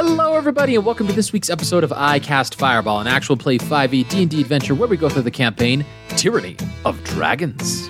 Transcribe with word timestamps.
Hello, 0.00 0.36
everybody, 0.36 0.76
and 0.76 0.86
welcome 0.86 1.08
to 1.08 1.12
this 1.12 1.32
week's 1.32 1.50
episode 1.50 1.82
of 1.82 1.92
I 1.92 2.20
Cast 2.20 2.54
Fireball, 2.54 3.00
an 3.00 3.08
actual 3.08 3.36
play 3.36 3.58
5e 3.58 4.08
D&D 4.08 4.40
adventure 4.40 4.72
where 4.76 4.86
we 4.86 4.96
go 4.96 5.08
through 5.08 5.22
the 5.22 5.30
campaign 5.32 5.84
Tyranny 6.10 6.54
of 6.84 7.02
Dragons. 7.02 7.88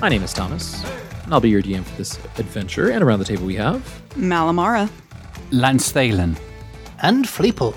My 0.00 0.08
name 0.08 0.22
is 0.22 0.32
Thomas, 0.32 0.82
and 1.24 1.34
I'll 1.34 1.40
be 1.40 1.50
your 1.50 1.60
DM 1.60 1.84
for 1.84 1.96
this 1.98 2.16
adventure. 2.38 2.90
And 2.90 3.04
around 3.04 3.18
the 3.18 3.26
table 3.26 3.44
we 3.44 3.56
have 3.56 3.82
Malamara. 4.14 4.88
Lance 5.50 5.92
Thalen. 5.92 6.38
And 7.02 7.26
Fleeple. 7.26 7.74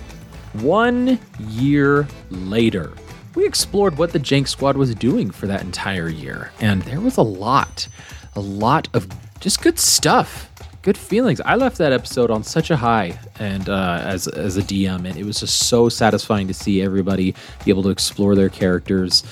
One 0.53 1.19
year 1.49 2.07
later, 2.29 2.93
we 3.39 3.45
explored 3.45 3.97
what 3.97 4.11
the 4.11 4.19
Jank 4.19 4.49
Squad 4.49 4.75
was 4.75 4.93
doing 4.93 5.31
for 5.31 5.47
that 5.47 5.61
entire 5.61 6.09
year, 6.09 6.51
and 6.59 6.81
there 6.81 6.99
was 6.99 7.15
a 7.15 7.21
lot, 7.21 7.87
a 8.35 8.41
lot 8.41 8.89
of 8.93 9.07
just 9.39 9.61
good 9.61 9.79
stuff, 9.79 10.49
good 10.81 10.97
feelings. 10.97 11.39
I 11.41 11.55
left 11.55 11.77
that 11.77 11.93
episode 11.93 12.31
on 12.31 12.43
such 12.43 12.69
a 12.69 12.75
high, 12.75 13.17
and 13.39 13.69
uh, 13.69 14.01
as 14.03 14.27
as 14.27 14.57
a 14.57 14.61
DM, 14.61 15.07
and 15.07 15.15
it 15.15 15.23
was 15.23 15.39
just 15.39 15.67
so 15.69 15.87
satisfying 15.87 16.47
to 16.49 16.53
see 16.53 16.81
everybody 16.81 17.33
be 17.63 17.71
able 17.71 17.83
to 17.83 17.89
explore 17.89 18.35
their 18.35 18.49
characters. 18.49 19.23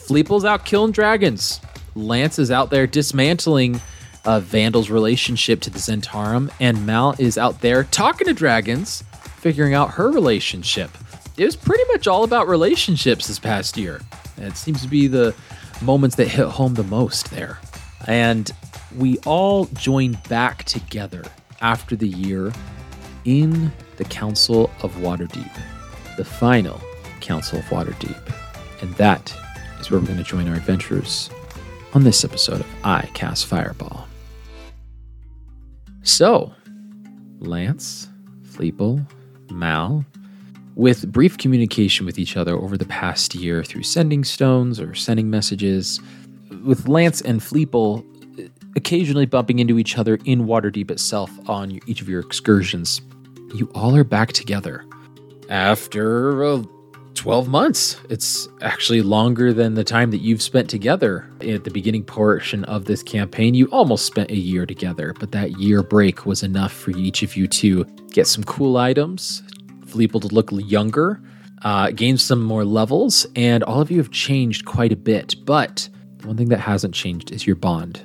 Fleeple's 0.00 0.44
out 0.44 0.64
killing 0.64 0.90
dragons. 0.90 1.60
Lance 1.94 2.40
is 2.40 2.50
out 2.50 2.70
there 2.70 2.88
dismantling 2.88 3.80
uh, 4.24 4.40
Vandal's 4.40 4.90
relationship 4.90 5.60
to 5.60 5.70
the 5.70 5.78
Zhentarim, 5.78 6.50
and 6.58 6.84
Mal 6.84 7.14
is 7.20 7.38
out 7.38 7.60
there 7.60 7.84
talking 7.84 8.26
to 8.26 8.34
dragons, 8.34 9.04
figuring 9.36 9.74
out 9.74 9.92
her 9.92 10.10
relationship. 10.10 10.90
It 11.36 11.44
was 11.44 11.56
pretty 11.56 11.82
much 11.88 12.06
all 12.06 12.22
about 12.22 12.46
relationships 12.46 13.26
this 13.26 13.40
past 13.40 13.76
year. 13.76 14.00
It 14.36 14.56
seems 14.56 14.82
to 14.82 14.88
be 14.88 15.08
the 15.08 15.34
moments 15.82 16.16
that 16.16 16.28
hit 16.28 16.46
home 16.46 16.74
the 16.74 16.84
most 16.84 17.30
there. 17.30 17.58
And 18.06 18.50
we 18.96 19.18
all 19.26 19.64
joined 19.66 20.22
back 20.28 20.64
together 20.64 21.24
after 21.60 21.96
the 21.96 22.08
year 22.08 22.52
in 23.24 23.72
the 23.96 24.04
Council 24.04 24.70
of 24.82 24.94
Waterdeep, 24.96 25.52
the 26.16 26.24
final 26.24 26.80
Council 27.20 27.58
of 27.58 27.64
Waterdeep. 27.66 28.32
And 28.80 28.94
that 28.94 29.34
is 29.80 29.90
where 29.90 29.98
we're 29.98 30.06
going 30.06 30.18
to 30.18 30.24
join 30.24 30.48
our 30.48 30.54
adventurers 30.54 31.30
on 31.94 32.04
this 32.04 32.24
episode 32.24 32.60
of 32.60 32.66
I 32.84 33.06
Cast 33.14 33.46
Fireball. 33.46 34.06
So, 36.02 36.52
Lance, 37.40 38.08
Fleeple, 38.42 39.04
Mal, 39.50 40.04
with 40.74 41.10
brief 41.12 41.38
communication 41.38 42.04
with 42.04 42.18
each 42.18 42.36
other 42.36 42.54
over 42.56 42.76
the 42.76 42.86
past 42.86 43.34
year 43.34 43.62
through 43.62 43.84
sending 43.84 44.24
stones 44.24 44.80
or 44.80 44.94
sending 44.94 45.30
messages, 45.30 46.00
with 46.64 46.88
Lance 46.88 47.20
and 47.20 47.40
Fleeple 47.40 48.04
occasionally 48.76 49.26
bumping 49.26 49.58
into 49.58 49.78
each 49.78 49.98
other 49.98 50.18
in 50.24 50.46
Waterdeep 50.46 50.90
itself 50.90 51.30
on 51.48 51.78
each 51.86 52.00
of 52.00 52.08
your 52.08 52.20
excursions, 52.20 53.00
you 53.54 53.70
all 53.74 53.94
are 53.94 54.04
back 54.04 54.32
together 54.32 54.84
after 55.48 56.44
uh, 56.44 56.62
12 57.14 57.48
months. 57.48 57.96
It's 58.10 58.48
actually 58.60 59.02
longer 59.02 59.52
than 59.52 59.74
the 59.74 59.84
time 59.84 60.10
that 60.10 60.18
you've 60.18 60.42
spent 60.42 60.68
together 60.68 61.30
at 61.40 61.64
the 61.64 61.70
beginning 61.70 62.02
portion 62.04 62.64
of 62.64 62.86
this 62.86 63.02
campaign. 63.02 63.54
You 63.54 63.66
almost 63.66 64.06
spent 64.06 64.30
a 64.30 64.36
year 64.36 64.66
together, 64.66 65.14
but 65.18 65.30
that 65.32 65.58
year 65.58 65.82
break 65.82 66.26
was 66.26 66.42
enough 66.42 66.72
for 66.72 66.90
each 66.90 67.22
of 67.22 67.36
you 67.36 67.46
to 67.48 67.84
get 68.10 68.26
some 68.26 68.42
cool 68.44 68.76
items, 68.76 69.42
Fleeple 69.94 70.20
to 70.22 70.28
look 70.28 70.50
younger, 70.52 71.20
uh, 71.62 71.90
gain 71.90 72.18
some 72.18 72.42
more 72.42 72.64
levels, 72.64 73.26
and 73.36 73.62
all 73.62 73.80
of 73.80 73.90
you 73.90 73.98
have 73.98 74.10
changed 74.10 74.64
quite 74.64 74.92
a 74.92 74.96
bit. 74.96 75.36
But 75.44 75.88
one 76.24 76.36
thing 76.36 76.48
that 76.48 76.60
hasn't 76.60 76.94
changed 76.94 77.30
is 77.30 77.46
your 77.46 77.56
bond 77.56 78.02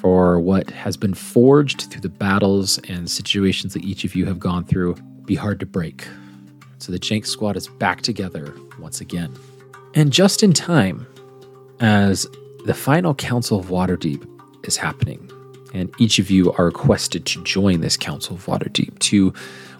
for 0.00 0.40
what 0.40 0.70
has 0.70 0.96
been 0.96 1.12
forged 1.12 1.82
through 1.90 2.00
the 2.00 2.08
battles 2.08 2.78
and 2.88 3.10
situations 3.10 3.74
that 3.74 3.84
each 3.84 4.04
of 4.04 4.14
you 4.14 4.24
have 4.24 4.38
gone 4.38 4.64
through 4.64 4.94
be 5.26 5.34
hard 5.34 5.60
to 5.60 5.66
break. 5.66 6.06
So 6.78 6.90
the 6.90 6.98
Jank 6.98 7.26
squad 7.26 7.56
is 7.56 7.68
back 7.68 8.00
together 8.00 8.54
once 8.78 9.02
again. 9.02 9.36
And 9.94 10.10
just 10.10 10.42
in 10.42 10.54
time, 10.54 11.06
as 11.80 12.26
the 12.64 12.74
final 12.74 13.14
Council 13.14 13.58
of 13.58 13.66
Waterdeep 13.66 14.26
is 14.66 14.78
happening, 14.78 15.30
and 15.74 15.92
each 15.98 16.18
of 16.18 16.30
you 16.30 16.52
are 16.54 16.66
requested 16.66 17.26
to 17.26 17.44
join 17.44 17.80
this 17.82 17.96
Council 17.96 18.36
of 18.36 18.46
Waterdeep 18.46 18.98
to 19.00 19.34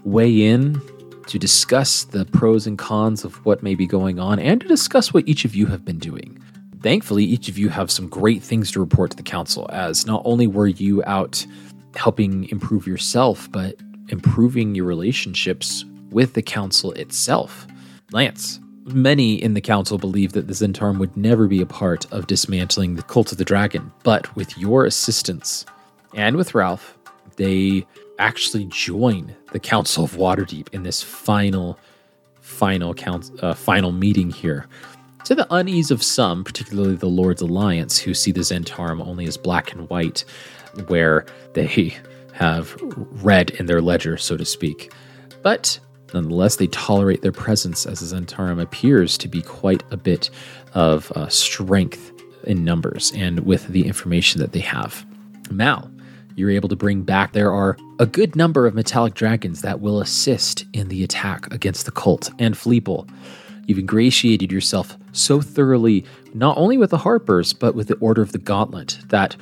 weigh 0.05 0.47
in, 0.47 0.81
to 1.31 1.39
discuss 1.39 2.03
the 2.03 2.25
pros 2.25 2.67
and 2.67 2.77
cons 2.77 3.25
of 3.25 3.45
what 3.47 3.63
may 3.63 3.77
be 3.77 3.87
going 3.87 4.19
on, 4.19 4.41
and 4.41 4.61
to 4.61 4.67
discuss 4.67 5.15
what 5.15 5.29
each 5.29 5.45
of 5.45 5.55
you 5.55 5.67
have 5.67 5.85
been 5.85 5.99
doing. 5.99 6.43
Thankfully, 6.83 7.25
each 7.25 7.49
of 7.49 7.57
you 7.57 7.69
have 7.69 7.89
some 7.89 8.09
great 8.09 8.43
things 8.43 8.73
to 8.73 8.81
report 8.81 9.13
to 9.13 9.17
the 9.17 9.23
Council, 9.23 9.69
as 9.73 10.07
not 10.07 10.23
only 10.25 10.49
were 10.49 10.67
you 10.67 11.05
out 11.05 11.47
helping 11.95 12.49
improve 12.49 12.87
yourself, 12.87 13.51
but 13.53 13.77
improving 14.09 14.75
your 14.75 14.87
relationships 14.87 15.85
with 16.11 16.35
the 16.35 16.43
council 16.43 16.91
itself. 16.93 17.65
Lance, 18.11 18.59
many 18.87 19.41
in 19.41 19.55
the 19.55 19.61
council 19.61 19.99
believe 19.99 20.33
that 20.33 20.49
the 20.49 20.53
Zhentarim 20.53 20.99
would 20.99 21.17
never 21.17 21.47
be 21.47 21.61
a 21.61 21.67
part 21.67 22.11
of 22.13 22.27
dismantling 22.27 22.97
the 22.97 23.05
cult 23.05 23.31
of 23.31 23.39
the 23.39 23.45
dragon, 23.45 23.93
but 24.03 24.35
with 24.35 24.59
your 24.59 24.85
assistance 24.85 25.65
and 26.15 26.37
with 26.37 26.57
Ralph, 26.57 26.99
they 27.37 27.87
actually 28.21 28.67
join 28.67 29.35
the 29.53 29.59
Council 29.59 30.05
of 30.05 30.13
Waterdeep 30.13 30.69
in 30.73 30.85
this 30.85 31.03
final, 31.03 31.79
final 32.41 32.95
count, 32.95 33.31
uh, 33.43 33.55
final 33.55 33.91
meeting 33.91 34.31
here. 34.31 34.67
To 35.25 35.35
the 35.35 35.47
unease 35.53 35.91
of 35.91 36.03
some, 36.03 36.45
particularly 36.45 36.97
the 36.97 37.07
Lord's 37.07 37.43
Alliance, 37.43 37.99
who 37.99 38.15
see 38.15 38.33
the 38.33 38.41
Zhentarim 38.41 39.05
only 39.05 39.27
as 39.27 39.37
black 39.37 39.73
and 39.73 39.89
white, 39.91 40.25
where 40.87 41.27
they 41.55 41.95
have 42.33 42.77
red 43.23 43.51
in 43.51 43.67
their 43.67 43.81
ledger, 43.81 44.17
so 44.17 44.37
to 44.37 44.45
speak. 44.45 44.93
But 45.43 45.81
Nonetheless, 46.15 46.57
they 46.57 46.67
tolerate 46.69 47.23
their 47.23 47.33
presence 47.33 47.87
as 47.87 48.01
the 48.01 48.17
Zhentarim 48.17 48.61
appears 48.61 49.17
to 49.19 49.29
be 49.29 49.43
quite 49.43 49.83
a 49.91 49.97
bit 49.97 50.31
of 50.75 51.13
uh, 51.13 51.29
strength 51.29 52.13
in 52.45 52.65
numbers 52.65 53.13
and 53.15 53.41
with 53.41 53.69
the 53.69 53.87
information 53.87 54.41
that 54.41 54.53
they 54.53 54.61
have. 54.61 55.05
Mal, 55.51 55.91
you're 56.37 56.51
able 56.51 56.69
to 56.69 56.77
bring 56.77 57.03
back. 57.03 57.33
There 57.33 57.53
are 57.53 57.77
a 57.99 58.07
good 58.07 58.37
number 58.37 58.67
of 58.67 58.75
metallic 58.75 59.15
dragons 59.15 59.63
that 59.63 59.81
will 59.81 60.01
assist 60.01 60.65
in 60.73 60.89
the 60.89 61.05
attack 61.05 61.53
against 61.53 61.85
the 61.85 61.93
cult. 61.93 62.31
And 62.39 62.55
Fleeple, 62.55 63.09
you've 63.67 63.79
ingratiated 63.79 64.51
yourself 64.51 64.97
so 65.13 65.41
thoroughly, 65.41 66.05
not 66.35 66.57
only 66.57 66.79
with 66.79 66.91
the 66.91 66.99
Harpers, 66.99 67.53
but 67.53 67.75
with 67.75 67.89
the 67.89 67.97
Order 67.97 68.23
of 68.23 68.33
the 68.33 68.39
Gauntlet, 68.39 68.99
that 69.09 69.37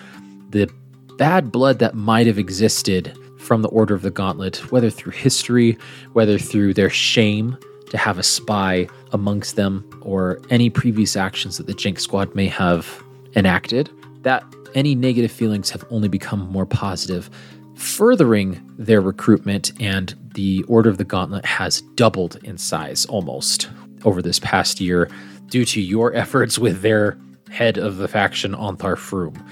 the 0.51 0.71
bad 1.17 1.53
blood 1.53 1.79
that 1.79 1.95
might 1.95 2.27
have 2.27 2.39
existed 2.39 3.17
from 3.39 3.63
the 3.63 3.69
Order 3.69 3.95
of 3.95 4.03
the 4.03 4.11
Gauntlet, 4.11 4.71
whether 4.73 4.91
through 4.91 5.13
history, 5.13 5.79
whether 6.13 6.39
through 6.39 6.75
their 6.75 6.91
shame 6.91 7.57
to 7.91 7.97
have 7.97 8.19
a 8.19 8.23
spy 8.23 8.89
amongst 9.13 9.57
them, 9.57 9.89
or 10.03 10.41
any 10.51 10.69
previous 10.69 11.17
actions 11.17 11.57
that 11.57 11.67
the 11.67 11.75
Jank 11.75 11.99
Squad 12.01 12.35
may 12.35 12.47
have 12.47 13.03
enacted, 13.35 13.91
that 14.23 14.45
any 14.75 14.95
negative 14.95 15.33
feelings 15.33 15.71
have 15.71 15.85
only 15.91 16.09
become 16.09 16.51
more 16.51 16.67
positive, 16.67 17.31
furthering 17.75 18.61
their 18.79 19.01
recruitment, 19.01 19.73
and 19.81 20.15
the 20.35 20.63
Order 20.65 20.91
of 20.91 20.99
the 20.99 21.05
Gauntlet 21.05 21.45
has 21.45 21.81
doubled 21.95 22.39
in 22.45 22.59
size 22.59 23.07
almost 23.07 23.69
over 24.05 24.23
this 24.23 24.39
past 24.39 24.81
year 24.81 25.11
due 25.47 25.65
to 25.65 25.81
your 25.81 26.15
efforts 26.15 26.59
with 26.59 26.83
their 26.83 27.19
head 27.51 27.79
of 27.79 27.97
the 27.97 28.09
faction, 28.09 28.53
Ontharr 28.53 28.97
Frume. 28.97 29.43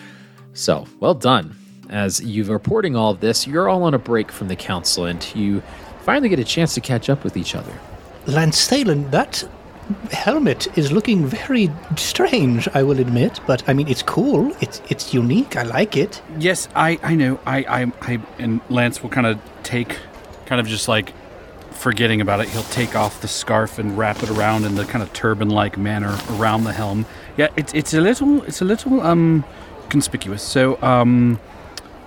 So, 0.53 0.87
well 1.00 1.15
done 1.15 1.56
as 1.91 2.21
you're 2.22 2.47
reporting 2.47 2.97
all 2.97 3.12
of 3.12 3.21
this, 3.21 3.47
you're 3.47 3.69
all 3.69 3.83
on 3.84 3.94
a 3.94 3.98
break 3.98 4.33
from 4.33 4.48
the 4.48 4.56
council 4.56 5.04
and 5.04 5.34
you 5.34 5.62
finally 6.03 6.28
get 6.28 6.38
a 6.38 6.44
chance 6.44 6.75
to 6.75 6.81
catch 6.81 7.09
up 7.09 7.25
with 7.25 7.37
each 7.37 7.54
other. 7.54 7.72
Lance 8.27 8.69
Thalen, 8.69 9.10
that 9.10 9.48
helmet 10.10 10.66
is 10.76 10.91
looking 10.91 11.26
very 11.26 11.70
strange, 11.97 12.68
I 12.74 12.83
will 12.83 12.98
admit, 12.98 13.41
but 13.47 13.68
I 13.68 13.72
mean, 13.72 13.88
it's 13.88 14.03
cool. 14.03 14.53
It's 14.60 14.83
it's 14.88 15.15
unique. 15.15 15.56
I 15.56 15.62
like 15.62 15.97
it. 15.97 16.22
Yes, 16.38 16.68
I, 16.74 16.98
I 17.03 17.15
know. 17.15 17.38
I, 17.47 17.59
I, 17.59 17.92
I, 18.03 18.21
and 18.38 18.60
Lance 18.68 19.03
will 19.03 19.10
kind 19.10 19.27
of 19.27 19.38
take, 19.62 19.98
kind 20.47 20.60
of 20.60 20.66
just 20.66 20.88
like 20.88 21.12
forgetting 21.71 22.21
about 22.21 22.41
it, 22.41 22.48
he'll 22.48 22.62
take 22.65 22.97
off 22.97 23.21
the 23.21 23.28
scarf 23.28 23.78
and 23.78 23.97
wrap 23.97 24.22
it 24.22 24.30
around 24.30 24.65
in 24.65 24.74
the 24.74 24.84
kind 24.84 25.03
of 25.03 25.12
turban-like 25.12 25.77
manner 25.77 26.16
around 26.32 26.65
the 26.65 26.72
helm. 26.72 27.06
Yeah, 27.36 27.48
it's 27.56 27.74
it's 27.74 27.94
a 27.94 28.00
little, 28.00 28.42
it's 28.44 28.60
a 28.60 28.65
little 28.65 29.00
um 29.03 29.44
conspicuous. 29.89 30.42
So 30.42 30.82
um 30.82 31.39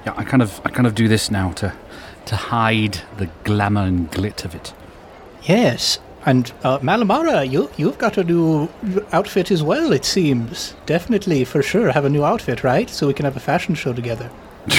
yeah, 0.06 0.14
I 0.18 0.24
kind 0.24 0.42
of 0.42 0.60
I 0.66 0.70
kind 0.70 0.88
of 0.88 0.96
do 0.96 1.08
this 1.08 1.32
now 1.32 1.52
to 1.54 1.74
to 2.26 2.36
hide 2.36 3.02
the 3.18 3.28
glamour 3.44 3.84
and 3.84 4.12
glit 4.12 4.44
of 4.44 4.56
it. 4.56 4.74
Yes, 5.44 6.00
and 6.26 6.52
uh, 6.64 6.80
Malamara, 6.80 7.50
you 7.50 7.70
you've 7.78 7.98
got 7.98 8.18
a 8.18 8.24
new 8.24 8.70
outfit 9.12 9.52
as 9.52 9.64
well. 9.64 9.94
It 9.94 10.06
seems 10.06 10.76
definitely 10.86 11.46
for 11.46 11.62
sure 11.62 11.92
have 11.92 12.06
a 12.06 12.10
new 12.10 12.26
outfit, 12.26 12.64
right? 12.64 12.90
So 12.90 13.08
we 13.08 13.14
can 13.14 13.26
have 13.26 13.38
a 13.38 13.40
fashion 13.40 13.76
show 13.76 13.94
together. 13.94 14.30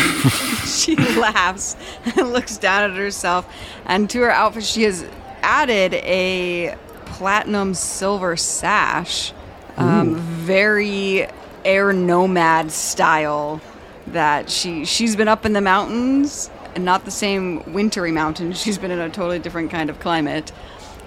she 0.66 0.96
laughs 0.96 1.76
and 2.16 2.32
looks 2.32 2.58
down 2.58 2.90
at 2.90 2.96
herself, 2.96 3.50
and 3.86 4.08
to 4.10 4.20
her 4.20 4.30
outfit 4.30 4.64
she 4.64 4.82
has 4.82 5.04
added 5.42 5.94
a 5.94 6.76
platinum 7.06 7.74
silver 7.74 8.36
sash 8.36 9.32
um, 9.76 10.16
very 10.16 11.26
air 11.64 11.92
nomad 11.92 12.70
style. 12.70 13.60
That 14.08 14.50
she 14.50 14.84
she's 14.84 15.14
been 15.14 15.28
up 15.28 15.46
in 15.46 15.52
the 15.52 15.60
mountains, 15.60 16.50
and 16.74 16.84
not 16.84 17.04
the 17.04 17.10
same 17.10 17.72
wintry 17.72 18.10
mountains. 18.10 18.60
She's 18.60 18.78
been 18.78 18.90
in 18.90 18.98
a 18.98 19.08
totally 19.08 19.38
different 19.38 19.70
kind 19.70 19.88
of 19.88 20.00
climate, 20.00 20.52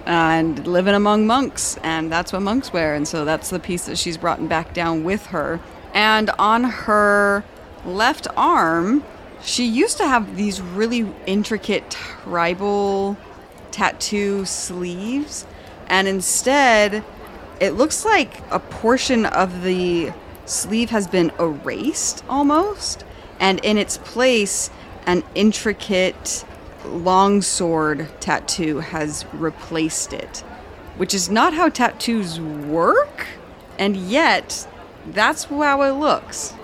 and 0.06 0.66
living 0.66 0.94
among 0.94 1.26
monks, 1.26 1.78
and 1.82 2.10
that's 2.10 2.32
what 2.32 2.42
monks 2.42 2.72
wear. 2.72 2.94
And 2.94 3.06
so 3.06 3.24
that's 3.24 3.50
the 3.50 3.58
piece 3.58 3.86
that 3.86 3.98
she's 3.98 4.16
brought 4.16 4.48
back 4.48 4.74
down 4.74 5.04
with 5.04 5.26
her. 5.26 5.60
And 5.92 6.30
on 6.38 6.64
her 6.64 7.44
left 7.84 8.26
arm, 8.36 9.04
she 9.42 9.66
used 9.66 9.98
to 9.98 10.06
have 10.06 10.36
these 10.36 10.60
really 10.60 11.06
intricate 11.26 11.90
tribal 11.90 13.16
tattoo 13.70 14.44
sleeves, 14.44 15.46
and 15.88 16.08
instead, 16.08 17.04
it 17.60 17.70
looks 17.72 18.04
like 18.04 18.40
a 18.50 18.58
portion 18.58 19.26
of 19.26 19.62
the 19.62 20.12
sleeve 20.46 20.90
has 20.90 21.06
been 21.06 21.30
erased 21.38 22.24
almost, 22.28 23.04
and 23.38 23.60
in 23.64 23.76
its 23.76 23.98
place, 23.98 24.70
an 25.06 25.22
intricate 25.34 26.44
longsword 26.84 28.08
tattoo 28.20 28.78
has 28.80 29.24
replaced 29.32 30.12
it, 30.12 30.40
which 30.96 31.14
is 31.14 31.28
not 31.30 31.54
how 31.54 31.68
tattoos 31.68 32.40
work, 32.40 33.26
and 33.78 33.96
yet 33.96 34.66
that's 35.08 35.44
how 35.44 35.82
it 35.82 35.92
looks. 35.92 36.54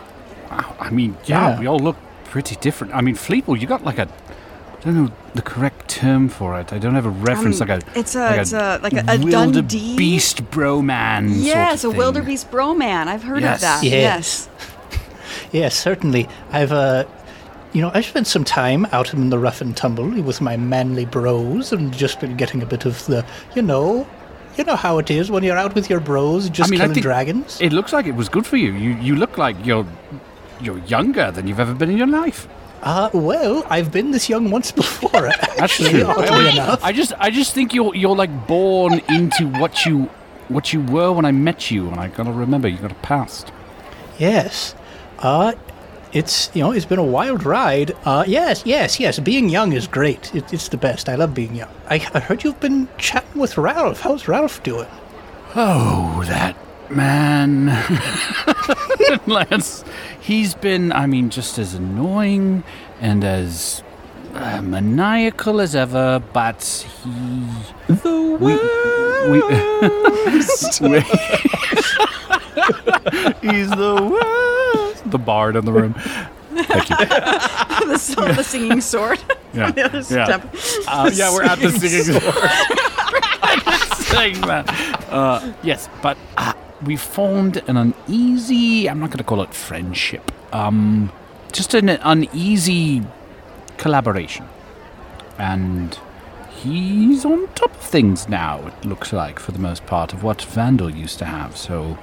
Wow. 0.51 0.77
I 0.81 0.91
mean, 0.91 1.17
yeah, 1.25 1.51
Yeah. 1.51 1.61
we 1.61 1.67
all 1.67 1.79
look 1.79 1.97
pretty 2.25 2.57
different. 2.57 2.95
I 2.95 3.01
mean, 3.01 3.15
Fleeple, 3.17 3.61
you 3.61 3.67
got 3.67 3.85
like 3.85 3.99
a. 3.99 4.09
I 4.09 4.83
don't 4.85 4.95
know 4.95 5.11
the 5.35 5.43
correct 5.43 5.89
term 5.89 6.31
for 6.31 6.59
it. 6.59 6.73
I 6.73 6.79
don't 6.79 6.95
have 6.95 7.05
a 7.05 7.11
reference. 7.11 7.61
Um, 7.61 7.69
like 7.69 7.83
a. 7.83 7.99
it's 7.99 8.15
a- 8.17 8.41
it's 8.41 8.53
a- 8.55 8.81
like 8.83 8.95
a- 8.95 9.05
a 9.07 9.19
Dundee- 9.19 9.95
Beast 9.97 10.51
broman. 10.51 11.29
Yes, 11.35 11.83
sort 11.83 11.85
of 11.85 11.85
a 11.85 11.93
thing. 11.93 11.99
wildebeest 11.99 12.51
broman. 12.51 13.07
I've 13.07 13.23
heard 13.25 13.43
Yes. 13.43 13.57
of 13.57 13.61
that. 13.61 13.83
Yes. 13.85 14.49
Yes, 15.53 15.75
certainly. 15.77 16.29
I've, 16.53 16.71
uh, 16.73 17.05
you 17.73 17.81
know, 17.81 17.91
I've 17.95 18.07
spent 18.07 18.27
some 18.27 18.45
time 18.45 18.87
out 18.93 19.13
in 19.15 19.31
the 19.31 19.39
rough 19.39 19.61
and 19.61 19.77
tumble 19.77 20.09
with 20.23 20.41
my 20.41 20.57
manly 20.57 21.05
bros 21.05 21.73
and 21.73 21.93
just 21.93 22.21
been 22.21 22.37
getting 22.37 22.63
a 22.63 22.67
bit 22.67 22.85
of 22.85 23.05
the, 23.07 23.25
you 23.55 23.63
know, 23.63 24.09
you 24.57 24.65
know 24.65 24.77
how 24.77 24.99
it 24.99 25.11
is 25.11 25.31
when 25.31 25.45
you're 25.45 25.57
out 25.57 25.75
with 25.75 25.89
your 25.89 26.01
bros 26.01 26.51
just 26.51 26.69
I 26.69 26.71
mean, 26.71 26.81
killing 26.81 27.01
dragons. 27.01 27.61
It 27.61 27.73
looks 27.73 27.93
like 27.93 28.07
it 28.07 28.15
was 28.15 28.29
good 28.29 28.47
for 28.47 28.57
you. 28.57 28.73
You 28.73 28.91
you 28.97 29.17
look 29.17 29.39
like 29.39 29.57
you're 29.65 29.87
you're 30.61 30.79
younger 30.79 31.31
than 31.31 31.47
you've 31.47 31.61
ever 31.61 31.75
been 31.75 31.91
in 31.91 31.97
your 31.97 32.09
life. 32.09 32.49
Uh, 32.83 33.11
well, 33.13 33.65
I've 33.69 33.93
been 33.93 34.11
this 34.11 34.29
young 34.29 34.51
once 34.51 34.73
before, 34.73 35.27
actually, 35.59 36.03
oddly 36.03 36.49
enough. 36.49 36.83
I 36.83 36.93
just 36.93 37.13
I 37.19 37.31
just 37.31 37.55
think 37.55 37.73
you're 37.73 37.95
you're 37.95 38.17
like 38.17 38.47
born 38.47 39.01
into 39.09 39.47
what 39.47 39.87
you 39.87 40.11
what 40.49 40.73
you 40.73 40.81
were 40.83 41.13
when 41.13 41.25
I 41.25 41.33
met 41.33 41.71
you, 41.71 41.89
and 41.89 42.01
I 42.01 42.09
gotta 42.09 42.33
remember 42.33 42.69
you 42.69 42.79
got 42.79 42.93
a 42.93 42.97
past. 42.97 43.53
Yes. 44.19 44.75
Uh, 45.19 45.53
it's, 46.13 46.51
you 46.55 46.63
know, 46.63 46.73
it's 46.73 46.87
been 46.87 46.99
a 46.99 47.05
wild 47.05 47.45
ride. 47.45 47.93
Uh, 48.05 48.25
yes, 48.27 48.63
yes, 48.67 48.99
yes. 48.99 49.19
Being 49.19 49.49
young 49.49 49.73
is 49.73 49.87
great. 49.87 50.35
It, 50.35 50.53
it's 50.53 50.69
the 50.69 50.77
best. 50.77 51.09
I 51.09 51.15
love 51.15 51.35
being 51.35 51.55
young. 51.55 51.71
I, 51.89 51.95
I 52.15 52.21
heard 52.21 52.45
you've 52.45 52.61
been 52.61 52.89
chatting 52.99 53.41
with 53.41 53.57
Ralph. 53.57 54.01
How's 54.01 54.27
Ralph 54.27 54.63
doing? 54.63 54.89
Oh, 55.55 56.25
that 56.27 56.57
man. 56.91 57.67
Lance, 59.27 59.85
he's 60.21 60.55
been, 60.55 60.93
I 60.93 61.07
mean, 61.07 61.31
just 61.31 61.59
as 61.59 61.75
annoying 61.75 62.65
and 63.01 63.25
as 63.25 63.83
uh, 64.35 64.63
maniacal 64.63 65.61
as 65.61 65.75
ever, 65.75 66.23
but 66.33 66.87
he. 67.05 67.47
The 67.89 68.37
We, 68.41 68.55
we, 69.31 69.41
he's 73.41 73.71
the 73.71 74.09
worst. 74.11 74.80
The 75.11 75.19
bard 75.19 75.57
in 75.57 75.65
the 75.65 75.73
room. 75.73 75.95
Thank 75.95 76.91
you. 76.91 76.97
the, 77.07 78.33
the 78.37 78.43
singing 78.45 78.81
sword. 78.81 79.21
Yeah. 79.53 79.73
The 79.73 79.85
other 79.85 80.03
Yeah. 80.15 80.41
Uh, 80.87 81.11
yeah, 81.13 81.33
we're 81.33 81.43
at 81.43 81.59
the 81.59 81.71
singing 81.71 82.05
sword. 82.21 83.95
saying 84.07 84.41
that. 84.43 84.65
Uh, 85.11 85.53
yes, 85.65 85.89
but 86.03 86.17
uh, 86.37 86.53
we 86.85 86.97
formed 86.97 87.57
an 87.67 87.77
uneasy. 87.77 88.89
I'm 88.89 89.01
not 89.01 89.11
going 89.11 89.19
to 89.19 89.25
call 89.25 89.43
it 89.43 89.53
friendship. 89.53 90.31
Um, 90.55 91.11
just 91.51 91.75
an 91.75 91.89
uneasy 91.89 93.03
collaboration, 93.77 94.47
and 95.37 95.99
he's 96.51 97.25
on 97.25 97.49
top 97.55 97.73
of 97.73 97.81
things 97.83 98.29
now. 98.29 98.65
It 98.69 98.85
looks 98.85 99.13
like, 99.13 99.41
for 99.41 99.51
the 99.51 99.59
most 99.59 99.85
part, 99.87 100.13
of 100.13 100.23
what 100.23 100.43
Vandal 100.43 100.91
used 100.91 101.19
to 101.19 101.25
have. 101.25 101.57
So, 101.57 101.99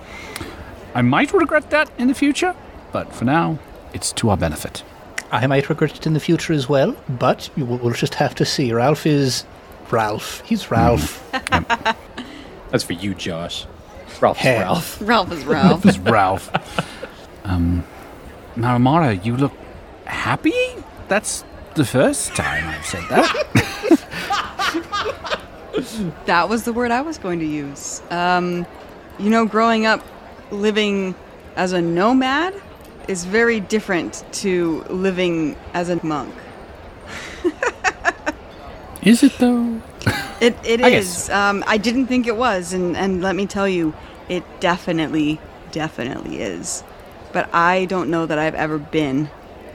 I 0.94 1.02
might 1.02 1.32
regret 1.34 1.70
that 1.70 1.90
in 1.98 2.08
the 2.10 2.14
future, 2.14 2.54
but 2.92 3.14
for 3.14 3.26
now, 3.26 3.60
it's 3.94 4.12
to 4.14 4.30
our 4.30 4.38
benefit. 4.38 4.84
I 5.32 5.46
might 5.48 5.68
regret 5.70 5.96
it 5.96 6.08
in 6.08 6.14
the 6.14 6.20
future 6.20 6.54
as 6.54 6.70
well, 6.70 6.96
but 7.10 7.50
you 7.56 7.66
will- 7.66 7.78
we'll 7.78 7.94
just 7.94 8.16
have 8.16 8.34
to 8.36 8.46
see. 8.46 8.72
Ralph 8.74 9.06
is 9.06 9.44
Ralph. 9.92 10.42
He's 10.46 10.70
Ralph. 10.72 11.22
That's 12.72 12.84
for 12.84 12.94
you, 12.94 13.14
Josh. 13.14 13.66
Ralph's 14.22 14.40
Hey. 14.40 14.60
Ralph. 14.60 14.98
Ralph 15.02 15.32
is 15.32 15.46
Ralph. 15.56 15.80
It 15.80 15.86
was 15.86 16.00
Ralph. 16.00 16.50
um, 17.46 17.84
Maramara, 18.56 19.24
you 19.24 19.36
look 19.38 19.54
happy? 20.06 20.54
That's 21.08 21.44
the 21.76 21.86
first 21.86 22.36
time 22.36 22.68
I've 22.68 22.86
said 22.86 23.04
that. 23.10 23.34
that 26.26 26.50
was 26.50 26.64
the 26.64 26.74
word 26.74 26.92
I 26.92 27.02
was 27.02 27.18
going 27.18 27.40
to 27.40 27.46
use. 27.46 28.02
Um, 28.10 28.66
you 29.20 29.30
know, 29.30 29.46
growing 29.46 29.86
up 29.86 30.04
living 30.52 31.16
as 31.56 31.74
a 31.74 31.82
nomad 31.82 32.54
is 33.08 33.26
very 33.26 33.60
different 33.60 34.24
to 34.32 34.84
living 34.90 35.56
as 35.74 35.90
a 35.90 36.04
monk. 36.06 36.34
Is 39.02 39.24
it 39.24 39.38
though? 39.38 39.82
It 40.42 40.56
it 40.66 40.82
I 40.84 40.90
is. 40.90 41.30
Um, 41.30 41.64
I 41.66 41.78
didn't 41.78 42.08
think 42.08 42.28
it 42.28 42.36
was, 42.36 42.74
and 42.74 42.98
and 42.98 43.22
let 43.22 43.36
me 43.36 43.46
tell 43.46 43.68
you, 43.68 43.94
it 44.28 44.44
definitely, 44.60 45.40
definitely 45.72 46.42
is. 46.42 46.84
But 47.32 47.54
I 47.54 47.86
don't 47.86 48.10
know 48.10 48.26
that 48.26 48.38
I've 48.38 48.56
ever 48.56 48.78
been 48.78 49.30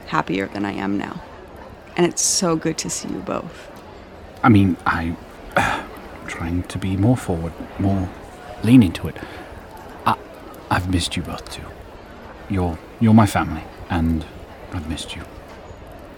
happier 0.07 0.47
than 0.47 0.65
I 0.65 0.73
am 0.73 0.97
now, 0.97 1.21
and 1.97 2.05
it's 2.05 2.21
so 2.21 2.55
good 2.55 2.77
to 2.79 2.89
see 2.89 3.09
you 3.09 3.19
both. 3.19 3.71
I 4.43 4.49
mean, 4.49 4.77
I, 4.85 5.15
am 5.57 5.87
trying 6.27 6.63
to 6.63 6.77
be 6.77 6.97
more 6.97 7.17
forward, 7.17 7.53
more 7.79 8.09
lean 8.63 8.83
into 8.83 9.07
it. 9.07 9.15
I, 10.05 10.15
I've 10.69 10.89
missed 10.91 11.15
you 11.15 11.23
both 11.23 11.49
too. 11.49 11.65
You're 12.49 12.77
you're 13.03 13.13
my 13.13 13.25
family, 13.25 13.63
and 13.89 14.25
I've 14.71 14.87
missed 14.89 15.15
you. 15.15 15.23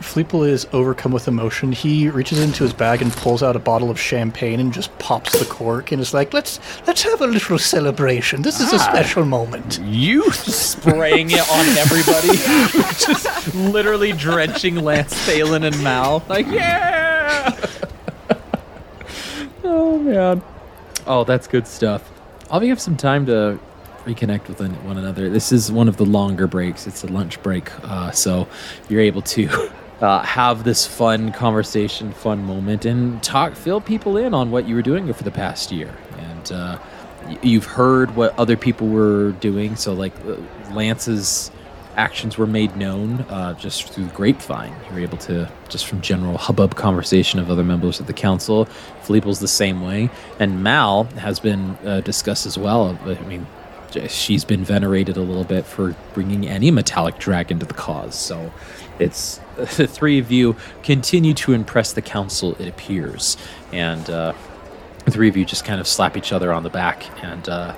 Fleeple 0.01 0.48
is 0.48 0.68
overcome 0.72 1.12
with 1.12 1.27
emotion. 1.27 1.72
He 1.72 2.10
reaches 2.10 2.39
into 2.39 2.63
his 2.63 2.74
bag 2.74 3.01
and 3.01 3.12
pulls 3.12 3.42
out 3.42 3.56
a 3.56 3.60
bottle 3.60 3.89
of 3.89 4.00
champagne 4.00 4.60
and 4.60 4.72
just 4.72 4.96
pops 5.00 5.39
the 5.39 5.46
cork 5.46 5.92
and 5.92 6.00
is 6.00 6.13
like, 6.13 6.32
"Let's 6.32 6.60
let's 6.86 7.01
have 7.01 7.22
a 7.22 7.27
little 7.27 7.58
celebration. 7.58 8.44
This 8.44 8.60
is 8.60 8.72
a 8.72 8.75
ah, 8.75 8.92
special 8.92 9.25
moment." 9.25 9.80
You 9.84 10.30
Spraying 10.32 11.32
it 11.32 11.50
on 11.50 11.65
everybody. 11.77 12.38
Just 13.00 13.56
literally 13.56 14.12
drenching 14.12 14.75
Lance 14.75 15.13
Thalen 15.27 15.65
and 15.65 15.84
Mal. 15.84 16.24
Like, 16.30 16.46
yeah! 16.48 17.58
oh, 19.63 19.98
man. 19.98 20.44
Oh, 21.08 21.24
that's 21.24 21.48
good 21.48 21.68
stuff. 21.68 22.12
I'll 22.51 22.60
be 22.60 22.68
have 22.68 22.82
some 22.82 22.98
time 22.98 23.25
to 23.25 23.60
reconnect 24.05 24.47
with 24.47 24.59
one 24.83 24.97
another. 24.97 25.29
This 25.29 25.51
is 25.51 25.71
one 25.71 25.88
of 25.88 25.97
the 25.97 26.05
longer 26.05 26.47
breaks. 26.47 26.88
It's 26.88 27.03
a 27.03 27.07
lunch 27.07 27.41
break. 27.43 27.71
Uh, 27.83 28.12
so 28.12 28.47
you're 28.89 29.01
able 29.01 29.21
to 29.24 29.50
uh, 30.01 30.21
have 30.21 30.63
this 30.63 30.85
fun 30.85 31.31
conversation, 31.31 32.13
fun 32.13 32.43
moment, 32.43 32.85
and 32.85 33.21
talk, 33.24 33.55
fill 33.55 33.81
people 33.81 34.17
in 34.17 34.33
on 34.33 34.51
what 34.51 34.67
you 34.67 34.75
were 34.75 34.81
doing 34.81 35.12
for 35.13 35.24
the 35.24 35.31
past 35.31 35.71
year. 35.71 35.93
And 36.17 36.51
uh, 36.51 36.79
you've 37.41 37.65
heard 37.65 38.15
what 38.15 38.38
other 38.38 38.57
people 38.57 38.88
were 38.88 39.31
doing. 39.33 39.75
So, 39.75 39.93
like, 39.93 40.13
uh, 40.25 40.38
Lance's 40.74 41.51
actions 41.95 42.38
were 42.38 42.47
made 42.47 42.75
known 42.75 43.21
uh, 43.29 43.53
just 43.53 43.93
through 43.93 44.07
grapevine. 44.07 44.75
You're 44.89 45.00
able 45.00 45.17
to, 45.19 45.50
just 45.69 45.88
from 45.88 46.01
general 46.01 46.38
hubbub 46.38 46.75
conversation 46.75 47.39
of 47.39 47.50
other 47.50 47.63
members 47.63 48.00
of 48.00 48.07
the 48.07 48.13
council. 48.13 48.65
Fleeple's 49.01 49.39
the 49.39 49.47
same 49.47 49.81
way. 49.81 50.09
And 50.39 50.62
Mal 50.62 51.05
has 51.17 51.39
been 51.39 51.77
uh, 51.85 52.01
discussed 52.01 52.45
as 52.45 52.57
well. 52.57 52.97
I 53.05 53.13
mean, 53.24 53.47
she's 54.08 54.46
been 54.46 54.63
venerated 54.63 55.18
a 55.18 55.22
little 55.22 55.44
bit 55.44 55.65
for 55.65 55.96
bringing 56.13 56.48
any 56.48 56.72
metallic 56.72 57.18
dragon 57.18 57.60
to 57.60 57.65
the 57.65 57.74
cause. 57.74 58.15
So 58.15 58.51
it's 59.00 59.39
the 59.56 59.88
three 59.88 60.20
of 60.20 60.32
you 60.32 60.56
continue 60.84 61.34
to 61.36 61.54
impress 61.54 61.94
the 61.94 62.01
council, 62.01 62.56
it 62.56 62.68
appears. 62.68 63.38
And 63.72 64.10
uh, 64.10 64.34
the 65.06 65.12
three 65.12 65.30
of 65.30 65.38
you 65.38 65.46
just 65.46 65.65
kind 65.65 65.80
of 65.80 65.88
slap 65.88 66.18
each 66.18 66.32
other 66.32 66.51
on 66.51 66.63
the 66.63 66.70
back 66.70 67.06
and 67.24 67.48
uh, 67.48 67.75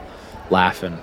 laugh 0.49 0.83
and 0.83 0.97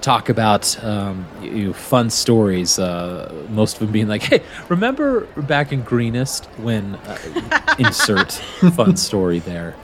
talk 0.00 0.28
about 0.28 0.82
um, 0.84 1.26
you 1.42 1.68
know, 1.68 1.72
fun 1.72 2.10
stories. 2.10 2.78
Uh, 2.78 3.32
most 3.48 3.74
of 3.74 3.80
them 3.80 3.92
being 3.92 4.08
like, 4.08 4.22
"Hey, 4.30 4.42
remember 4.68 5.22
back 5.36 5.72
in 5.72 5.82
Greenest 5.82 6.46
when 6.58 6.94
uh, 6.96 7.74
insert 7.78 8.32
fun 8.74 8.96
story 8.96 9.38
there." 9.38 9.76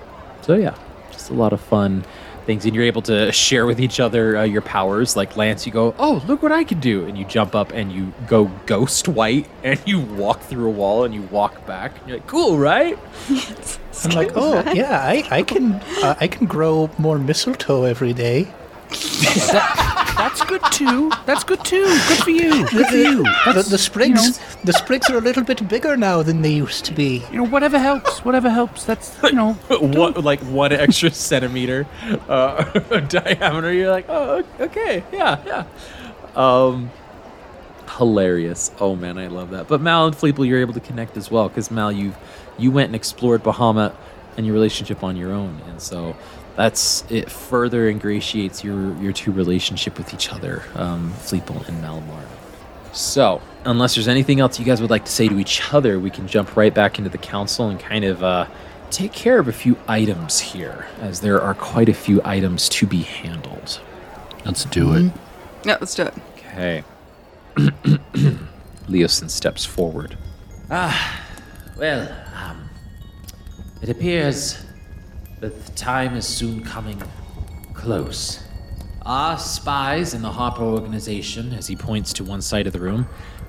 So 0.42 0.54
yeah, 0.54 0.76
just 1.10 1.30
a 1.30 1.34
lot 1.34 1.52
of 1.52 1.60
fun 1.60 2.04
things, 2.44 2.64
and 2.64 2.74
you're 2.74 2.84
able 2.84 3.02
to 3.02 3.32
share 3.32 3.66
with 3.66 3.80
each 3.80 4.00
other 4.00 4.36
uh, 4.36 4.42
your 4.44 4.62
powers. 4.62 5.16
Like 5.16 5.36
Lance, 5.36 5.66
you 5.66 5.72
go, 5.72 5.94
"Oh, 5.98 6.22
look 6.26 6.42
what 6.42 6.52
I 6.52 6.64
can 6.64 6.80
do!" 6.80 7.04
and 7.06 7.16
you 7.16 7.24
jump 7.24 7.54
up 7.54 7.72
and 7.72 7.92
you 7.92 8.12
go 8.26 8.46
ghost 8.66 9.08
white, 9.08 9.46
and 9.64 9.80
you 9.86 10.00
walk 10.00 10.40
through 10.42 10.66
a 10.66 10.72
wall 10.72 11.04
and 11.04 11.14
you 11.14 11.22
walk 11.22 11.66
back. 11.66 11.98
And 12.00 12.08
you're 12.08 12.18
like, 12.18 12.26
"Cool, 12.26 12.58
right?" 12.58 12.98
I'm 14.04 14.10
like, 14.10 14.32
oh 14.34 14.72
yeah, 14.72 14.98
I, 15.00 15.26
I 15.30 15.42
can 15.42 15.74
uh, 16.02 16.16
I 16.20 16.28
can 16.28 16.46
grow 16.46 16.90
more 16.98 17.18
mistletoe 17.18 17.84
every 17.84 18.12
day. 18.12 18.52
That's 19.24 20.44
good 20.44 20.62
too. 20.70 21.10
That's 21.26 21.44
good 21.44 21.64
too. 21.64 21.84
Good 22.08 22.18
for 22.18 22.30
you. 22.30 22.66
Good 22.68 22.86
for 22.86 22.96
you. 22.96 23.22
The, 23.22 23.52
That's, 23.54 23.68
the 23.68 23.78
sprigs 23.78 24.38
the 24.64 24.72
sprigs 24.72 25.10
are 25.10 25.18
a 25.18 25.20
little 25.20 25.44
bit 25.44 25.68
bigger 25.68 25.96
now 25.96 26.22
than 26.22 26.42
they 26.42 26.52
used 26.52 26.84
to 26.86 26.94
be. 26.94 27.22
you 27.30 27.38
know, 27.38 27.46
whatever 27.46 27.78
helps. 27.78 28.24
Whatever 28.24 28.48
helps. 28.48 28.84
That's 28.84 29.16
you 29.22 29.32
know. 29.32 29.52
what 29.68 30.22
like 30.22 30.40
one 30.40 30.72
extra 30.72 31.10
centimeter 31.10 31.86
uh, 32.28 32.64
diameter. 33.08 33.72
You're 33.72 33.90
like, 33.90 34.06
oh, 34.08 34.44
okay, 34.60 35.04
yeah, 35.12 35.42
yeah. 35.46 35.66
Um, 36.36 36.90
hilarious. 37.98 38.70
Oh 38.80 38.96
man, 38.96 39.18
I 39.18 39.26
love 39.26 39.50
that. 39.50 39.68
But 39.68 39.80
Mal 39.80 40.06
and 40.06 40.16
Fleeple, 40.16 40.46
you're 40.46 40.60
able 40.60 40.74
to 40.74 40.80
connect 40.80 41.16
as 41.16 41.30
well 41.30 41.48
because 41.48 41.70
Mal, 41.70 41.92
you 41.92 42.14
you 42.58 42.70
went 42.70 42.86
and 42.86 42.96
explored 42.96 43.42
Bahamut 43.42 43.94
and 44.36 44.46
your 44.46 44.54
relationship 44.54 45.04
on 45.04 45.16
your 45.16 45.32
own, 45.32 45.60
and 45.68 45.80
so 45.80 46.16
that's 46.56 47.04
it. 47.10 47.30
Further 47.30 47.88
ingratiates 47.88 48.62
your 48.62 48.96
your 49.00 49.12
two 49.12 49.32
relationship 49.32 49.98
with 49.98 50.14
each 50.14 50.32
other, 50.32 50.62
um, 50.74 51.12
Fleeple 51.14 51.66
and 51.68 51.82
Malamar. 51.82 52.24
So, 52.92 53.42
unless 53.64 53.96
there's 53.96 54.06
anything 54.06 54.38
else 54.38 54.58
you 54.58 54.64
guys 54.64 54.80
would 54.80 54.90
like 54.90 55.04
to 55.04 55.10
say 55.10 55.28
to 55.28 55.38
each 55.40 55.74
other, 55.74 55.98
we 55.98 56.10
can 56.10 56.28
jump 56.28 56.56
right 56.56 56.72
back 56.72 56.98
into 56.98 57.10
the 57.10 57.18
council 57.18 57.68
and 57.68 57.80
kind 57.80 58.04
of 58.04 58.22
uh, 58.22 58.46
take 58.90 59.12
care 59.12 59.40
of 59.40 59.48
a 59.48 59.52
few 59.52 59.76
items 59.88 60.38
here, 60.38 60.86
as 61.00 61.20
there 61.20 61.42
are 61.42 61.54
quite 61.54 61.88
a 61.88 61.94
few 61.94 62.20
items 62.24 62.68
to 62.68 62.86
be 62.86 63.02
handled. 63.02 63.80
Let's 64.44 64.64
do 64.66 64.92
it. 64.94 65.12
Yeah, 65.64 65.78
let's 65.80 65.94
do 65.94 66.02
it. 66.02 66.14
Okay. 66.36 66.84
Leosin 68.88 69.28
steps 69.28 69.64
forward. 69.64 70.16
Ah, 70.70 71.20
well, 71.76 72.08
um, 72.36 72.68
it 73.82 73.88
appears 73.88 74.64
the 75.48 75.72
time 75.72 76.16
is 76.16 76.26
soon 76.26 76.62
coming 76.62 77.02
close. 77.72 78.40
Our 79.02 79.38
spies 79.38 80.14
in 80.14 80.22
the 80.22 80.32
Harper 80.32 80.62
organization, 80.62 81.52
As 81.52 81.66
he 81.66 81.76
points 81.76 82.12
to 82.14 82.24
one 82.24 82.40
side 82.40 82.66
of 82.66 82.72
the 82.72 82.80
room, 82.80 83.06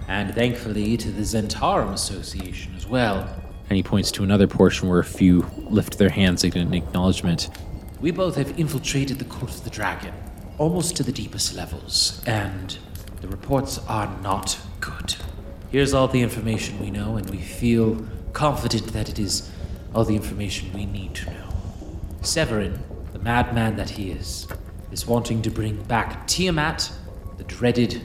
and 0.07 0.33
thankfully 0.35 0.97
to 0.97 1.11
the 1.11 1.21
Zhentarim 1.21 1.93
Association 1.93 2.75
as 2.75 2.85
well, 2.85 3.27
and 3.69 3.77
he 3.77 3.83
points 3.83 4.11
to 4.11 4.23
another 4.23 4.47
portion 4.47 4.89
where 4.89 4.99
a 4.99 5.03
few 5.03 5.45
lift 5.57 5.97
their 5.97 6.09
hands 6.09 6.43
in 6.43 6.73
acknowledgement. 6.73 7.49
we 7.99 8.11
both 8.11 8.35
have 8.35 8.59
infiltrated 8.59 9.17
the 9.17 9.25
Cult 9.25 9.49
of 9.49 9.63
the 9.63 9.69
Dragon, 9.69 10.13
almost 10.57 10.95
to 10.97 11.03
the 11.03 11.11
deepest 11.11 11.55
levels, 11.55 12.21
and 12.27 12.77
the 13.21 13.27
reports 13.27 13.79
are 13.87 14.15
not 14.21 14.59
good. 14.81 15.15
Here's 15.71 15.93
all 15.93 16.07
the 16.07 16.21
information 16.21 16.79
we 16.79 16.91
know, 16.91 17.17
and 17.17 17.29
we 17.29 17.37
feel 17.37 18.05
confident 18.33 18.93
that 18.93 19.09
it 19.09 19.17
is 19.17 19.49
all 19.93 20.03
the 20.03 20.15
information 20.15 20.71
we 20.73 20.85
need 20.85 21.15
to 21.15 21.31
know. 21.31 21.44
Severin, 22.25 22.84
the 23.13 23.20
madman 23.20 23.75
that 23.75 23.91
he 23.91 24.12
is, 24.12 24.48
is 24.91 25.05
wanting 25.05 25.41
to 25.44 25.51
bring 25.51 25.82
back 25.84 26.27
Tiamat, 26.27 26.91
the 27.38 27.44
dreaded 27.44 28.01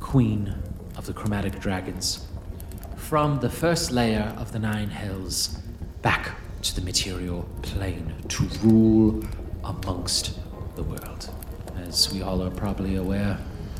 queen 0.00 0.54
of 0.96 1.06
the 1.06 1.12
chromatic 1.12 1.60
dragons, 1.60 2.26
from 2.96 3.38
the 3.40 3.48
first 3.48 3.92
layer 3.92 4.34
of 4.38 4.52
the 4.52 4.58
Nine 4.58 4.90
Hells 4.90 5.58
back 6.02 6.36
to 6.62 6.74
the 6.74 6.82
material 6.82 7.48
plane 7.62 8.14
to 8.28 8.44
rule 8.62 9.22
amongst 9.62 10.38
the 10.74 10.82
world. 10.82 11.30
As 11.86 12.12
we 12.12 12.22
all 12.22 12.42
are 12.42 12.50
probably 12.50 12.96
aware 12.96 13.38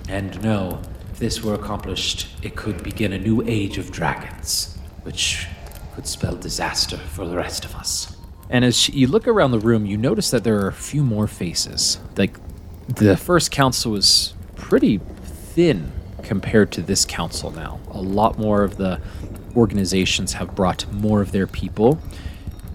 and 0.09 0.41
know, 0.43 0.81
if 1.11 1.19
this 1.19 1.43
were 1.43 1.55
accomplished, 1.55 2.29
it 2.43 2.55
could 2.55 2.83
begin 2.83 3.13
a 3.13 3.19
new 3.19 3.43
age 3.47 3.79
of 3.79 3.91
dragons, 3.91 4.79
which 5.03 5.47
could 5.95 6.07
spell 6.07 6.37
disaster 6.37 6.97
for 6.97 7.27
the 7.27 7.37
rest 7.37 7.65
of 7.65 7.75
us. 7.75 8.14
And 8.55 8.65
as 8.65 8.89
you 8.89 9.09
look 9.09 9.27
around 9.27 9.51
the 9.51 9.59
room, 9.59 9.85
you 9.85 9.97
notice 9.97 10.31
that 10.31 10.45
there 10.45 10.61
are 10.61 10.69
a 10.69 10.73
few 10.73 11.03
more 11.03 11.27
faces. 11.27 11.99
Like 12.17 12.39
the 12.87 13.17
first 13.17 13.51
council 13.51 13.91
was 13.91 14.33
pretty 14.55 14.99
thin 14.99 15.91
compared 16.23 16.71
to 16.71 16.81
this 16.81 17.05
council 17.05 17.51
now. 17.51 17.81
A 17.91 18.01
lot 18.01 18.39
more 18.39 18.63
of 18.63 18.77
the 18.77 19.01
organizations 19.57 20.35
have 20.35 20.55
brought 20.55 20.87
more 20.93 21.21
of 21.21 21.33
their 21.33 21.49
people. 21.49 21.99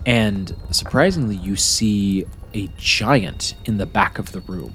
And 0.05 0.53
surprisingly, 0.69 1.37
you 1.37 1.55
see 1.55 2.25
a 2.53 2.67
giant 2.75 3.55
in 3.63 3.77
the 3.77 3.85
back 3.85 4.19
of 4.19 4.33
the 4.33 4.41
room. 4.41 4.73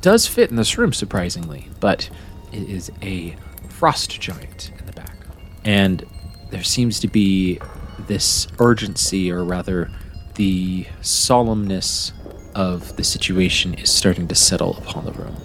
Does 0.00 0.26
fit 0.26 0.50
in 0.50 0.56
this 0.56 0.76
room, 0.76 0.92
surprisingly, 0.92 1.68
but 1.78 2.10
it 2.50 2.68
is 2.68 2.90
a 3.00 3.36
frost 3.68 4.20
giant 4.20 4.72
in 4.76 4.86
the 4.86 4.92
back. 4.92 5.14
And 5.64 6.04
there 6.50 6.64
seems 6.64 6.98
to 6.98 7.06
be 7.06 7.60
this 8.08 8.48
urgency, 8.58 9.30
or 9.30 9.44
rather, 9.44 9.88
the 10.34 10.86
solemnness 11.00 12.12
of 12.54 12.96
the 12.96 13.04
situation 13.04 13.74
is 13.74 13.90
starting 13.90 14.28
to 14.28 14.34
settle 14.34 14.76
upon 14.78 15.04
the 15.04 15.12
room. 15.12 15.36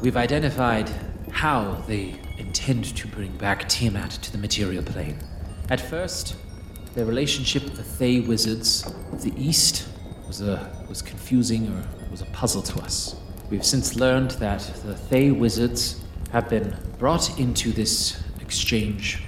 We've 0.00 0.16
identified 0.16 0.90
how 1.30 1.82
they 1.86 2.16
intend 2.38 2.96
to 2.96 3.08
bring 3.08 3.36
back 3.36 3.68
Tiamat 3.68 4.10
to 4.10 4.32
the 4.32 4.38
material 4.38 4.82
plane. 4.82 5.18
At 5.70 5.80
first, 5.80 6.36
their 6.94 7.04
relationship 7.04 7.64
with 7.64 7.76
the 7.76 7.82
Thay 7.82 8.20
wizards 8.20 8.84
of 9.12 9.22
the 9.22 9.32
East 9.36 9.88
was 10.26 10.40
a 10.40 10.70
was 10.88 11.02
confusing 11.02 11.68
or 11.68 12.10
was 12.10 12.20
a 12.20 12.26
puzzle 12.26 12.62
to 12.62 12.80
us. 12.82 13.16
We've 13.50 13.64
since 13.64 13.96
learned 13.96 14.32
that 14.32 14.60
the 14.84 14.94
Thay 14.94 15.30
wizards 15.30 16.00
have 16.32 16.48
been 16.48 16.76
brought 16.98 17.38
into 17.38 17.72
this 17.72 18.22
exchange 18.40 19.22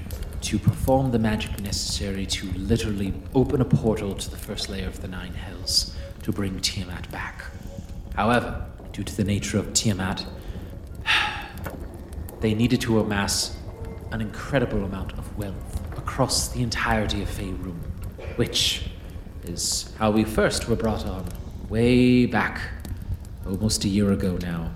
to 0.44 0.58
perform 0.58 1.10
the 1.10 1.18
magic 1.18 1.58
necessary 1.62 2.26
to 2.26 2.46
literally 2.52 3.14
open 3.34 3.62
a 3.62 3.64
portal 3.64 4.14
to 4.14 4.30
the 4.30 4.36
first 4.36 4.68
layer 4.68 4.86
of 4.86 5.00
the 5.00 5.08
Nine 5.08 5.32
Hells 5.32 5.96
to 6.22 6.32
bring 6.32 6.60
Tiamat 6.60 7.10
back. 7.10 7.44
However, 8.14 8.66
due 8.92 9.04
to 9.04 9.16
the 9.16 9.24
nature 9.24 9.58
of 9.58 9.72
Tiamat, 9.72 10.26
they 12.40 12.52
needed 12.52 12.82
to 12.82 13.00
amass 13.00 13.56
an 14.12 14.20
incredible 14.20 14.84
amount 14.84 15.14
of 15.14 15.38
wealth 15.38 15.80
across 15.96 16.48
the 16.48 16.62
entirety 16.62 17.22
of 17.22 17.28
Faerun, 17.30 17.78
which 18.36 18.90
is 19.44 19.94
how 19.98 20.10
we 20.10 20.24
first 20.24 20.68
were 20.68 20.76
brought 20.76 21.06
on, 21.06 21.26
way 21.70 22.26
back, 22.26 22.60
almost 23.46 23.86
a 23.86 23.88
year 23.88 24.12
ago 24.12 24.36
now, 24.42 24.70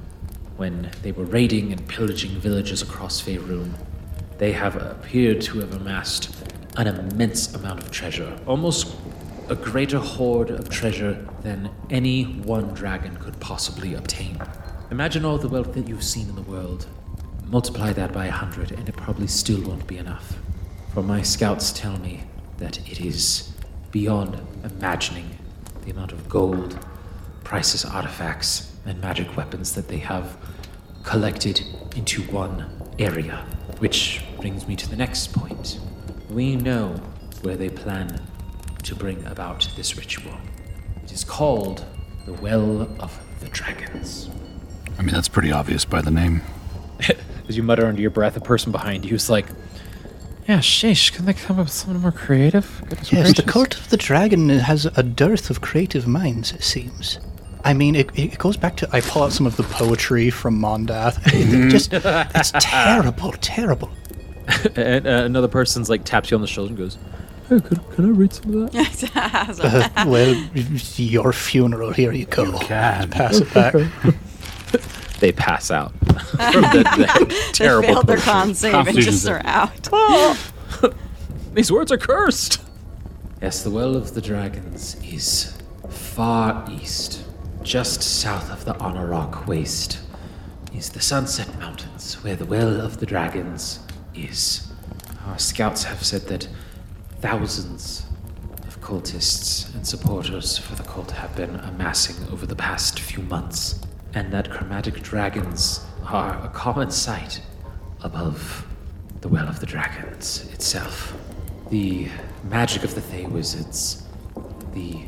when 0.57 0.91
they 1.03 1.13
were 1.13 1.25
raiding 1.25 1.73
and 1.73 1.87
pillaging 1.89 2.41
villages 2.41 2.81
across 2.81 3.21
Faerun. 3.21 3.71
They 4.38 4.52
have 4.52 4.76
appeared 4.76 5.40
to 5.42 5.59
have 5.59 5.75
amassed 5.75 6.30
an 6.76 6.87
immense 6.87 7.54
amount 7.54 7.83
of 7.83 7.90
treasure, 7.90 8.38
almost 8.47 8.95
a 9.49 9.57
greater 9.57 9.99
hoard 9.99 10.50
of 10.50 10.68
treasure 10.68 11.26
than 11.42 11.71
any 11.90 12.23
one 12.23 12.73
dragon 12.73 13.16
could 13.16 13.40
possibly 13.40 13.95
obtain. 13.95 14.40
Imagine 14.92 15.25
all 15.25 15.38
the 15.38 15.49
wealth 15.49 15.75
that 15.75 15.88
you've 15.88 16.04
seen 16.04 16.28
in 16.28 16.37
the 16.37 16.42
world. 16.42 16.87
Multiply 17.47 17.92
that 17.95 18.12
by 18.12 18.26
a 18.26 18.30
hundred, 18.30 18.71
and 18.71 18.88
it 18.88 18.97
probably 18.97 19.26
still 19.26 19.61
won't 19.62 19.87
be 19.88 19.99
enough. 19.99 20.38
For 20.95 21.02
my 21.02 21.23
scouts 21.23 21.73
tell 21.73 21.99
me 21.99 22.23
that 22.59 22.78
it 22.88 23.00
is 23.00 23.52
beyond 23.90 24.40
imagining 24.62 25.37
the 25.85 25.90
amount 25.90 26.12
of 26.12 26.28
gold, 26.28 26.78
priceless 27.42 27.85
artifacts, 27.85 28.73
and 28.87 29.00
magic 29.00 29.37
weapons 29.37 29.75
that 29.75 29.88
they 29.88 29.99
have 29.99 30.37
collected 31.02 31.62
into 31.97 32.23
one 32.23 32.71
area. 32.99 33.45
Which 33.78 34.23
brings 34.40 34.66
me 34.66 34.76
to 34.76 34.88
the 34.88 34.97
next 34.97 35.33
point. 35.33 35.78
We 36.30 36.57
know 36.57 37.00
where 37.42 37.57
they 37.57 37.68
plan 37.68 38.23
to 38.85 38.95
bring 38.95 39.25
about 39.26 39.68
this 39.76 39.97
ritual. 39.97 40.33
It 41.04 41.12
is 41.12 41.25
called 41.25 41.85
the 42.26 42.33
Well 42.35 42.83
of 43.00 43.18
the 43.40 43.49
Dragons. 43.49 44.30
I 44.99 45.02
mean, 45.02 45.14
that's 45.14 45.28
pretty 45.28 45.52
obvious 45.52 45.85
by 45.85 46.02
the 46.02 46.11
name. 46.11 46.42
As 47.49 47.57
you 47.57 47.62
mutter 47.62 47.87
under 47.87 48.00
your 48.00 48.11
breath, 48.11 48.37
a 48.37 48.40
person 48.40 48.73
behind 48.73 49.04
you 49.04 49.14
is 49.14 49.30
like, 49.30 49.47
Yeah, 50.47 50.59
sheesh, 50.59 51.12
can 51.12 51.25
they 51.25 51.35
come 51.35 51.59
up 51.59 51.66
with 51.66 51.73
something 51.73 52.00
more 52.02 52.12
creative? 52.12 52.83
Goodness 52.88 53.12
Yes, 53.12 53.28
the 53.28 53.42
gracious." 53.42 53.52
Cult 53.52 53.76
of 53.78 53.90
the 53.90 53.97
Dragon 53.97 54.49
has 54.49 54.87
a 54.87 55.02
dearth 55.02 55.50
of 55.50 55.61
creative 55.61 56.07
minds, 56.07 56.52
it 56.52 56.62
seems. 56.62 57.18
I 57.64 57.75
mean, 57.75 57.95
it, 57.97 58.11
it 58.18 58.38
goes 58.38 58.57
back 58.57 58.76
to. 58.76 58.88
I 58.92 59.00
pull 59.00 59.23
out 59.25 59.33
some 59.33 59.47
of 59.47 59.57
the 59.57 59.62
poetry 59.64 60.30
from 60.30 60.59
Mondath. 60.61 61.18
It 61.35 61.71
just, 61.71 61.90
it's 61.92 62.52
terrible, 62.61 63.33
terrible. 63.40 63.90
and 64.76 65.07
uh, 65.07 65.11
another 65.25 65.49
person's 65.49 65.88
like 65.90 66.05
taps 66.05 66.31
you 66.31 66.37
on 66.37 66.40
the 66.40 66.47
shoulder 66.47 66.71
and 66.71 66.78
goes, 66.78 66.99
Hey, 67.49 67.61
could, 67.61 67.81
can 67.93 68.05
I 68.05 68.09
read 68.09 68.33
some 68.33 68.62
of 68.62 68.73
that? 68.73 69.11
Uh, 69.61 70.05
well, 70.07 70.35
your 70.97 71.33
funeral, 71.33 71.93
here 71.93 72.12
you 72.12 72.26
go. 72.26 72.59
can. 72.59 73.11
Pass 73.11 73.38
it 73.38 73.52
back. 73.55 73.75
They 75.21 75.33
pass 75.33 75.71
out 75.71 75.93
from 75.93 76.62
the, 76.62 76.85
the 76.97 77.50
terrible. 77.52 77.88
they 77.88 77.95
failed 77.95 78.07
their 78.07 78.17
poetry. 78.19 78.33
con 78.33 78.55
save 78.55 78.87
and 78.87 78.99
just 78.99 79.25
save. 79.25 79.35
are 79.35 79.43
out. 79.47 79.88
These 81.55 81.73
words 81.73 81.90
are 81.90 81.99
cursed. 81.99 82.61
Yes, 83.43 83.64
the 83.64 83.71
Well 83.71 83.97
of 83.97 84.14
the 84.14 84.21
Dragons 84.21 84.97
is 85.02 85.57
far 85.88 86.64
east, 86.71 87.25
just 87.62 88.02
south 88.02 88.50
of 88.52 88.64
the 88.64 88.76
Honor 88.78 89.07
Rock 89.07 89.47
Waste 89.49 89.99
is 90.75 90.90
the 90.90 91.00
Sunset 91.00 91.59
Mountains, 91.59 92.23
where 92.23 92.37
the 92.37 92.45
Well 92.45 92.81
of 92.81 93.00
the 93.00 93.07
Dragons 93.07 93.81
is. 94.25 94.71
Our 95.27 95.39
scouts 95.39 95.85
have 95.85 96.05
said 96.05 96.23
that 96.29 96.49
thousands 97.21 98.07
of 98.67 98.81
cultists 98.81 99.75
and 99.75 99.87
supporters 99.87 100.59
for 100.59 100.75
the 100.75 100.83
cult 100.83 101.11
have 101.11 101.35
been 101.37 101.57
amassing 101.57 102.17
over 102.33 102.47
the 102.47 102.57
past 102.57 103.01
few 103.01 103.23
months, 103.23 103.81
and 104.15 104.33
that 104.33 104.51
chromatic 104.51 105.03
dragons 105.03 105.85
are 106.05 106.43
a 106.45 106.49
common 106.49 106.91
sight 106.91 107.43
above 108.03 108.67
the 109.21 109.29
Well 109.29 109.49
of 109.49 109.61
the 109.61 109.67
Dragons 109.67 110.49
itself. 110.53 111.17
The 111.71 112.09
magic 112.45 112.85
of 112.85 112.95
the 112.95 113.01
Thay 113.01 113.27
Wizards, 113.27 114.05
the 114.73 115.03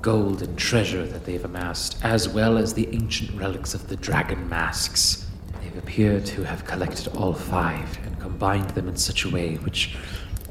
gold 0.00 0.42
and 0.42 0.58
treasure 0.58 1.06
that 1.06 1.24
they've 1.24 1.44
amassed, 1.44 1.98
as 2.02 2.28
well 2.28 2.58
as 2.58 2.74
the 2.74 2.88
ancient 2.92 3.38
relics 3.38 3.74
of 3.74 3.88
the 3.88 3.96
dragon 3.96 4.48
masks. 4.48 5.28
Appeared 5.76 6.24
to 6.26 6.44
have 6.44 6.64
collected 6.64 7.08
all 7.16 7.34
five 7.34 7.98
and 8.06 8.18
combined 8.18 8.70
them 8.70 8.88
in 8.88 8.96
such 8.96 9.24
a 9.24 9.30
way 9.30 9.56
which 9.56 9.96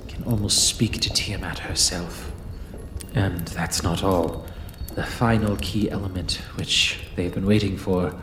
can 0.08 0.24
almost 0.24 0.68
speak 0.68 1.00
to 1.00 1.10
Tiamat 1.10 1.60
herself. 1.60 2.32
And 3.16 3.48
that's 3.48 3.82
not 3.82 4.04
all. 4.04 4.46
The 4.94 5.04
final 5.04 5.56
key 5.58 5.90
element, 5.90 6.42
which 6.56 7.00
they've 7.16 7.34
been 7.34 7.46
waiting 7.46 7.78
for, 7.78 8.14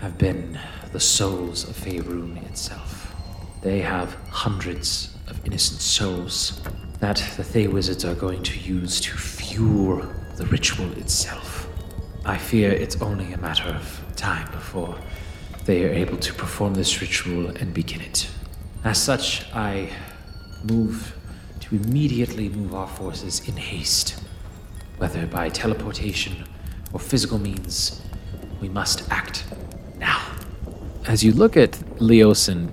have 0.00 0.16
been 0.16 0.58
the 0.92 1.00
souls 1.00 1.68
of 1.68 1.76
Faerun 1.76 2.42
itself. 2.48 3.14
They 3.62 3.80
have 3.80 4.14
hundreds 4.30 5.14
of 5.26 5.44
innocent 5.46 5.80
souls 5.80 6.60
that 7.00 7.16
the 7.36 7.44
Thay 7.44 7.66
Wizards 7.66 8.04
are 8.04 8.14
going 8.14 8.42
to 8.44 8.58
use 8.58 9.00
to 9.00 9.10
fuel 9.10 10.06
the 10.36 10.46
ritual 10.46 10.90
itself. 10.92 11.68
I 12.24 12.38
fear 12.38 12.70
it's 12.70 13.00
only 13.02 13.32
a 13.32 13.38
matter 13.38 13.68
of 13.68 14.04
time 14.16 14.50
before 14.52 14.98
they 15.70 15.84
are 15.84 15.92
able 15.92 16.16
to 16.16 16.34
perform 16.34 16.74
this 16.74 17.00
ritual 17.00 17.46
and 17.46 17.72
begin 17.72 18.00
it. 18.00 18.28
As 18.82 19.00
such, 19.00 19.48
I 19.54 19.88
move 20.64 21.16
to 21.60 21.76
immediately 21.76 22.48
move 22.48 22.74
our 22.74 22.88
forces 22.88 23.48
in 23.48 23.56
haste. 23.56 24.20
Whether 24.98 25.28
by 25.28 25.48
teleportation 25.48 26.44
or 26.92 26.98
physical 26.98 27.38
means, 27.38 28.02
we 28.60 28.68
must 28.68 29.08
act 29.12 29.44
now. 29.96 30.20
As 31.06 31.22
you 31.22 31.30
look 31.32 31.56
at 31.56 31.70
Leosin, 32.00 32.72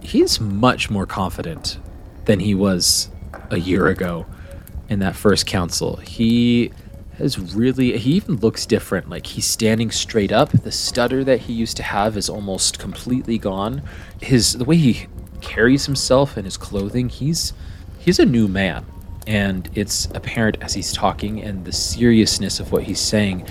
he's 0.00 0.40
much 0.40 0.90
more 0.90 1.06
confident 1.06 1.78
than 2.24 2.40
he 2.40 2.56
was 2.56 3.08
a 3.50 3.60
year 3.60 3.86
ago 3.86 4.26
in 4.88 4.98
that 4.98 5.14
first 5.14 5.46
council. 5.46 5.94
He 5.98 6.72
has 7.20 7.54
really 7.54 7.96
he 7.98 8.12
even 8.12 8.36
looks 8.36 8.66
different. 8.66 9.08
Like 9.08 9.26
he's 9.26 9.46
standing 9.46 9.90
straight 9.90 10.32
up. 10.32 10.50
The 10.50 10.72
stutter 10.72 11.24
that 11.24 11.40
he 11.40 11.52
used 11.52 11.76
to 11.78 11.82
have 11.82 12.16
is 12.16 12.28
almost 12.28 12.78
completely 12.78 13.38
gone. 13.38 13.82
His 14.20 14.54
the 14.54 14.64
way 14.64 14.76
he 14.76 15.06
carries 15.40 15.86
himself 15.86 16.36
and 16.36 16.44
his 16.44 16.56
clothing, 16.56 17.08
he's 17.08 17.52
he's 17.98 18.18
a 18.18 18.26
new 18.26 18.48
man. 18.48 18.86
And 19.26 19.68
it's 19.74 20.06
apparent 20.14 20.56
as 20.60 20.74
he's 20.74 20.92
talking 20.92 21.40
and 21.40 21.64
the 21.64 21.72
seriousness 21.72 22.58
of 22.58 22.72
what 22.72 22.84
he's 22.84 23.00
saying 23.00 23.46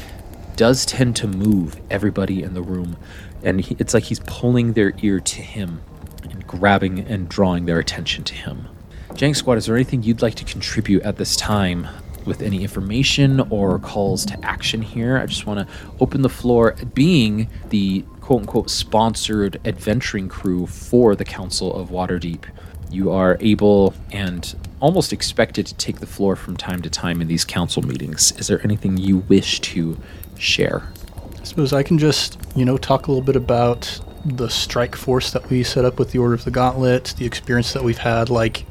does 0.56 0.86
tend 0.86 1.16
to 1.16 1.28
move 1.28 1.80
everybody 1.90 2.44
in 2.44 2.54
the 2.54 2.62
room. 2.62 2.98
And 3.44 3.62
he, 3.62 3.76
it's 3.80 3.94
like 3.94 4.04
he's 4.04 4.20
pulling 4.22 4.74
their 4.74 4.94
ear 5.02 5.22
to 5.22 5.42
him 5.42 5.82
and 6.24 6.46
grabbing 6.46 7.00
and 7.00 7.30
drawing 7.30 7.66
their 7.66 7.80
attention 7.80 8.24
to 8.26 8.34
him. 8.34 8.68
Jank 9.12 9.38
Squad, 9.38 9.58
is 9.58 9.68
there 9.68 9.76
anything 9.76 10.04
you'd 10.04 10.22
like 10.22 10.36
to 10.36 10.44
contribute 10.44 11.04
at 11.04 11.18
this 11.18 11.36
time 11.36 11.88
with 12.26 12.42
any 12.42 12.64
information 12.64 13.40
or 13.50 13.80
calls 13.80 14.26
to 14.26 14.46
action 14.46 14.82
here? 14.82 15.18
I 15.18 15.26
just 15.26 15.46
want 15.46 15.68
to 15.68 15.76
open 16.00 16.22
the 16.22 16.30
floor, 16.30 16.76
being 16.94 17.50
the 17.70 18.04
quote 18.22 18.42
unquote 18.42 18.70
sponsored 18.70 19.60
adventuring 19.66 20.30
crew 20.30 20.66
for 20.68 21.16
the 21.16 21.26
Council 21.26 21.74
of 21.74 21.90
Waterdeep. 21.90 22.44
You 22.92 23.12
are 23.12 23.38
able 23.40 23.94
and 24.12 24.56
almost 24.80 25.14
expected 25.14 25.68
to 25.68 25.76
take 25.76 26.00
the 26.00 26.08
floor 26.08 26.36
from 26.36 26.58
time 26.58 26.82
to 26.82 26.90
time 26.90 27.22
in 27.22 27.28
these 27.28 27.46
council 27.46 27.82
meetings. 27.84 28.32
Is 28.34 28.48
there 28.48 28.62
anything 28.64 28.98
you 28.98 29.18
wish 29.18 29.60
to 29.62 29.98
share? 30.38 30.92
I 31.40 31.44
suppose 31.44 31.74
I 31.74 31.84
can 31.84 31.98
just, 31.98 32.40
you 32.56 32.66
know, 32.66 32.78
talk 32.78 33.08
a 33.08 33.12
little 33.12 33.26
bit 33.26 33.36
about 33.36 34.00
the 34.26 34.50
strike 34.50 34.96
force 34.96 35.32
that 35.32 35.50
we 35.50 35.64
set 35.64 35.86
up 35.86 36.00
with 36.00 36.12
the 36.12 36.20
Order 36.20 36.34
of 36.34 36.44
the 36.44 36.52
Gauntlet, 36.52 37.16
the 37.18 37.26
experience 37.26 37.74
that 37.74 37.84
we've 37.84 37.98
had, 37.98 38.30
like 38.30 38.66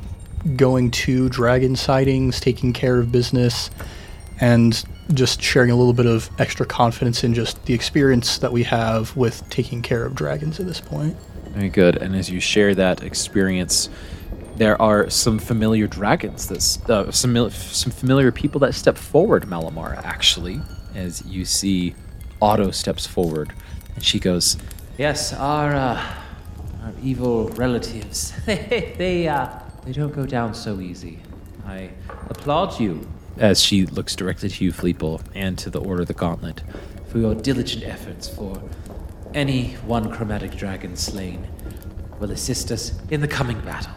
going 0.56 0.90
to 0.90 1.28
dragon 1.28 1.76
sightings, 1.76 2.40
taking 2.40 2.72
care 2.72 2.98
of 2.98 3.12
business, 3.12 3.70
and 4.40 4.84
just 5.14 5.42
sharing 5.42 5.70
a 5.70 5.76
little 5.76 5.92
bit 5.92 6.06
of 6.06 6.30
extra 6.38 6.66
confidence 6.66 7.24
in 7.24 7.34
just 7.34 7.64
the 7.64 7.74
experience 7.74 8.38
that 8.38 8.52
we 8.52 8.62
have 8.62 9.16
with 9.16 9.48
taking 9.50 9.82
care 9.82 10.04
of 10.04 10.14
dragons 10.14 10.60
at 10.60 10.66
this 10.66 10.80
point. 10.80 11.16
Very 11.48 11.68
good. 11.68 11.96
And 11.96 12.14
as 12.14 12.30
you 12.30 12.40
share 12.40 12.74
that 12.74 13.02
experience, 13.02 13.88
there 14.56 14.80
are 14.82 15.08
some 15.08 15.38
familiar 15.38 15.86
dragons, 15.86 16.48
that, 16.48 16.90
uh, 16.90 17.10
some, 17.10 17.50
some 17.50 17.92
familiar 17.92 18.30
people 18.30 18.60
that 18.60 18.74
step 18.74 18.98
forward, 18.98 19.44
Malamar, 19.44 19.96
actually, 20.04 20.60
as 20.94 21.24
you 21.24 21.44
see 21.44 21.94
Otto 22.42 22.70
steps 22.70 23.06
forward. 23.06 23.52
And 23.94 24.04
she 24.04 24.18
goes, 24.18 24.56
Yes, 24.98 25.32
our, 25.32 25.74
uh, 25.74 26.14
our 26.82 26.92
evil 27.02 27.48
relatives. 27.50 28.32
they, 28.46 28.94
they, 28.98 29.28
uh, 29.28 29.48
they 29.88 29.94
don't 29.94 30.14
go 30.14 30.26
down 30.26 30.52
so 30.52 30.80
easy. 30.80 31.18
I 31.66 31.88
applaud 32.28 32.78
you 32.78 33.08
as 33.38 33.62
she 33.62 33.86
looks 33.86 34.14
directly 34.14 34.50
to 34.50 34.64
you, 34.64 34.70
Fleeple, 34.70 35.22
and 35.34 35.56
to 35.60 35.70
the 35.70 35.80
Order 35.80 36.02
of 36.02 36.08
the 36.08 36.14
Gauntlet. 36.14 36.60
for 37.06 37.16
your 37.16 37.34
diligent 37.34 37.84
efforts 37.84 38.28
for 38.28 38.60
any 39.32 39.72
one 39.86 40.12
chromatic 40.12 40.54
dragon 40.54 40.94
slain 40.94 41.48
will 42.20 42.30
assist 42.30 42.70
us 42.70 42.92
in 43.08 43.22
the 43.22 43.28
coming 43.28 43.58
battle. 43.62 43.94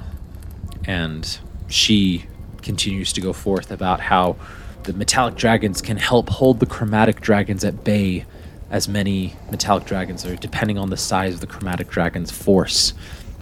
and 0.85 1.39
she 1.67 2.25
continues 2.61 3.11
to 3.13 3.19
go 3.21 3.33
forth 3.33 3.69
about 3.69 3.99
how 3.99 4.37
the 4.83 4.93
metallic 4.93 5.35
dragons 5.35 5.81
can 5.81 5.97
help 5.97 6.29
hold 6.29 6.59
the 6.61 6.65
chromatic 6.65 7.19
dragons 7.19 7.65
at 7.65 7.83
bay 7.83 8.25
as 8.69 8.87
many 8.87 9.35
metallic 9.51 9.85
dragons 9.85 10.25
are 10.25 10.35
depending 10.37 10.77
on 10.77 10.89
the 10.89 10.97
size 10.97 11.33
of 11.33 11.41
the 11.41 11.47
chromatic 11.47 11.89
dragon's 11.89 12.31
force 12.31 12.93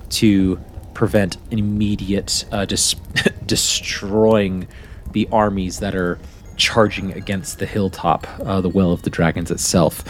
to 0.10 0.60
prevent 0.94 1.38
an 1.52 1.60
immediate 1.60 2.46
uh, 2.52 2.66
dis- 2.66 2.96
destroying 3.46 4.68
the 5.12 5.28
armies 5.32 5.80
that 5.80 5.96
are 5.96 6.20
charging 6.58 7.14
against 7.14 7.60
the 7.60 7.66
hilltop 7.66 8.28
uh, 8.42 8.60
the 8.60 8.70
well 8.70 8.92
of 8.92 9.04
the 9.04 9.10
dragons 9.10 9.50
itself 9.50 10.02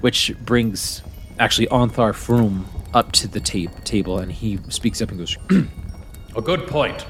which 0.00 0.34
brings 0.44 1.02
actually 1.38 1.66
Ontharr 1.68 2.12
Frume 2.12 2.66
up 2.92 3.12
to 3.12 3.28
the 3.28 3.40
ta- 3.40 3.72
table 3.84 4.18
and 4.18 4.32
he 4.32 4.58
speaks 4.68 5.00
up 5.00 5.10
and 5.10 5.18
goes 5.18 5.36
A 6.34 6.40
good 6.40 6.66
point. 6.66 7.04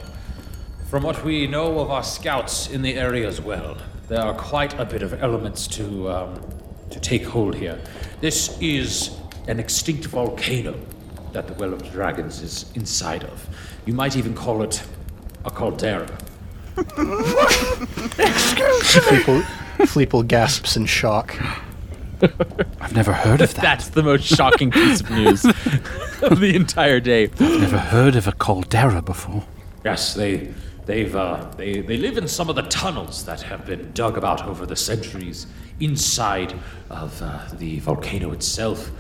From 0.89 1.05
what 1.05 1.25
we 1.25 1.47
know 1.47 1.79
of 1.79 1.93
our 1.93 2.03
scouts 2.03 2.69
in 2.69 2.83
the 2.83 2.95
area 2.95 3.29
as 3.29 3.41
well, 3.41 3.77
there 4.09 4.21
are 4.21 4.35
quite 4.35 4.77
a 4.81 4.85
bit 4.85 5.03
of 5.03 5.23
elements 5.23 5.69
to 5.69 6.11
um, 6.11 6.41
to 6.91 6.99
take 6.99 7.25
hold 7.25 7.55
here. 7.55 7.81
This 8.21 8.59
is 8.61 9.17
an 9.47 9.61
extinct 9.61 10.07
volcano 10.07 10.75
that 11.33 11.47
the 11.47 11.55
Well 11.55 11.73
of 11.73 11.91
Dragons 11.93 12.41
is 12.43 12.71
inside 12.75 13.25
of. 13.25 13.47
You 13.87 13.95
might 13.95 14.17
even 14.17 14.35
call 14.35 14.63
it 14.63 14.83
a 15.45 15.51
caldera. 15.51 16.07
Fleeple, 18.93 19.43
Fleeple 19.79 20.27
gasps 20.27 20.77
in 20.77 20.87
shock. 20.87 21.37
I've 22.81 22.95
never 22.95 23.13
heard 23.13 23.41
of 23.41 23.55
that. 23.55 23.63
That's 23.63 23.89
the 23.89 24.03
most 24.03 24.25
shocking 24.25 24.71
piece 24.71 25.01
of 25.01 25.11
news 25.11 25.45
of 26.23 26.41
the 26.41 26.53
entire 26.55 27.01
day. 27.01 27.25
I've 27.25 27.41
never 27.41 27.79
heard 27.79 28.15
of 28.15 28.29
a 28.29 28.33
caldera 28.33 29.03
before. 29.03 29.45
Yes, 29.85 30.15
they 30.15 30.53
they've 30.87 31.15
uh, 31.15 31.51
they 31.57 31.81
they 31.81 31.97
live 31.97 32.17
in 32.19 32.29
some 32.29 32.49
of 32.49 32.55
the 32.55 32.63
tunnels 32.63 33.25
that 33.25 33.43
have 33.43 33.67
been 33.67 33.91
dug 33.93 34.17
about 34.17 34.47
over 34.47 34.65
the 34.67 34.77
centuries 34.77 35.47
inside 35.81 36.55
of 36.91 37.21
uh, 37.23 37.41
the 37.55 37.81
volcano 37.81 38.31
itself. 38.33 38.91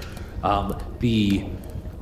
Um, 0.42 0.76
the 0.98 1.44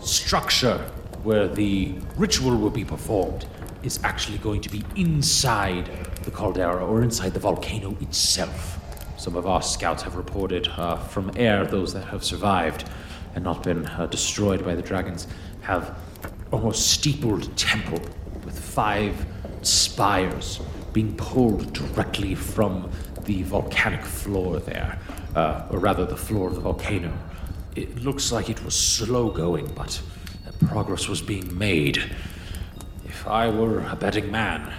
structure 0.00 0.78
where 1.22 1.46
the 1.46 1.94
ritual 2.16 2.56
will 2.56 2.70
be 2.70 2.84
performed 2.84 3.46
is 3.82 4.00
actually 4.04 4.38
going 4.38 4.60
to 4.60 4.68
be 4.68 4.84
inside 4.96 5.90
the 6.22 6.30
caldera 6.30 6.84
or 6.84 7.02
inside 7.02 7.34
the 7.34 7.40
volcano 7.40 7.96
itself. 8.00 8.78
Some 9.18 9.36
of 9.36 9.46
our 9.46 9.62
scouts 9.62 10.02
have 10.02 10.16
reported 10.16 10.68
uh, 10.68 10.96
from 10.96 11.30
air 11.36 11.66
those 11.66 11.92
that 11.92 12.04
have 12.06 12.24
survived 12.24 12.88
and 13.34 13.44
not 13.44 13.62
been 13.62 13.86
uh, 13.86 14.06
destroyed 14.06 14.64
by 14.64 14.74
the 14.74 14.82
dragons 14.82 15.26
have 15.60 15.98
almost 16.50 16.90
steepled 16.90 17.56
temple 17.56 18.00
with 18.44 18.58
five 18.58 19.26
spires 19.62 20.60
being 20.92 21.14
pulled 21.16 21.72
directly 21.72 22.34
from 22.34 22.90
the 23.24 23.42
volcanic 23.42 24.02
floor 24.02 24.58
there, 24.58 24.98
uh, 25.36 25.66
or 25.70 25.78
rather 25.78 26.04
the 26.04 26.16
floor 26.16 26.48
of 26.48 26.54
the 26.54 26.60
volcano. 26.60 27.12
It 27.80 28.02
looks 28.02 28.30
like 28.30 28.50
it 28.50 28.62
was 28.62 28.74
slow 28.74 29.30
going, 29.30 29.66
but 29.74 30.02
progress 30.66 31.08
was 31.08 31.22
being 31.22 31.56
made. 31.56 31.96
If 33.06 33.26
I 33.26 33.48
were 33.48 33.80
a 33.86 33.96
betting 33.96 34.30
man, 34.30 34.70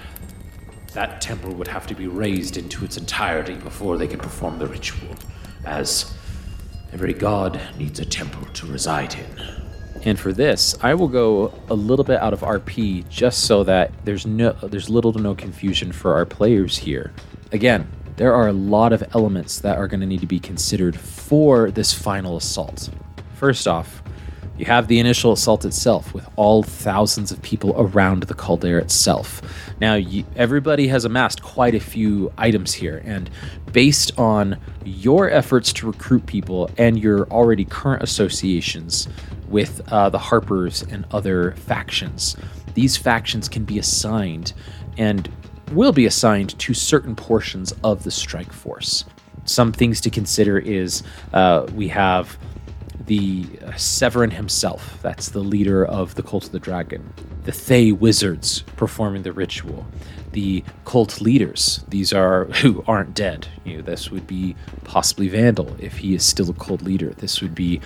that 0.93 1.19
temple 1.19 1.51
would 1.55 1.67
have 1.67 1.87
to 1.87 1.95
be 1.95 2.05
razed 2.05 2.57
into 2.57 2.85
its 2.85 2.97
entirety 2.97 3.55
before 3.55 3.97
they 3.97 4.07
could 4.07 4.19
perform 4.19 4.59
the 4.59 4.67
ritual. 4.67 5.15
as 5.65 6.13
every 6.93 7.13
god 7.13 7.59
needs 7.77 7.99
a 7.99 8.05
temple 8.05 8.45
to 8.53 8.67
reside 8.67 9.15
in. 9.15 9.61
And 10.03 10.19
for 10.19 10.31
this, 10.33 10.75
I 10.81 10.93
will 10.93 11.07
go 11.07 11.53
a 11.69 11.73
little 11.73 12.05
bit 12.05 12.19
out 12.19 12.33
of 12.33 12.41
RP 12.41 13.07
just 13.09 13.45
so 13.45 13.63
that 13.63 13.91
there's 14.03 14.27
no 14.27 14.51
there's 14.61 14.89
little 14.89 15.13
to 15.13 15.19
no 15.19 15.33
confusion 15.33 15.91
for 15.91 16.13
our 16.13 16.25
players 16.25 16.77
here. 16.77 17.13
Again, 17.51 17.87
there 18.17 18.33
are 18.33 18.47
a 18.47 18.53
lot 18.53 18.93
of 18.93 19.03
elements 19.13 19.59
that 19.59 19.77
are 19.77 19.87
going 19.87 20.01
to 20.01 20.05
need 20.05 20.21
to 20.21 20.27
be 20.27 20.39
considered 20.39 20.99
for 20.99 21.71
this 21.71 21.93
final 21.93 22.37
assault. 22.37 22.89
First 23.35 23.67
off, 23.67 24.01
you 24.57 24.65
have 24.65 24.87
the 24.87 24.99
initial 24.99 25.31
assault 25.31 25.65
itself 25.65 26.13
with 26.13 26.29
all 26.35 26.61
thousands 26.61 27.31
of 27.31 27.41
people 27.41 27.73
around 27.77 28.23
the 28.23 28.35
caldera 28.35 28.79
itself. 28.79 29.41
Now, 29.79 29.95
you, 29.95 30.23
everybody 30.35 30.87
has 30.87 31.03
amassed 31.03 31.41
quite 31.41 31.73
a 31.73 31.79
few 31.79 32.31
items 32.37 32.71
here, 32.73 33.01
and 33.03 33.29
based 33.71 34.19
on 34.19 34.59
your 34.85 35.31
efforts 35.31 35.73
to 35.73 35.87
recruit 35.87 36.27
people 36.27 36.69
and 36.77 36.99
your 36.99 37.27
already 37.29 37.65
current 37.65 38.03
associations 38.03 39.07
with 39.47 39.81
uh, 39.91 40.09
the 40.09 40.19
Harpers 40.19 40.83
and 40.83 41.05
other 41.09 41.53
factions, 41.53 42.37
these 42.75 42.95
factions 42.97 43.49
can 43.49 43.63
be 43.63 43.79
assigned 43.79 44.53
and 44.95 45.27
will 45.71 45.91
be 45.91 46.05
assigned 46.05 46.57
to 46.59 46.73
certain 46.73 47.15
portions 47.15 47.73
of 47.83 48.03
the 48.03 48.11
strike 48.11 48.51
force. 48.51 49.05
Some 49.45 49.71
things 49.71 50.01
to 50.01 50.09
consider 50.09 50.59
is 50.59 51.03
uh, 51.33 51.67
we 51.73 51.87
have 51.89 52.37
the 53.07 53.45
uh, 53.65 53.75
Severin 53.75 54.31
himself, 54.31 54.99
that's 55.01 55.29
the 55.29 55.39
leader 55.39 55.85
of 55.85 56.15
the 56.15 56.23
Cult 56.23 56.45
of 56.45 56.51
the 56.51 56.59
Dragon, 56.59 57.13
the 57.43 57.51
Thay 57.51 57.91
wizards 57.91 58.61
performing 58.75 59.23
the 59.23 59.33
ritual, 59.33 59.85
the 60.31 60.63
cult 60.85 61.21
leaders, 61.21 61.83
these 61.87 62.13
are 62.13 62.45
who 62.61 62.83
aren't 62.87 63.13
dead. 63.13 63.47
You 63.65 63.77
know, 63.77 63.83
this 63.83 64.11
would 64.11 64.27
be 64.27 64.55
possibly 64.83 65.27
Vandal 65.27 65.75
if 65.79 65.97
he 65.97 66.15
is 66.15 66.23
still 66.23 66.49
a 66.49 66.53
cult 66.53 66.81
leader. 66.81 67.09
This 67.09 67.41
would 67.41 67.55
be 67.55 67.81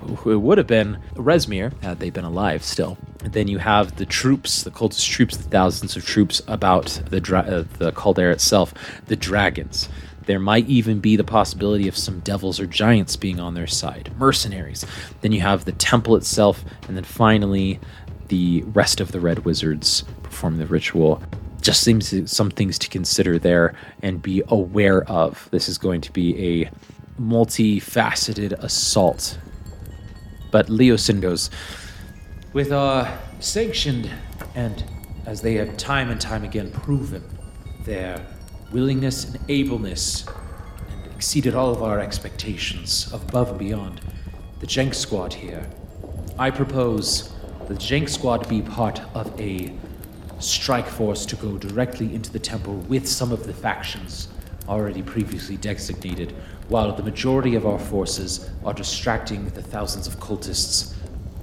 who 0.00 0.32
it 0.32 0.40
would 0.40 0.58
have 0.58 0.66
been 0.66 0.98
Rezmir 1.14 1.72
had 1.82 1.98
they 1.98 2.10
been 2.10 2.24
alive 2.24 2.62
still. 2.62 2.98
Then 3.22 3.48
you 3.48 3.58
have 3.58 3.96
the 3.96 4.06
troops, 4.06 4.62
the 4.62 4.70
cultist 4.70 5.08
troops, 5.08 5.36
the 5.36 5.48
thousands 5.48 5.96
of 5.96 6.04
troops 6.04 6.42
about 6.46 7.00
the 7.10 7.20
dra- 7.20 7.40
uh, 7.40 7.64
the 7.78 7.92
caldera 7.92 8.32
itself, 8.32 8.72
the 9.06 9.16
dragons. 9.16 9.88
There 10.26 10.38
might 10.40 10.68
even 10.68 11.00
be 11.00 11.16
the 11.16 11.24
possibility 11.24 11.86
of 11.88 11.96
some 11.96 12.20
devils 12.20 12.58
or 12.58 12.66
giants 12.66 13.16
being 13.16 13.38
on 13.40 13.54
their 13.54 13.66
side, 13.66 14.12
mercenaries. 14.18 14.84
Then 15.20 15.32
you 15.32 15.40
have 15.40 15.64
the 15.64 15.72
temple 15.72 16.16
itself, 16.16 16.64
and 16.88 16.96
then 16.96 17.04
finally 17.04 17.80
the 18.28 18.62
rest 18.66 19.00
of 19.00 19.12
the 19.12 19.20
red 19.20 19.44
wizards 19.44 20.04
perform 20.22 20.58
the 20.58 20.66
ritual. 20.66 21.22
Just 21.60 21.82
seems 21.82 22.30
some 22.30 22.50
things 22.50 22.78
to 22.80 22.88
consider 22.88 23.38
there 23.38 23.74
and 24.02 24.20
be 24.20 24.42
aware 24.48 25.04
of. 25.04 25.48
This 25.52 25.68
is 25.68 25.78
going 25.78 26.00
to 26.02 26.12
be 26.12 26.62
a 26.64 26.70
multifaceted 27.20 28.52
assault. 28.52 29.38
But 30.50 30.68
Leosin 30.68 31.20
goes, 31.20 31.50
With 32.52 32.72
our 32.72 33.18
sanctioned, 33.40 34.10
and 34.54 34.84
as 35.26 35.42
they 35.42 35.54
have 35.54 35.76
time 35.76 36.10
and 36.10 36.20
time 36.20 36.44
again 36.44 36.70
proven, 36.70 37.24
their 37.84 38.24
willingness 38.72 39.24
and 39.24 39.38
ableness 39.48 40.26
and 40.90 41.14
exceeded 41.14 41.54
all 41.54 41.70
of 41.70 41.82
our 41.82 42.00
expectations 42.00 43.12
above 43.12 43.50
and 43.50 43.58
beyond, 43.58 44.00
the 44.60 44.66
Jank 44.66 44.94
Squad 44.94 45.34
here, 45.34 45.68
I 46.38 46.50
propose 46.50 47.32
the 47.68 47.74
Jank 47.74 48.08
Squad 48.08 48.48
be 48.48 48.62
part 48.62 49.00
of 49.14 49.38
a 49.40 49.72
strike 50.38 50.86
force 50.86 51.26
to 51.26 51.36
go 51.36 51.56
directly 51.56 52.14
into 52.14 52.30
the 52.30 52.38
temple 52.38 52.74
with 52.88 53.08
some 53.08 53.32
of 53.32 53.46
the 53.46 53.54
factions 53.54 54.28
already 54.68 55.02
previously 55.02 55.56
designated, 55.56 56.34
while 56.68 56.92
the 56.92 57.02
majority 57.02 57.54
of 57.54 57.66
our 57.66 57.78
forces 57.78 58.50
are 58.64 58.74
distracting 58.74 59.48
the 59.50 59.62
thousands 59.62 60.06
of 60.06 60.18
cultists 60.18 60.94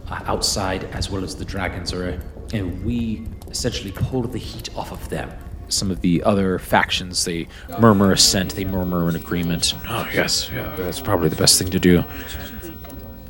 uh, 0.09 0.19
outside 0.25 0.83
as 0.85 1.09
well 1.09 1.23
as 1.23 1.35
the 1.35 1.45
dragons 1.45 1.93
are 1.93 2.19
and 2.53 2.83
we 2.83 3.25
essentially 3.49 3.91
pull 3.91 4.23
the 4.23 4.37
heat 4.37 4.69
off 4.75 4.91
of 4.91 5.09
them 5.09 5.31
some 5.69 5.91
of 5.91 6.01
the 6.01 6.23
other 6.23 6.59
factions, 6.59 7.25
they 7.25 7.47
murmur 7.79 8.11
assent, 8.11 8.55
they 8.55 8.65
murmur 8.65 9.09
an 9.09 9.15
agreement. 9.15 9.73
Oh, 9.87 10.07
yes, 10.13 10.49
yeah. 10.53 10.75
That's 10.75 10.99
probably 10.99 11.29
the 11.29 11.35
best 11.35 11.57
thing 11.57 11.69
to 11.71 11.79
do. 11.79 12.03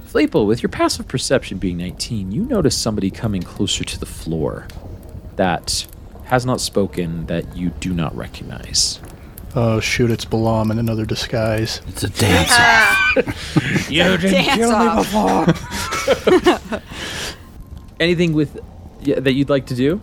Fleeple, 0.07 0.45
with 0.45 0.61
your 0.61 0.69
passive 0.69 1.07
perception 1.07 1.57
being 1.57 1.77
19, 1.77 2.31
you 2.31 2.45
notice 2.45 2.77
somebody 2.77 3.09
coming 3.09 3.41
closer 3.41 3.83
to 3.83 3.99
the 3.99 4.05
floor 4.05 4.67
that 5.37 5.87
has 6.25 6.45
not 6.45 6.61
spoken 6.61 7.25
that 7.25 7.57
you 7.57 7.69
do 7.69 7.93
not 7.93 8.15
recognize. 8.15 8.99
Oh 9.55 9.79
shoot! 9.79 10.09
It's 10.09 10.25
Balam 10.25 10.71
in 10.71 10.79
another 10.79 11.05
disguise. 11.05 11.81
It's 11.87 12.03
a 12.03 12.09
dance 12.09 12.51
off. 12.51 13.89
You 13.91 14.03
didn't 14.17 14.31
Dance 14.31 14.55
kill 14.55 14.79
me 14.79 14.95
before. 16.63 16.81
Anything 17.99 18.33
with 18.33 18.59
yeah, 19.03 19.19
that 19.19 19.33
you'd 19.33 19.49
like 19.49 19.67
to 19.67 19.75
do? 19.75 20.01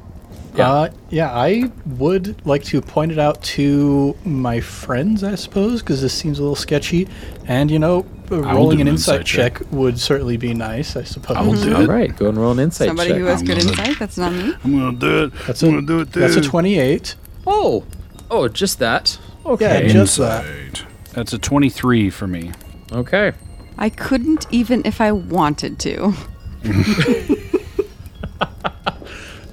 Yeah. 0.54 0.70
Uh, 0.70 0.90
yeah, 1.10 1.32
I 1.32 1.70
would 1.86 2.44
like 2.46 2.62
to 2.64 2.80
point 2.80 3.10
it 3.12 3.18
out 3.18 3.42
to 3.42 4.16
my 4.24 4.60
friends, 4.60 5.24
I 5.24 5.34
suppose, 5.36 5.80
because 5.80 6.00
this 6.02 6.12
seems 6.12 6.38
a 6.38 6.42
little 6.42 6.56
sketchy. 6.56 7.08
And, 7.46 7.70
you 7.70 7.78
know, 7.78 8.04
rolling 8.30 8.80
an 8.80 8.88
insight, 8.88 9.24
check. 9.26 9.58
check. 9.58 9.72
would 9.72 9.98
certainly 9.98 10.36
be 10.36 10.52
nice, 10.54 10.96
I 10.96 11.02
suppose. 11.04 11.36
I 11.36 11.42
will 11.42 11.54
do 11.60 11.74
All 11.74 11.82
it. 11.82 11.88
right, 11.88 12.16
go 12.16 12.28
and 12.28 12.38
roll 12.38 12.52
an 12.52 12.58
insight 12.60 12.88
Somebody 12.88 13.10
check. 13.10 13.18
who 13.18 13.24
has 13.26 13.40
I'm 13.40 13.46
good 13.46 13.58
gonna- 13.58 13.70
insight. 13.70 13.98
That's 13.98 14.18
not 14.18 14.32
me. 14.32 14.54
I'm 14.64 14.72
gonna 14.78 14.96
do 14.98 15.24
it. 15.24 15.32
That's 15.46 15.62
I'm 15.62 15.68
a, 15.68 15.72
gonna 15.72 15.86
do 15.86 16.00
it 16.00 16.12
too. 16.12 16.20
that's 16.20 16.36
a 16.36 16.40
28. 16.42 17.14
Oh, 17.46 17.84
oh, 18.30 18.48
just 18.48 18.78
that. 18.80 19.18
Yeah, 19.58 19.68
Okay. 19.78 19.88
just 19.88 20.16
that. 20.18 20.44
Insight. 20.44 20.84
That's 21.12 21.32
a 21.32 21.38
23 21.38 22.10
for 22.10 22.26
me. 22.26 22.52
okay. 22.92 23.32
I 23.78 23.88
couldn't 23.88 24.46
even 24.50 24.82
if 24.84 25.00
I 25.00 25.10
wanted 25.12 25.78
to. 25.80 26.12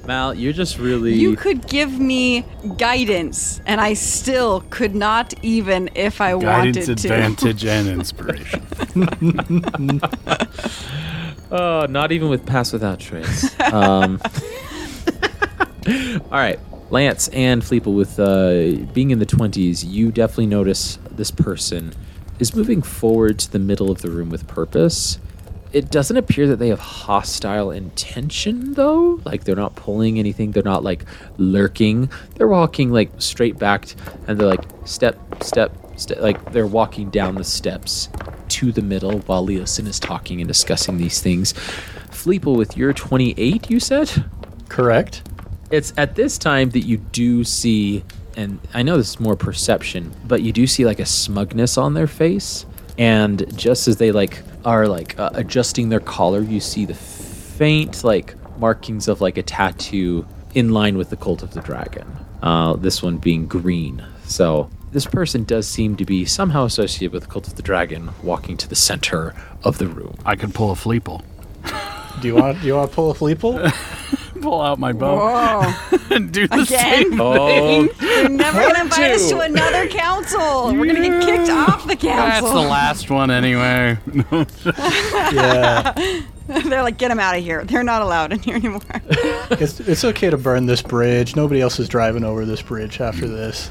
Mal, 0.06 0.34
you're 0.34 0.54
just 0.54 0.78
really. 0.80 1.14
You 1.16 1.36
could 1.36 1.68
give 1.68 2.00
me 2.00 2.46
guidance, 2.78 3.60
and 3.66 3.82
I 3.82 3.94
still 3.94 4.62
could 4.70 4.96
not 4.96 5.34
even 5.44 5.90
if 5.96 6.22
I 6.22 6.32
Guidance, 6.40 6.88
wanted 6.88 6.98
to. 7.00 7.14
advantage, 7.14 7.66
and 7.66 7.88
inspiration. 8.00 8.62
Oh, 11.50 11.86
not 11.90 12.12
even 12.12 12.28
with 12.28 12.46
Pass 12.46 12.74
Without 12.74 13.00
Trace. 13.00 13.58
um, 13.72 14.20
all 15.88 16.30
right. 16.32 16.60
Lance 16.90 17.28
and 17.30 17.62
Fleeple, 17.62 17.94
with 17.94 18.20
uh, 18.20 18.86
being 18.94 19.12
in 19.12 19.20
the 19.20 19.26
20s, 19.26 19.86
you 19.86 20.12
definitely 20.12 20.46
notice 20.46 20.98
this 21.12 21.32
person 21.32 21.94
is 22.40 22.56
moving 22.56 22.82
forward 22.82 23.40
to 23.40 23.52
the 23.52 23.60
middle 23.60 23.92
of 23.92 24.02
the 24.02 24.10
room 24.10 24.30
with 24.30 24.48
purpose. 24.48 25.20
It 25.74 25.92
doesn't 25.92 26.16
appear 26.16 26.48
that 26.48 26.58
they 26.58 26.70
have 26.70 26.80
hostile 26.80 27.72
intention, 27.72 28.74
though. 28.76 29.20
Like, 29.26 29.44
they're 29.44 29.56
not 29.56 29.76
pulling 29.76 30.18
anything. 30.18 30.52
They're 30.52 30.64
not, 30.64 30.82
like, 30.82 31.04
lurking. 31.38 32.10
They're 32.36 32.48
walking, 32.48 32.92
like, 32.92 33.12
straight 33.18 33.60
back, 33.60 33.88
and 34.28 34.40
they're 34.40 34.48
like, 34.48 34.64
step, 34.86 35.44
step, 35.44 35.76
step. 35.98 36.22
Like, 36.22 36.54
they're 36.54 36.66
walking 36.68 37.10
down 37.10 37.36
the 37.36 37.44
steps 37.44 38.08
to 38.50 38.72
the 38.72 38.82
middle 38.82 39.20
while 39.20 39.46
Leosin 39.46 39.88
is 39.88 40.00
talking 40.00 40.40
and 40.40 40.48
discussing 40.48 40.98
these 40.98 41.20
things. 41.20 41.52
Fleeple, 42.12 42.56
with 42.56 42.78
your 42.78 42.94
28, 42.94 43.70
you 43.70 43.82
said? 43.82 44.24
Correct. 44.70 45.22
It's 45.70 45.94
at 45.98 46.16
this 46.16 46.38
time 46.38 46.70
that 46.72 46.82
you 46.82 46.98
do 46.98 47.44
see, 47.44 48.04
and 48.36 48.60
I 48.74 48.84
know 48.84 48.98
this 48.98 49.10
is 49.10 49.20
more 49.20 49.36
perception, 49.36 50.14
but 50.26 50.42
you 50.42 50.52
do 50.54 50.68
see 50.68 50.86
like 50.86 51.00
a 51.00 51.06
smugness 51.06 51.78
on 51.78 51.94
their 51.94 52.08
face. 52.08 52.66
And 52.98 53.56
just 53.58 53.88
as 53.88 53.98
they 53.98 54.12
like 54.12 54.42
are 54.66 54.88
like 54.88 55.20
uh, 55.20 55.30
adjusting 55.34 55.90
their 55.90 56.00
collar, 56.00 56.42
you 56.42 56.60
see 56.60 56.86
the 56.86 56.94
faint 56.94 58.04
like 58.04 58.36
markings 58.58 59.08
of 59.08 59.22
like 59.22 59.38
a 59.38 59.44
tattoo 59.44 60.26
in 60.56 60.72
line 60.72 60.98
with 60.98 61.10
the 61.10 61.18
cult 61.18 61.44
of 61.44 61.54
the 61.54 61.62
dragon. 61.62 62.08
Uh, 62.42 62.74
this 62.74 63.04
one 63.04 63.18
being 63.18 63.46
green. 63.46 64.04
So 64.26 64.70
this 64.92 65.06
person 65.06 65.44
does 65.44 65.68
seem 65.68 65.96
to 65.98 66.06
be 66.06 66.26
somehow 66.26 66.66
associated 66.66 67.12
with 67.12 67.24
the 67.24 67.30
cult 67.30 67.48
of 67.48 67.56
the 67.56 67.62
dragon, 67.62 68.12
walking 68.24 68.58
to 68.58 68.68
the 68.68 68.76
center 68.76 69.36
of 69.64 69.78
the 69.78 69.88
room. 69.88 70.18
I 70.26 70.36
could 70.36 70.54
pull 70.54 70.72
a 70.72 70.76
fleeple. 70.76 71.24
Do 72.22 72.28
you 72.28 72.36
want 72.36 72.62
do 72.62 72.68
you 72.68 72.76
want 72.76 72.90
to 72.90 72.96
pull 72.96 73.12
a 73.12 73.14
Fleeple? 73.14 73.72
Pull 74.42 74.62
out 74.62 74.80
my 74.80 74.94
bow 74.94 75.18
Whoa! 75.18 75.98
and 76.16 76.32
do 76.32 76.48
the 76.48 76.62
Again? 76.62 77.12
same 77.12 77.22
Oh, 77.22 77.90
You're 78.00 78.30
never 78.30 78.62
gonna 78.62 78.84
invite 78.84 79.12
us 79.12 79.30
to 79.30 79.40
another 79.40 79.88
council. 79.88 80.74
We're 80.74 80.86
gonna 80.86 81.08
get 81.08 81.24
kicked 81.24 81.50
off 81.50 81.88
the 81.88 81.96
council. 81.96 82.18
That's 82.18 82.40
council. 82.42 82.62
the 82.62 82.68
last 82.68 83.10
one 83.10 83.32
anyway. 83.32 83.98
yeah. 85.34 86.22
They're 86.48 86.82
like, 86.84 86.98
get 86.98 87.10
them 87.10 87.20
out 87.20 87.36
of 87.36 87.44
here. 87.44 87.66
They're 87.66 87.84
not 87.84 88.02
allowed 88.02 88.32
in 88.32 88.40
here 88.40 88.56
anymore. 88.56 88.82
It's, 89.52 89.82
it's 89.82 90.06
okay 90.06 90.30
to 90.30 90.38
burn 90.38 90.66
this 90.66 90.82
bridge. 90.82 91.36
Nobody 91.36 91.60
else 91.60 91.78
is 91.80 91.90
driving 91.90 92.24
over 92.24 92.46
this 92.46 92.62
bridge 92.62 93.02
after 93.02 93.26
mm. 93.26 93.36
this. 93.36 93.70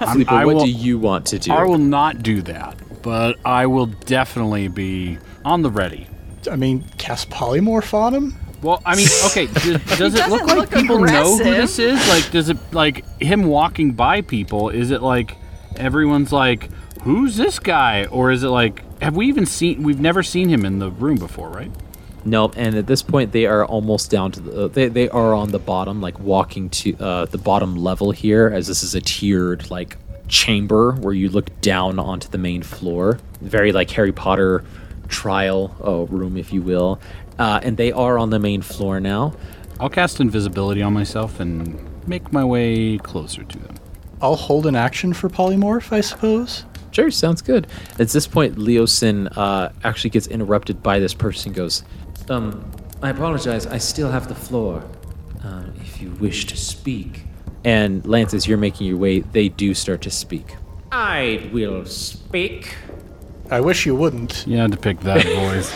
I'm- 0.00 0.24
I 0.28 0.46
what 0.46 0.56
will- 0.56 0.64
do 0.64 0.70
you 0.70 0.98
want 0.98 1.26
to 1.26 1.38
do? 1.38 1.52
I 1.52 1.64
will 1.64 1.78
not 1.78 2.22
do 2.22 2.40
that, 2.42 2.76
but 3.02 3.36
I 3.44 3.66
will 3.66 3.86
definitely 3.86 4.68
be 4.68 5.18
on 5.44 5.62
the 5.62 5.70
ready. 5.70 6.06
I 6.50 6.56
mean, 6.56 6.84
cast 6.96 7.28
polymorph 7.30 7.92
on 7.92 8.14
him? 8.14 8.34
Well, 8.62 8.82
I 8.84 8.96
mean, 8.96 9.08
okay, 9.26 9.46
does, 9.52 9.98
does 9.98 10.14
it 10.14 10.28
look 10.28 10.46
like 10.46 10.56
look 10.56 10.70
people 10.70 10.98
know 11.00 11.36
who 11.36 11.44
this 11.44 11.78
is? 11.78 12.08
Like, 12.08 12.30
does 12.30 12.48
it, 12.48 12.56
like, 12.72 13.04
him 13.20 13.44
walking 13.44 13.92
by 13.92 14.22
people, 14.22 14.70
is 14.70 14.90
it 14.90 15.02
like 15.02 15.36
everyone's 15.76 16.32
like, 16.32 16.70
Who's 17.06 17.36
this 17.36 17.60
guy? 17.60 18.06
Or 18.06 18.32
is 18.32 18.42
it 18.42 18.48
like, 18.48 18.82
have 19.00 19.14
we 19.14 19.28
even 19.28 19.46
seen, 19.46 19.84
we've 19.84 20.00
never 20.00 20.24
seen 20.24 20.48
him 20.48 20.64
in 20.64 20.80
the 20.80 20.90
room 20.90 21.18
before, 21.18 21.48
right? 21.48 21.70
Nope. 22.24 22.54
And 22.56 22.74
at 22.74 22.88
this 22.88 23.00
point, 23.00 23.30
they 23.30 23.46
are 23.46 23.64
almost 23.64 24.10
down 24.10 24.32
to 24.32 24.40
the. 24.40 24.68
They, 24.68 24.88
they 24.88 25.08
are 25.10 25.32
on 25.32 25.52
the 25.52 25.60
bottom, 25.60 26.00
like 26.00 26.18
walking 26.18 26.68
to 26.70 26.96
uh, 26.98 27.24
the 27.26 27.38
bottom 27.38 27.76
level 27.76 28.10
here, 28.10 28.48
as 28.48 28.66
this 28.66 28.82
is 28.82 28.96
a 28.96 29.00
tiered 29.00 29.70
like 29.70 29.96
chamber 30.26 30.94
where 30.94 31.14
you 31.14 31.28
look 31.28 31.60
down 31.60 32.00
onto 32.00 32.28
the 32.28 32.38
main 32.38 32.64
floor. 32.64 33.20
Very 33.40 33.70
like 33.70 33.88
Harry 33.92 34.10
Potter 34.10 34.64
trial 35.06 35.76
uh, 35.86 36.12
room, 36.12 36.36
if 36.36 36.52
you 36.52 36.62
will. 36.62 37.00
Uh, 37.38 37.60
and 37.62 37.76
they 37.76 37.92
are 37.92 38.18
on 38.18 38.30
the 38.30 38.38
main 38.38 38.62
floor 38.62 39.00
now. 39.00 39.34
I'll 39.78 39.90
cast 39.90 40.20
invisibility 40.20 40.80
on 40.82 40.92
myself 40.94 41.38
and 41.40 41.78
make 42.08 42.32
my 42.32 42.44
way 42.44 42.98
closer 42.98 43.44
to 43.44 43.58
them. 43.58 43.74
I'll 44.22 44.36
hold 44.36 44.66
an 44.66 44.74
action 44.76 45.12
for 45.12 45.28
polymorph, 45.28 45.92
I 45.92 46.00
suppose. 46.00 46.64
Sure, 46.92 47.10
sounds 47.10 47.42
good. 47.42 47.66
At 47.98 48.08
this 48.08 48.26
point, 48.26 48.56
Leosin 48.56 49.30
uh, 49.36 49.68
actually 49.84 50.10
gets 50.10 50.26
interrupted 50.28 50.82
by 50.82 50.98
this 50.98 51.12
person. 51.12 51.52
Goes, 51.52 51.84
Um, 52.30 52.70
I 53.02 53.10
apologize. 53.10 53.66
I 53.66 53.76
still 53.76 54.10
have 54.10 54.28
the 54.28 54.34
floor. 54.34 54.82
Uh, 55.44 55.64
if 55.82 56.00
you 56.00 56.10
wish 56.12 56.46
to 56.46 56.56
speak. 56.56 57.24
and 57.64 58.06
Lance, 58.06 58.32
as 58.32 58.46
you're 58.46 58.56
making 58.58 58.86
your 58.86 58.96
way, 58.96 59.20
they 59.20 59.48
do 59.50 59.74
start 59.74 60.00
to 60.02 60.10
speak. 60.10 60.56
I 60.90 61.50
will 61.52 61.84
speak. 61.84 62.74
I 63.50 63.60
wish 63.60 63.86
you 63.86 63.94
wouldn't. 63.94 64.46
You 64.46 64.58
had 64.58 64.72
to 64.72 64.78
pick 64.78 65.00
that 65.00 65.24
voice. 65.24 65.72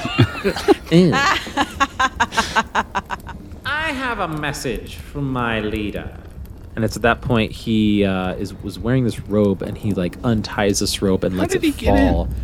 I 3.65 3.93
have 3.93 4.19
a 4.21 4.29
message 4.29 4.97
from 4.97 5.33
my 5.33 5.61
leader. 5.61 6.17
And 6.77 6.85
it's 6.85 6.97
at 6.97 7.03
that 7.03 7.21
point 7.21 7.53
he 7.53 8.05
uh, 8.05 8.35
is 8.35 8.55
was 8.63 8.79
wearing 8.79 9.05
this 9.05 9.21
robe, 9.21 9.63
and 9.63 9.77
he 9.77 9.93
like 9.93 10.17
unties 10.25 10.79
this 10.81 11.03
robe 11.03 11.25
and 11.25 11.37
lets 11.37 11.53
did 11.53 11.63
it 11.65 11.67
he 11.67 11.73
get 11.73 11.97
in? 11.97 12.13
fall. 12.13 12.29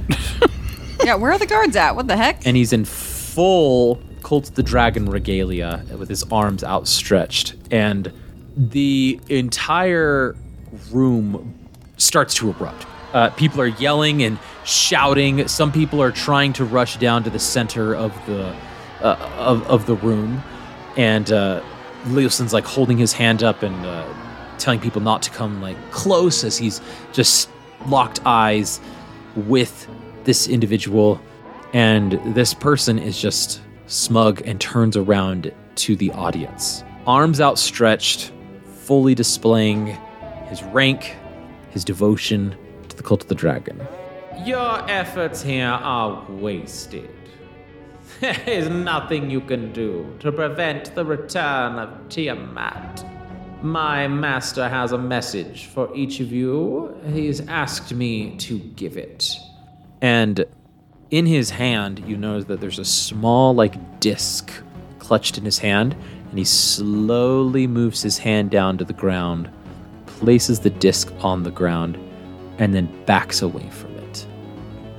Yeah, 1.05 1.15
where 1.15 1.31
are 1.31 1.39
the 1.39 1.47
guards 1.47 1.77
at? 1.77 1.95
What 1.95 2.09
the 2.09 2.17
heck? 2.17 2.45
and 2.47 2.57
he's 2.57 2.73
in 2.73 2.85
full 2.85 4.01
Cult 4.23 4.47
the 4.57 4.63
Dragon 4.63 5.07
regalia 5.07 5.85
with 5.97 6.09
his 6.09 6.25
arms 6.33 6.65
outstretched, 6.65 7.55
and 7.71 8.13
the 8.57 9.21
entire 9.29 10.35
room 10.91 11.55
starts 11.97 12.35
to 12.35 12.49
erupt. 12.51 12.87
Uh, 13.17 13.31
people 13.31 13.63
are 13.63 13.67
yelling 13.67 14.23
and 14.23 14.39
shouting. 14.65 15.49
Some 15.49 15.73
people 15.73 16.03
are 16.03 16.13
trying 16.13 16.53
to 16.53 16.67
rush 16.67 16.99
down 16.99 17.25
to 17.25 17.31
the 17.31 17.39
center 17.39 17.95
of 17.95 18.13
the 18.27 18.55
uh, 19.01 19.17
of, 19.39 19.67
of 19.69 19.87
the 19.87 19.95
room, 19.95 20.43
and 20.99 21.33
uh, 21.33 21.63
like 22.53 22.67
holding 22.67 22.99
his 22.99 23.15
hand 23.15 23.43
up 23.43 23.63
and 23.63 23.87
uh, 23.87 24.07
telling 24.59 24.81
people 24.81 25.01
not 25.01 25.23
to 25.23 25.31
come 25.31 25.63
like 25.63 25.79
close 25.91 26.45
as 26.45 26.59
he's 26.59 26.83
just 27.15 27.49
locked 27.87 28.21
eyes 28.27 28.83
with 29.35 29.89
this 30.25 30.47
individual, 30.47 31.19
and 31.73 32.21
this 32.35 32.53
person 32.53 32.99
is 32.99 33.19
just 33.19 33.63
smug 33.87 34.43
and 34.47 34.61
turns 34.61 34.95
around 34.95 35.55
to 35.77 35.97
the 35.97 36.11
audience, 36.13 36.85
arms 37.07 37.41
outstretched, 37.41 38.31
fully 38.67 39.15
displaying 39.15 39.87
his 40.49 40.63
rank, 40.65 41.17
his 41.71 41.83
devotion 41.83 42.55
the 42.97 43.03
cult 43.03 43.23
of 43.23 43.29
the 43.29 43.35
dragon. 43.35 43.87
Your 44.45 44.89
efforts 44.91 45.43
here 45.43 45.67
are 45.67 46.25
wasted. 46.31 47.11
There 48.21 48.41
is 48.47 48.69
nothing 48.71 49.29
you 49.29 49.43
can 49.43 49.73
do 49.73 50.17
to 50.21 50.33
prevent 50.33 50.95
the 50.95 51.05
return 51.05 51.79
of 51.79 52.09
Tiamat. 52.09 53.05
My 53.63 54.09
master 54.09 54.69
has 54.69 54.93
a 54.93 54.99
message 54.99 55.67
for 55.67 55.95
each 55.95 56.21
of 56.21 56.33
you. 56.33 56.97
He's 57.13 57.47
asked 57.49 57.93
me 57.93 58.37
to 58.37 58.59
give 58.59 58.97
it. 58.97 59.37
And 60.01 60.47
in 61.11 61.27
his 61.27 61.51
hand, 61.51 62.03
you 62.07 62.17
notice 62.17 62.47
that 62.47 62.61
there's 62.61 62.79
a 62.79 62.85
small, 62.85 63.55
like, 63.55 64.01
disc 64.01 64.51
clutched 64.99 65.39
in 65.39 65.45
his 65.45 65.59
hand, 65.59 65.95
and 66.31 66.39
he 66.39 66.45
slowly 66.45 67.67
moves 67.67 68.03
his 68.03 68.19
hand 68.19 68.51
down 68.51 68.77
to 68.79 68.85
the 68.85 68.93
ground, 68.93 69.51
places 70.07 70.61
the 70.61 70.71
disc 70.71 71.13
on 71.21 71.43
the 71.43 71.51
ground, 71.51 71.97
and 72.59 72.75
then 72.75 72.87
backs 73.05 73.43
away 73.43 73.69
from 73.71 73.95
it. 73.97 74.27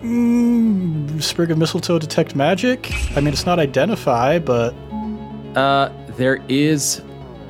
Mm, 0.03 1.21
Sprig 1.21 1.51
of 1.51 1.57
Mistletoe 1.57 1.99
detect 1.99 2.35
magic? 2.35 2.91
I 3.15 3.19
mean, 3.21 3.33
it's 3.33 3.45
not 3.45 3.59
identify, 3.59 4.39
but 4.39 4.73
Uh, 5.55 5.89
there 6.17 6.39
is, 6.49 7.01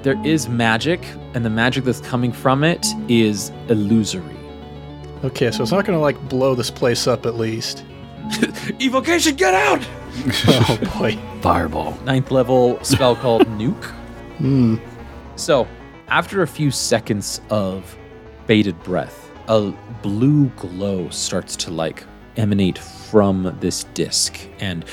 there 0.04 0.18
is 0.26 0.48
magic, 0.48 1.02
and 1.34 1.44
the 1.44 1.50
magic 1.50 1.84
that's 1.84 2.00
coming 2.02 2.32
from 2.32 2.64
it 2.64 2.86
is 3.10 3.52
illusory. 3.70 4.24
okay, 5.26 5.52
so 5.52 5.62
it's 5.64 5.72
not 5.74 5.84
gonna 5.84 6.00
like 6.00 6.18
blow 6.30 6.56
this 6.56 6.72
place 6.72 7.06
up 7.08 7.26
at 7.26 7.36
least. 7.36 7.84
Evocation, 8.80 9.36
get 9.36 9.54
out! 9.54 9.86
Oh 10.48 10.80
boy. 10.98 11.18
Fireball. 11.42 11.96
ninth 12.06 12.32
level 12.32 12.80
spell 12.84 13.16
called 13.24 13.46
Nuke. 13.60 14.80
So, 15.36 15.68
after 16.08 16.42
a 16.42 16.48
few 16.48 16.72
seconds 16.72 17.40
of 17.50 17.96
bated 18.48 18.82
breath, 18.84 19.27
a 19.48 19.74
blue 20.02 20.48
glow 20.50 21.10
starts 21.10 21.56
to 21.58 21.72
like 21.72 22.04
emanate 22.36 22.78
from 22.78 23.56
this 23.60 23.86
disc. 23.94 24.38
And 24.60 24.86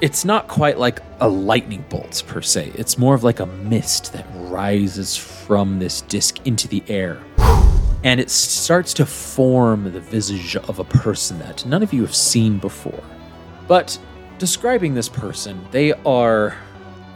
it's 0.00 0.24
not 0.24 0.48
quite 0.48 0.78
like 0.78 1.00
a 1.20 1.28
lightning 1.28 1.84
bolt 1.88 2.22
per 2.26 2.42
se, 2.42 2.72
it's 2.74 2.98
more 2.98 3.14
of 3.14 3.24
like 3.24 3.40
a 3.40 3.46
mist 3.46 4.12
that 4.12 4.26
rises 4.34 5.16
from 5.16 5.78
this 5.78 6.02
disc 6.02 6.46
into 6.46 6.68
the 6.68 6.82
air. 6.88 7.22
And 8.04 8.20
it 8.20 8.30
starts 8.30 8.94
to 8.94 9.06
form 9.06 9.90
the 9.90 10.00
visage 10.00 10.54
of 10.56 10.78
a 10.78 10.84
person 10.84 11.38
that 11.40 11.64
none 11.66 11.82
of 11.82 11.92
you 11.92 12.02
have 12.02 12.14
seen 12.14 12.58
before. 12.58 13.02
But 13.66 13.98
describing 14.38 14.94
this 14.94 15.08
person, 15.08 15.66
they 15.70 15.92
are 16.04 16.56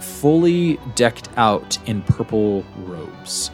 fully 0.01 0.81
decked 0.95 1.29
out 1.37 1.79
in 1.87 2.03
purple 2.03 2.65
robes, 2.79 3.51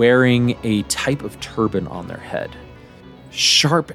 wearing 0.00 0.56
a 0.62 0.82
type 0.84 1.22
of 1.22 1.38
turban 1.40 1.86
on 1.88 2.08
their 2.08 2.16
head. 2.16 2.50
Sharp, 3.30 3.92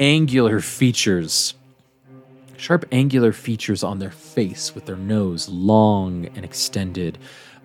angular 0.00 0.58
features. 0.58 1.54
Sharp, 2.56 2.84
angular 2.90 3.32
features 3.32 3.84
on 3.84 4.00
their 4.00 4.10
face 4.10 4.74
with 4.74 4.86
their 4.86 4.96
nose 4.96 5.48
long 5.48 6.26
and 6.34 6.44
extended. 6.44 7.18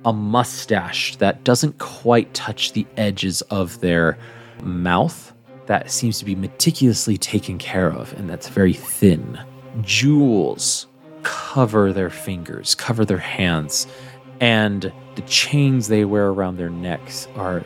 A 0.06 0.14
mustache 0.14 1.16
that 1.16 1.44
doesn't 1.44 1.80
quite 1.80 2.32
touch 2.36 2.74
the 2.74 2.86
edges 2.96 3.42
of 3.50 3.80
their 3.80 4.20
mouth, 4.62 5.34
that 5.66 5.90
seems 5.90 6.20
to 6.20 6.26
be 6.26 6.36
meticulously 6.36 7.18
taken 7.18 7.58
care 7.58 7.92
of, 7.92 8.14
and 8.14 8.30
that's 8.30 8.50
very 8.50 8.74
thin 8.74 9.40
jewels 9.82 10.86
cover 11.24 11.92
their 11.92 12.10
fingers, 12.10 12.76
cover 12.76 13.06
their 13.06 13.18
hands, 13.18 13.88
and 14.40 14.92
the 15.16 15.22
chains 15.24 15.88
they 15.88 16.06
wear 16.06 16.28
around 16.28 16.58
their 16.58 16.70
necks 16.70 17.28
are 17.36 17.64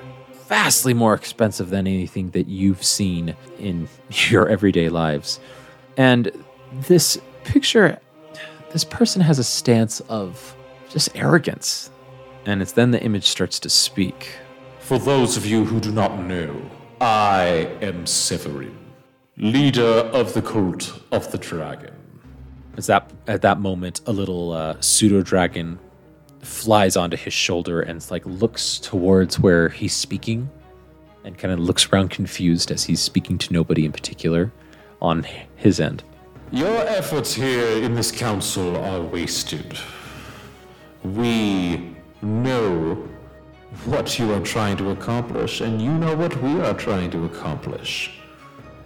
vastly 0.48 0.94
more 0.94 1.14
expensive 1.14 1.70
than 1.70 1.88
anything 1.88 2.30
that 2.32 2.48
you've 2.48 2.84
seen 2.84 3.36
in 3.60 3.88
your 4.30 4.48
everyday 4.48 4.90
lives. 4.90 5.40
And 5.98 6.32
this 6.72 7.20
picture, 7.44 8.00
this 8.72 8.84
person 8.84 9.22
has 9.22 9.40
a 9.40 9.44
stance 9.44 10.00
of 10.02 10.56
just 10.90 11.10
arrogance. 11.16 11.90
And 12.46 12.62
it's 12.62 12.74
then 12.74 12.92
the 12.92 13.04
image 13.04 13.26
starts 13.26 13.60
to 13.60 13.70
speak. 13.70 14.30
For 14.80 14.98
those 14.98 15.36
of 15.36 15.46
you 15.46 15.66
who 15.66 15.82
do 15.82 15.92
not 15.92 16.18
know, 16.20 16.62
I 17.02 17.70
am 17.82 18.06
Severin, 18.06 18.78
leader 19.36 19.84
of 19.84 20.34
the 20.34 20.42
cult 20.42 21.02
of 21.12 21.30
the 21.32 21.38
dragon. 21.38 21.94
As 22.78 22.88
that 22.88 23.12
at 23.28 23.42
that 23.42 23.60
moment, 23.60 24.02
a 24.06 24.14
little 24.14 24.54
uh, 24.54 24.80
pseudo 24.80 25.24
dragon 25.24 25.80
flies 26.48 26.96
onto 26.98 27.18
his 27.18 27.34
shoulder 27.34 27.82
and 27.82 28.06
like 28.10 28.26
looks 28.26 28.80
towards 28.80 29.40
where 29.40 29.70
he's 29.70 29.94
speaking, 29.94 30.50
and 31.24 31.38
kind 31.38 31.54
of 31.54 31.60
looks 31.60 31.92
around 31.92 32.10
confused 32.10 32.72
as 32.72 32.86
he's 32.86 33.02
speaking 33.02 33.38
to 33.38 33.54
nobody 33.54 33.86
in 33.86 33.92
particular 33.92 34.52
on 35.02 35.26
his 35.56 35.80
end. 35.80 36.04
Your 36.52 36.78
efforts 36.88 37.34
here 37.34 37.84
in 37.84 37.94
this 37.94 38.12
council 38.12 38.78
are 38.78 39.02
wasted. 39.02 39.78
We 41.04 41.96
know 42.22 42.96
what 43.86 44.18
you 44.18 44.34
are 44.34 44.40
trying 44.40 44.78
to 44.78 44.92
accomplish, 44.92 45.62
and 45.62 45.82
you 45.82 45.92
know 45.92 46.16
what 46.16 46.42
we 46.42 46.62
are 46.62 46.74
trying 46.74 47.12
to 47.12 47.26
accomplish. 47.26 48.12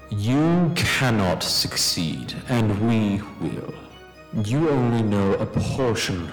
You 0.10 0.72
cannot 0.76 1.44
succeed, 1.44 2.34
and 2.50 2.68
we 2.88 3.22
will. 3.40 3.74
You 4.44 4.70
only 4.70 5.04
know 5.04 5.34
a 5.36 5.46
portion 5.46 6.30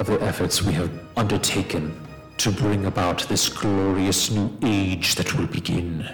of 0.00 0.06
the 0.06 0.20
efforts 0.22 0.62
we 0.62 0.72
have 0.72 0.90
undertaken 1.18 1.94
to 2.38 2.50
bring 2.50 2.86
about 2.86 3.20
this 3.28 3.50
glorious 3.50 4.30
new 4.30 4.50
age 4.64 5.14
that 5.14 5.34
will 5.34 5.46
begin. 5.46 6.08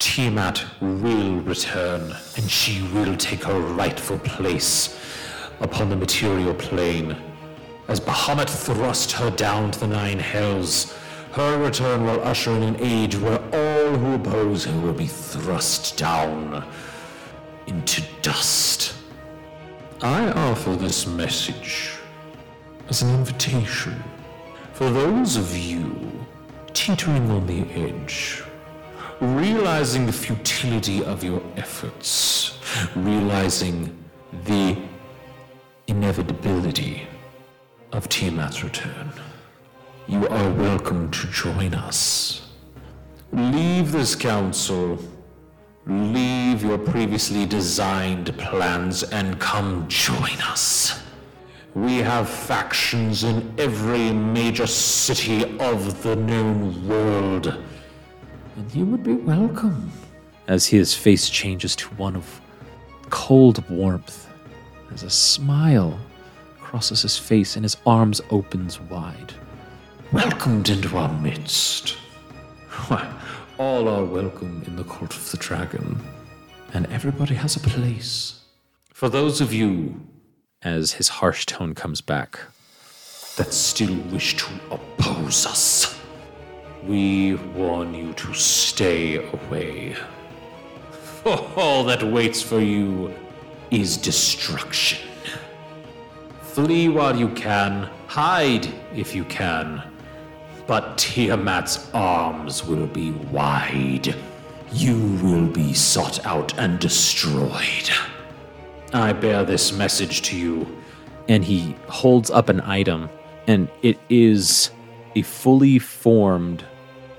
Tiamat 0.00 0.64
will 0.80 1.36
return, 1.42 2.02
and 2.36 2.50
she 2.50 2.82
will 2.92 3.16
take 3.16 3.44
her 3.44 3.60
rightful 3.60 4.18
place 4.18 5.00
upon 5.60 5.88
the 5.88 5.94
material 5.96 6.52
plane. 6.52 7.16
As 7.86 8.00
Bahamut 8.00 8.50
thrust 8.50 9.12
her 9.12 9.30
down 9.30 9.70
to 9.70 9.78
the 9.78 9.86
nine 9.86 10.18
hells, 10.18 10.92
Her 11.32 11.58
return 11.58 12.04
will 12.04 12.20
usher 12.22 12.50
in 12.52 12.62
an 12.62 12.76
age 12.80 13.14
where 13.14 13.38
all 13.52 13.98
who 13.98 14.14
oppose 14.14 14.64
her 14.64 14.80
will 14.80 14.94
be 14.94 15.06
thrust 15.06 15.98
down 15.98 16.64
into 17.66 18.02
dust. 18.22 18.94
I 20.00 20.30
offer 20.32 20.76
this 20.76 21.06
message 21.06 21.95
as 22.88 23.02
an 23.02 23.14
invitation 23.14 24.02
for 24.72 24.90
those 24.90 25.36
of 25.36 25.56
you 25.56 25.98
teetering 26.72 27.30
on 27.30 27.46
the 27.46 27.62
edge, 27.72 28.42
realizing 29.20 30.06
the 30.06 30.12
futility 30.12 31.02
of 31.02 31.24
your 31.24 31.42
efforts, 31.56 32.58
realizing 32.94 33.96
the 34.44 34.76
inevitability 35.86 37.06
of 37.92 38.08
Tiamat's 38.08 38.62
return. 38.62 39.10
You 40.06 40.28
are 40.28 40.50
welcome 40.52 41.10
to 41.10 41.26
join 41.28 41.74
us. 41.74 42.50
Leave 43.32 43.90
this 43.90 44.14
council, 44.14 44.98
leave 45.86 46.62
your 46.62 46.78
previously 46.78 47.46
designed 47.46 48.36
plans, 48.38 49.02
and 49.02 49.40
come 49.40 49.86
join 49.88 50.40
us. 50.42 51.05
We 51.76 51.98
have 51.98 52.26
factions 52.26 53.22
in 53.22 53.54
every 53.58 54.10
major 54.10 54.66
city 54.66 55.58
of 55.58 56.02
the 56.02 56.16
known 56.16 56.88
world, 56.88 57.48
and 58.56 58.74
you 58.74 58.86
would 58.86 59.04
be 59.04 59.12
welcome. 59.12 59.92
as 60.48 60.66
his 60.66 60.94
face 60.94 61.28
changes 61.28 61.76
to 61.76 61.88
one 61.96 62.16
of 62.16 62.40
cold 63.10 63.62
warmth 63.68 64.26
as 64.90 65.02
a 65.02 65.10
smile 65.10 66.00
crosses 66.58 67.02
his 67.02 67.18
face 67.18 67.56
and 67.56 67.64
his 67.66 67.76
arms 67.84 68.22
opens 68.30 68.80
wide. 68.80 69.34
welcomed 70.12 70.70
into 70.70 70.96
our 70.96 71.12
midst. 71.20 71.90
Why, 72.88 73.06
all 73.58 73.86
are 73.86 74.02
welcome 74.02 74.62
in 74.66 74.76
the 74.76 74.84
court 74.84 75.14
of 75.14 75.30
the 75.30 75.36
dragon, 75.36 76.00
and 76.72 76.86
everybody 76.86 77.34
has 77.34 77.54
a 77.54 77.60
place. 77.60 78.44
For 78.94 79.10
those 79.10 79.42
of 79.42 79.52
you 79.52 80.00
As 80.62 80.92
his 80.92 81.08
harsh 81.08 81.44
tone 81.46 81.74
comes 81.74 82.00
back, 82.00 82.40
that 83.36 83.52
still 83.52 83.94
wish 84.10 84.36
to 84.38 84.46
oppose 84.70 85.44
us, 85.44 86.00
we 86.82 87.34
warn 87.34 87.92
you 87.94 88.14
to 88.14 88.32
stay 88.32 89.16
away. 89.16 89.94
For 91.22 91.38
all 91.56 91.84
that 91.84 92.02
waits 92.02 92.40
for 92.40 92.60
you 92.60 93.14
is 93.70 93.96
destruction. 93.98 95.06
Flee 96.40 96.88
while 96.88 97.16
you 97.16 97.28
can, 97.30 97.90
hide 98.06 98.66
if 98.94 99.14
you 99.14 99.24
can, 99.24 99.82
but 100.66 100.96
Tiamat's 100.96 101.90
arms 101.92 102.64
will 102.64 102.86
be 102.86 103.12
wide. 103.30 104.14
You 104.72 104.98
will 105.22 105.46
be 105.46 105.74
sought 105.74 106.24
out 106.24 106.58
and 106.58 106.78
destroyed. 106.78 107.90
I 108.96 109.12
bear 109.12 109.44
this 109.44 109.72
message 109.72 110.22
to 110.22 110.36
you. 110.36 110.66
And 111.28 111.44
he 111.44 111.76
holds 111.88 112.30
up 112.30 112.48
an 112.48 112.60
item, 112.60 113.08
and 113.46 113.68
it 113.82 113.98
is 114.08 114.70
a 115.14 115.22
fully 115.22 115.78
formed 115.78 116.64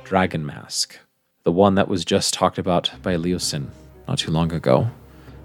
dragon 0.03 0.45
mask, 0.45 0.97
the 1.43 1.51
one 1.51 1.75
that 1.75 1.87
was 1.87 2.05
just 2.05 2.33
talked 2.33 2.57
about 2.57 2.91
by 3.01 3.15
Leosin 3.15 3.67
not 4.07 4.19
too 4.19 4.31
long 4.31 4.53
ago, 4.53 4.89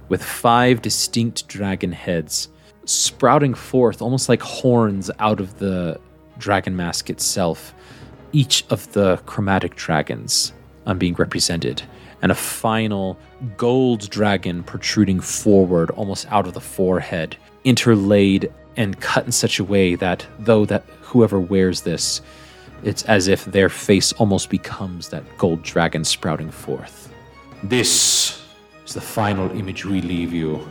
with 0.08 0.22
five 0.22 0.80
distinct 0.82 1.48
dragon 1.48 1.92
heads 1.92 2.48
sprouting 2.84 3.54
forth 3.54 4.02
almost 4.02 4.28
like 4.28 4.42
horns 4.42 5.10
out 5.18 5.40
of 5.40 5.58
the 5.58 6.00
dragon 6.38 6.76
mask 6.76 7.10
itself, 7.10 7.74
each 8.32 8.64
of 8.70 8.92
the 8.92 9.16
chromatic 9.26 9.76
dragons 9.76 10.52
um, 10.86 10.98
being 10.98 11.14
represented, 11.14 11.82
and 12.22 12.32
a 12.32 12.36
final 12.36 13.18
gold 13.56 14.08
dragon 14.08 14.62
protruding 14.62 15.20
forward 15.20 15.90
almost 15.90 16.26
out 16.30 16.46
of 16.46 16.54
the 16.54 16.60
forehead, 16.60 17.36
interlaid 17.64 18.50
and 18.76 19.00
cut 19.00 19.26
in 19.26 19.32
such 19.32 19.58
a 19.58 19.64
way 19.64 19.94
that 19.96 20.26
though 20.38 20.64
that 20.64 20.84
whoever 21.02 21.38
wears 21.38 21.82
this, 21.82 22.22
it's 22.84 23.02
as 23.04 23.28
if 23.28 23.44
their 23.44 23.68
face 23.68 24.12
almost 24.14 24.50
becomes 24.50 25.08
that 25.10 25.24
gold 25.38 25.62
dragon 25.62 26.04
sprouting 26.04 26.50
forth. 26.50 27.12
This 27.62 28.42
is 28.86 28.94
the 28.94 29.00
final 29.00 29.50
image 29.52 29.84
we 29.84 30.00
leave 30.00 30.32
you 30.32 30.66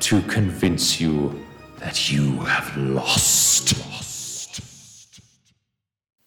to 0.00 0.22
convince 0.22 1.00
you 1.00 1.44
that 1.78 2.10
you 2.10 2.38
have 2.40 2.76
lost. 2.76 3.74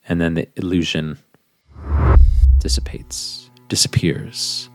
and 0.10 0.22
then 0.22 0.36
the 0.36 0.48
illusion 0.56 1.18
dissipates, 2.60 3.47
disappears. 3.68 4.70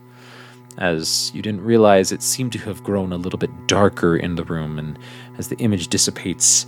As 0.77 1.31
you 1.35 1.41
didn't 1.41 1.61
realize, 1.61 2.11
it 2.11 2.23
seemed 2.23 2.51
to 2.53 2.59
have 2.59 2.83
grown 2.83 3.13
a 3.13 3.17
little 3.17 3.37
bit 3.37 3.67
darker 3.67 4.17
in 4.17 4.35
the 4.35 4.43
room, 4.43 4.79
and 4.79 4.97
as 5.37 5.49
the 5.49 5.57
image 5.57 5.87
dissipates, 5.87 6.65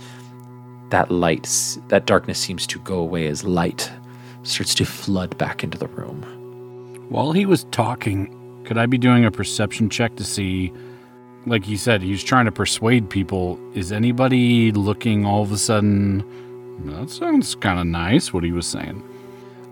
that 0.90 1.10
light, 1.10 1.78
that 1.88 2.06
darkness 2.06 2.38
seems 2.38 2.66
to 2.68 2.78
go 2.80 2.98
away 2.98 3.26
as 3.26 3.42
light 3.42 3.90
starts 4.44 4.74
to 4.76 4.84
flood 4.84 5.36
back 5.38 5.64
into 5.64 5.76
the 5.76 5.88
room. 5.88 6.22
While 7.08 7.32
he 7.32 7.46
was 7.46 7.64
talking, 7.64 8.62
could 8.64 8.78
I 8.78 8.86
be 8.86 8.98
doing 8.98 9.24
a 9.24 9.30
perception 9.30 9.90
check 9.90 10.16
to 10.16 10.24
see, 10.24 10.72
like 11.46 11.64
he 11.64 11.76
said, 11.76 12.02
he 12.02 12.12
was 12.12 12.22
trying 12.22 12.44
to 12.44 12.52
persuade 12.52 13.10
people. 13.10 13.58
Is 13.74 13.90
anybody 13.92 14.72
looking 14.72 15.26
all 15.26 15.42
of 15.42 15.52
a 15.52 15.58
sudden? 15.58 16.24
That 16.86 17.10
sounds 17.10 17.54
kind 17.56 17.80
of 17.80 17.86
nice. 17.86 18.32
What 18.32 18.44
he 18.44 18.52
was 18.52 18.66
saying. 18.66 19.02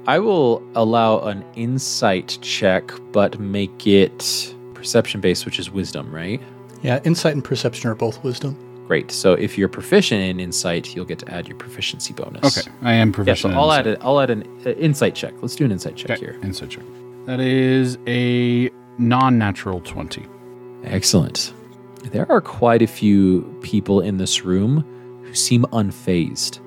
I 0.07 0.19
will 0.19 0.63
allow 0.75 1.21
an 1.21 1.45
insight 1.57 2.39
check, 2.43 2.91
but 3.13 3.39
make 3.41 3.87
it 3.87 4.55
perception 4.75 5.21
based, 5.21 5.47
which 5.47 5.59
is 5.59 5.71
wisdom, 5.71 6.15
right? 6.15 6.41
Yeah, 6.83 7.01
insight 7.05 7.33
and 7.35 7.43
perception 7.43 7.89
are 7.91 7.95
both 7.95 8.23
wisdom. 8.23 8.55
Great. 8.87 9.11
So 9.11 9.33
if 9.33 9.57
you're 9.57 9.71
proficient 9.71 10.21
in 10.21 10.39
insight, 10.41 10.95
you'll 10.95 11.07
get 11.07 11.19
to 11.21 11.33
add 11.35 11.49
your 11.49 11.57
proficiency 11.57 12.13
bonus. 12.13 12.59
Okay, 12.59 12.71
I 12.83 12.93
am 12.93 13.09
Yeah, 13.09 13.15
proficient. 13.15 13.55
so 13.55 13.59
I'll 13.59 13.73
in 13.73 13.79
add 13.81 13.87
it. 13.87 13.99
I'll 14.03 14.21
add 14.21 14.29
an 14.29 14.43
uh, 14.67 14.71
insight 14.73 15.15
check. 15.15 15.33
Let's 15.41 15.57
do 15.57 15.65
an 15.65 15.73
insight 15.73 15.97
check 15.97 16.11
Okay, 16.11 16.21
here. 16.21 16.39
insight 16.43 16.69
check. 16.69 16.85
That 17.25 17.41
is 17.41 17.97
a 18.07 18.69
non-natural 18.99 19.81
twenty. 19.81 20.27
Excellent. 20.85 21.55
There 22.13 22.31
are 22.31 22.43
quite 22.43 22.83
a 22.83 22.87
few 22.87 23.41
people 23.63 24.03
in 24.03 24.19
this 24.19 24.45
room 24.45 24.85
who 25.25 25.35
seem 25.35 25.63
unfazed. 25.73 26.59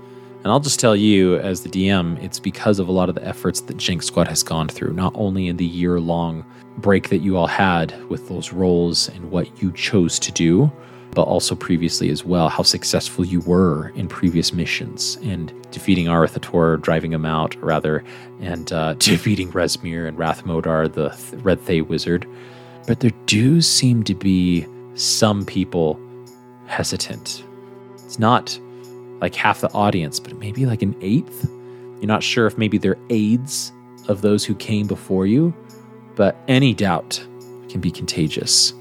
And 0.47 0.53
I'll 0.53 0.61
just 0.61 0.79
tell 0.79 0.95
you, 0.95 1.35
as 1.39 1.63
the 1.63 1.67
DM, 1.67 2.23
it's 2.23 2.39
because 2.39 2.79
of 2.79 2.87
a 2.87 2.91
lot 2.93 3.09
of 3.09 3.15
the 3.15 3.27
efforts 3.27 3.59
that 3.59 3.75
Jank 3.75 4.01
Squad 4.01 4.29
has 4.29 4.43
gone 4.43 4.69
through, 4.69 4.93
not 4.93 5.11
only 5.13 5.49
in 5.49 5.57
the 5.57 5.65
year 5.65 5.99
long 5.99 6.45
break 6.77 7.09
that 7.09 7.17
you 7.17 7.35
all 7.35 7.47
had 7.47 7.93
with 8.07 8.29
those 8.29 8.53
roles 8.53 9.09
and 9.09 9.29
what 9.29 9.61
you 9.61 9.73
chose 9.73 10.17
to 10.19 10.31
do, 10.31 10.71
but 11.11 11.23
also 11.23 11.53
previously 11.53 12.09
as 12.11 12.23
well, 12.23 12.47
how 12.47 12.63
successful 12.63 13.25
you 13.25 13.41
were 13.41 13.89
in 13.89 14.07
previous 14.07 14.53
missions 14.53 15.17
and 15.17 15.51
defeating 15.71 16.05
Arauthator, 16.05 16.81
driving 16.81 17.11
him 17.11 17.25
out, 17.25 17.61
rather, 17.61 18.01
and 18.39 18.71
uh, 18.71 18.93
defeating 18.99 19.51
Rezmir 19.51 20.07
and 20.07 20.17
Rath 20.17 20.45
Modar, 20.45 20.89
the 20.89 21.09
th- 21.09 21.43
Red 21.43 21.59
Thay 21.59 21.81
wizard. 21.81 22.25
But 22.87 23.01
there 23.01 23.11
do 23.25 23.61
seem 23.61 24.01
to 24.05 24.15
be 24.15 24.65
some 24.93 25.45
people 25.45 25.99
hesitant. 26.67 27.43
It's 28.05 28.17
not 28.17 28.57
like 29.21 29.35
half 29.35 29.61
the 29.61 29.71
audience, 29.73 30.19
but 30.19 30.37
maybe 30.37 30.65
like 30.65 30.81
an 30.81 30.95
eighth. 31.01 31.49
You're 31.99 32.07
not 32.07 32.23
sure 32.23 32.47
if 32.47 32.57
maybe 32.57 32.77
they're 32.77 32.97
aides 33.09 33.71
of 34.07 34.21
those 34.21 34.45
who 34.45 34.55
came 34.55 34.87
before 34.87 35.25
you, 35.25 35.53
but 36.15 36.35
any 36.47 36.73
doubt 36.73 37.25
can 37.69 37.81
be 37.81 37.91
contagious, 37.91 38.73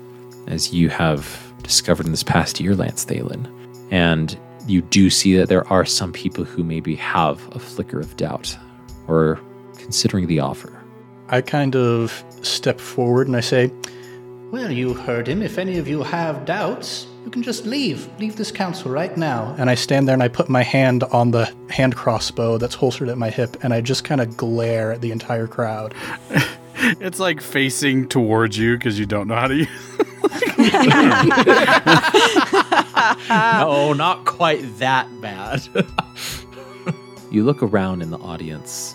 as 0.47 0.73
you 0.73 0.89
have 0.89 1.43
discovered 1.63 2.07
in 2.07 2.13
this 2.13 2.23
past 2.23 2.61
year, 2.61 2.75
Lance 2.75 3.05
Thalen. 3.05 3.51
And 3.91 4.39
you 4.67 4.83
do 4.83 5.11
see 5.11 5.37
that 5.37 5.49
there 5.49 5.67
are 5.69 5.85
some 5.85 6.13
people 6.13 6.45
who 6.45 6.65
maybe 6.65 6.95
have 6.97 7.41
a 7.55 7.59
flicker 7.59 8.01
of 8.01 8.17
doubt 8.17 8.57
or 9.07 9.41
considering 9.77 10.27
the 10.27 10.41
offer. 10.41 10.73
I 11.29 11.41
kind 11.41 11.75
of 11.75 12.25
step 12.43 12.81
forward 12.81 13.27
and 13.27 13.37
I 13.37 13.41
say, 13.41 13.73
Well, 14.51 14.71
you 14.71 14.95
heard 14.95 15.29
him. 15.29 15.43
If 15.43 15.59
any 15.59 15.79
of 15.79 15.89
you 15.89 16.03
have 16.03 16.45
doubts, 16.45 17.07
you 17.27 17.33
can 17.33 17.43
just 17.43 17.67
leave. 17.67 18.09
Leave 18.21 18.37
this 18.37 18.53
council 18.53 18.91
right 18.91 19.17
now. 19.17 19.55
and 19.59 19.69
I 19.69 19.75
stand 19.75 20.07
there 20.07 20.15
and 20.15 20.23
I 20.23 20.29
put 20.29 20.49
my 20.49 20.63
hand 20.63 21.03
on 21.05 21.33
the 21.33 21.53
hand 21.69 21.97
crossbow 21.97 22.57
that's 22.57 22.77
holstered 22.77 23.09
at 23.09 23.19
my 23.19 23.31
hip 23.31 23.57
and 23.63 23.75
I 23.75 23.81
just 23.81 24.05
kind 24.05 24.21
of 24.21 24.37
glare 24.37 24.93
at 24.93 25.01
the 25.03 25.11
entire 25.11 25.49
crowd. 25.49 25.95
It's 26.79 27.19
like 27.19 27.41
facing 27.41 28.07
towards 28.07 28.59
you 28.59 28.77
because 28.77 28.99
you 28.99 29.07
don't 29.07 29.29
know 29.29 29.35
how 29.35 29.49
to 29.49 29.55
use. 29.55 29.67
no, 33.31 33.95
not 33.95 34.27
quite 34.27 34.61
that 34.79 35.09
bad. 35.23 35.67
you 37.31 37.45
look 37.45 37.63
around 37.63 38.03
in 38.03 38.11
the 38.11 38.19
audience, 38.19 38.95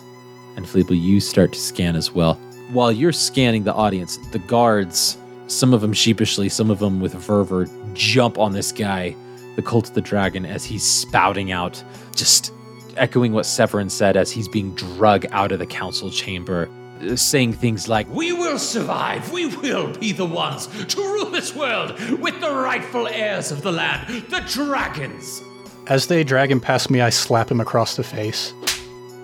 and 0.56 0.64
Fleeple, 0.64 0.98
you 0.98 1.18
start 1.18 1.52
to 1.54 1.58
scan 1.58 1.96
as 1.96 2.12
well. 2.12 2.34
While 2.70 2.92
you're 2.92 3.10
scanning 3.10 3.64
the 3.64 3.74
audience, 3.74 4.16
the 4.30 4.38
guards, 4.38 5.18
some 5.46 5.74
of 5.74 5.80
them 5.80 5.92
sheepishly, 5.92 6.48
some 6.48 6.70
of 6.70 6.78
them 6.78 7.00
with 7.00 7.20
fervor, 7.22 7.68
jump 7.94 8.38
on 8.38 8.52
this 8.52 8.72
guy, 8.72 9.14
the 9.56 9.62
cult 9.62 9.88
of 9.88 9.94
the 9.94 10.00
dragon, 10.00 10.46
as 10.46 10.64
he's 10.64 10.82
spouting 10.82 11.52
out 11.52 11.82
just 12.14 12.52
echoing 12.96 13.32
what 13.32 13.46
Severin 13.46 13.90
said 13.90 14.16
as 14.16 14.30
he's 14.30 14.48
being 14.48 14.74
drug 14.74 15.26
out 15.30 15.52
of 15.52 15.58
the 15.58 15.66
council 15.66 16.10
chamber, 16.10 16.68
uh, 17.02 17.16
saying 17.16 17.54
things 17.54 17.88
like, 17.88 18.08
We 18.08 18.32
will 18.32 18.58
survive. 18.58 19.32
We 19.32 19.46
will 19.46 19.92
be 19.94 20.12
the 20.12 20.26
ones 20.26 20.66
to 20.86 21.00
rule 21.00 21.30
this 21.30 21.54
world 21.54 21.98
with 22.18 22.40
the 22.40 22.50
rightful 22.50 23.08
heirs 23.08 23.50
of 23.50 23.62
the 23.62 23.72
land, 23.72 24.24
the 24.28 24.40
dragons. 24.40 25.42
As 25.86 26.06
they 26.06 26.22
drag 26.22 26.50
him 26.50 26.60
past 26.60 26.90
me, 26.90 27.00
I 27.00 27.10
slap 27.10 27.50
him 27.50 27.60
across 27.60 27.96
the 27.96 28.04
face. 28.04 28.52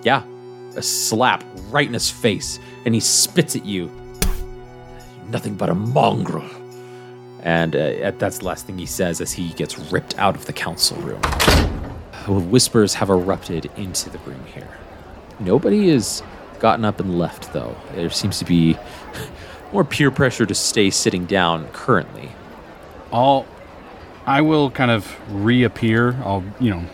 Yeah, 0.03 0.23
a 0.75 0.81
slap 0.81 1.43
right 1.69 1.87
in 1.87 1.93
his 1.93 2.09
face, 2.09 2.59
and 2.85 2.93
he 2.93 2.99
spits 2.99 3.55
at 3.55 3.65
you. 3.65 3.89
Nothing 5.29 5.55
but 5.55 5.69
a 5.69 5.75
mongrel. 5.75 6.49
And 7.41 7.75
uh, 7.75 8.11
that's 8.17 8.39
the 8.39 8.45
last 8.45 8.65
thing 8.65 8.77
he 8.77 8.85
says 8.85 9.21
as 9.21 9.31
he 9.31 9.49
gets 9.49 9.77
ripped 9.91 10.17
out 10.17 10.35
of 10.35 10.45
the 10.45 10.53
council 10.53 10.97
room. 10.97 11.21
Whispers 12.27 12.95
have 12.95 13.09
erupted 13.09 13.71
into 13.77 14.09
the 14.09 14.17
room 14.19 14.43
here. 14.53 14.77
Nobody 15.39 15.89
has 15.89 16.21
gotten 16.59 16.83
up 16.83 16.99
and 16.99 17.17
left, 17.17 17.53
though. 17.53 17.75
There 17.93 18.09
seems 18.09 18.39
to 18.39 18.45
be 18.45 18.77
more 19.73 19.83
peer 19.83 20.11
pressure 20.11 20.45
to 20.45 20.53
stay 20.53 20.89
sitting 20.89 21.25
down 21.25 21.67
currently. 21.69 22.31
I'll, 23.11 23.45
I 24.25 24.41
will 24.41 24.69
kind 24.69 24.91
of 24.91 25.15
reappear. 25.29 26.15
I'll, 26.23 26.43
you 26.59 26.71
know, 26.71 26.85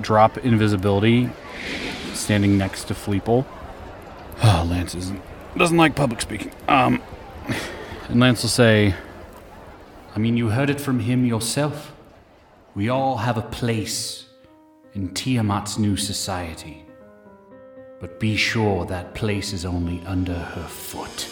drop 0.00 0.38
invisibility, 0.38 1.30
standing 2.12 2.58
next 2.58 2.84
to 2.84 2.94
Fleeple. 2.94 3.46
Oh, 4.42 4.66
Lance 4.68 4.94
isn't, 4.94 5.22
doesn't 5.56 5.76
like 5.76 5.94
public 5.94 6.20
speaking. 6.20 6.50
Um, 6.66 7.00
and 8.08 8.20
Lance 8.20 8.42
will 8.42 8.50
say, 8.50 8.94
I 10.14 10.18
mean, 10.18 10.36
you 10.36 10.48
heard 10.48 10.70
it 10.70 10.80
from 10.80 11.00
him 11.00 11.24
yourself. 11.24 11.92
We 12.74 12.88
all 12.88 13.16
have 13.16 13.38
a 13.38 13.42
place 13.42 14.26
in 14.94 15.10
Tiamat's 15.10 15.78
new 15.78 15.96
society. 15.96 16.84
But 18.00 18.20
be 18.20 18.36
sure 18.36 18.84
that 18.86 19.14
place 19.14 19.52
is 19.52 19.64
only 19.64 20.00
under 20.06 20.34
her 20.34 20.66
foot. 20.66 21.28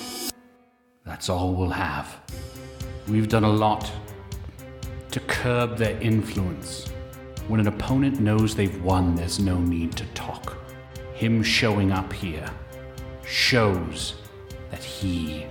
That's 1.04 1.28
all 1.28 1.54
we'll 1.54 1.70
have. 1.70 2.16
We've 3.08 3.28
done 3.28 3.44
a 3.44 3.50
lot 3.50 3.90
to 5.12 5.20
curb 5.20 5.78
their 5.78 5.98
influence. 6.00 6.88
When 7.48 7.60
an 7.60 7.68
opponent 7.68 8.18
knows 8.20 8.54
they've 8.54 8.82
won, 8.82 9.14
there's 9.14 9.38
no 9.38 9.58
need 9.58 9.92
to 9.92 10.04
talk. 10.06 10.56
Him 11.14 11.42
showing 11.42 11.92
up 11.92 12.12
here 12.12 12.50
shows 13.24 14.16
that 14.70 14.82
he 14.82 15.46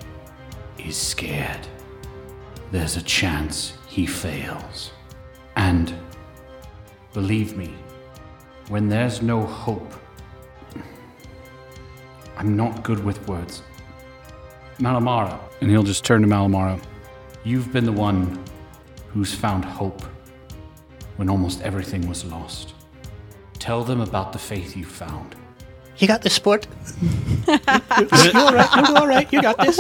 is 0.88 0.96
scared. 0.96 1.68
There's 2.72 2.98
a 2.98 3.02
chance 3.02 3.74
he 3.88 4.06
fails. 4.06 4.92
And 5.56 5.94
believe 7.14 7.58
me, 7.58 7.74
when 8.70 8.90
there's 8.90 9.22
no 9.22 9.46
hope, 9.46 9.94
I'm 12.38 12.56
not 12.56 12.84
good 12.84 13.04
with 13.04 13.26
words. 13.28 13.64
Malamara, 14.80 15.40
and 15.62 15.70
he'll 15.70 15.84
just 15.84 16.04
turn 16.04 16.22
to 16.22 16.28
Malamara. 16.28 16.82
you've 17.44 17.72
been 17.72 17.86
the 17.86 17.92
one 17.92 18.44
who's 19.10 19.34
found 19.34 19.64
hope 19.64 20.02
when 21.16 21.30
almost 21.30 21.62
everything 21.62 22.08
was 22.10 22.26
lost. 22.26 22.74
Tell 23.60 23.84
them 23.84 24.02
about 24.02 24.34
the 24.34 24.40
faith 24.40 24.76
you 24.76 24.84
found. 24.84 25.36
You 25.98 26.08
got 26.08 26.22
this, 26.22 26.34
sport. 26.34 26.68
you're 27.48 27.58
all 28.36 28.54
right? 28.54 28.76
You 28.76 28.96
all 28.96 29.08
right? 29.08 29.32
You 29.32 29.42
got 29.42 29.58
this. 29.58 29.80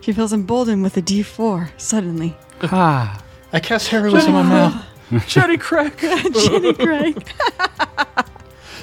She 0.00 0.12
feels 0.12 0.32
emboldened 0.32 0.82
with 0.82 0.96
a 0.96 1.02
D4 1.02 1.70
suddenly. 1.76 2.36
Ah. 2.62 3.22
I 3.52 3.60
cast 3.60 3.88
heroism 3.88 4.34
on 4.34 4.48
Mal. 4.48 4.86
Jenny 5.26 5.56
Crack! 5.56 5.98
Jenny 5.98 6.74
Craig. 6.74 7.26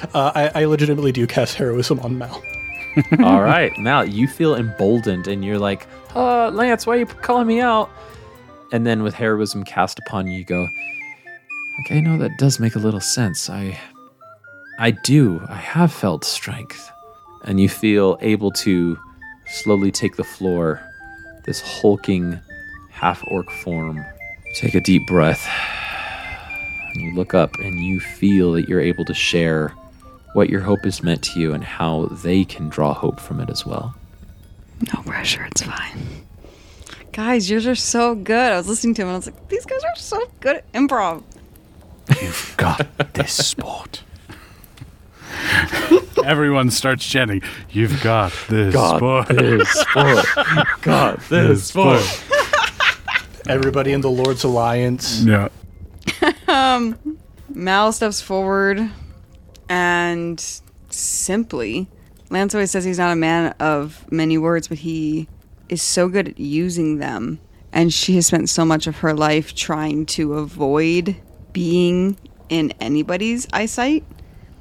Uh, 0.12 0.30
I, 0.34 0.62
I 0.62 0.64
legitimately 0.66 1.12
do 1.12 1.26
cast 1.26 1.54
heroism 1.54 1.98
on 2.00 2.18
Mal. 2.18 2.42
All 3.20 3.42
right, 3.42 3.76
Mal, 3.78 4.04
you 4.04 4.28
feel 4.28 4.54
emboldened 4.54 5.26
and 5.26 5.42
you're 5.42 5.58
like, 5.58 5.86
uh, 6.14 6.50
Lance, 6.50 6.86
why 6.86 6.96
are 6.96 6.98
you 6.98 7.06
calling 7.06 7.46
me 7.46 7.60
out? 7.60 7.90
And 8.70 8.86
then 8.86 9.02
with 9.02 9.14
heroism 9.14 9.64
cast 9.64 9.98
upon 10.00 10.26
you, 10.26 10.38
you 10.38 10.44
go, 10.44 10.68
okay, 11.80 12.02
no, 12.02 12.18
that 12.18 12.36
does 12.38 12.60
make 12.60 12.76
a 12.76 12.78
little 12.78 13.00
sense. 13.00 13.48
I, 13.48 13.78
I 14.78 14.90
do. 14.90 15.44
I 15.48 15.56
have 15.56 15.92
felt 15.92 16.24
strength. 16.24 16.90
And 17.44 17.60
you 17.60 17.68
feel 17.68 18.18
able 18.20 18.50
to 18.52 18.98
slowly 19.46 19.92
take 19.92 20.16
the 20.16 20.24
floor, 20.24 20.80
this 21.44 21.60
hulking 21.60 22.40
half 22.90 23.22
orc 23.28 23.50
form. 23.50 24.04
Take 24.56 24.74
a 24.74 24.80
deep 24.80 25.06
breath. 25.06 25.46
And 26.94 27.02
you 27.02 27.14
look 27.14 27.34
up 27.34 27.54
and 27.56 27.80
you 27.80 28.00
feel 28.00 28.52
that 28.52 28.68
you're 28.68 28.80
able 28.80 29.04
to 29.04 29.14
share 29.14 29.68
what 30.32 30.48
your 30.48 30.60
hope 30.60 30.86
is 30.86 31.02
meant 31.02 31.22
to 31.22 31.40
you 31.40 31.52
and 31.52 31.62
how 31.62 32.06
they 32.06 32.44
can 32.44 32.68
draw 32.68 32.94
hope 32.94 33.20
from 33.20 33.40
it 33.40 33.50
as 33.50 33.66
well. 33.66 33.94
No 34.92 35.02
pressure, 35.02 35.44
it's 35.44 35.62
fine. 35.62 36.24
Guys, 37.12 37.48
yours 37.48 37.66
are 37.66 37.76
so 37.76 38.14
good. 38.14 38.52
I 38.52 38.56
was 38.56 38.68
listening 38.68 38.94
to 38.94 39.02
him 39.02 39.08
and 39.08 39.14
I 39.14 39.18
was 39.18 39.26
like, 39.26 39.48
these 39.48 39.66
guys 39.66 39.82
are 39.84 39.96
so 39.96 40.20
good 40.40 40.56
at 40.56 40.72
improv. 40.72 41.22
You've 42.20 42.54
got 42.56 42.86
this 43.14 43.32
sport. 43.46 44.03
Everyone 46.24 46.70
starts 46.70 47.06
chanting, 47.06 47.42
You've 47.70 48.02
got 48.02 48.32
this 48.48 48.74
sport. 48.74 49.28
this 49.28 49.68
sport. 49.70 50.26
God, 50.82 51.18
this 51.28 51.64
sport. 51.64 52.02
Everybody 53.46 53.92
in 53.92 54.00
the 54.00 54.10
Lord's 54.10 54.44
Alliance. 54.44 55.22
Yeah. 55.22 55.48
Um, 56.46 57.18
Mal 57.48 57.92
steps 57.92 58.20
forward 58.20 58.90
and 59.68 60.60
simply, 60.90 61.88
Lance 62.30 62.54
always 62.54 62.70
says 62.70 62.84
he's 62.84 62.98
not 62.98 63.12
a 63.12 63.16
man 63.16 63.54
of 63.60 64.10
many 64.12 64.38
words, 64.38 64.68
but 64.68 64.78
he 64.78 65.28
is 65.68 65.82
so 65.82 66.08
good 66.08 66.28
at 66.28 66.38
using 66.38 66.98
them. 66.98 67.40
And 67.72 67.92
she 67.92 68.14
has 68.16 68.26
spent 68.28 68.48
so 68.50 68.64
much 68.64 68.86
of 68.86 68.98
her 68.98 69.14
life 69.14 69.54
trying 69.54 70.06
to 70.06 70.34
avoid 70.34 71.16
being 71.52 72.16
in 72.48 72.72
anybody's 72.80 73.46
eyesight, 73.52 74.04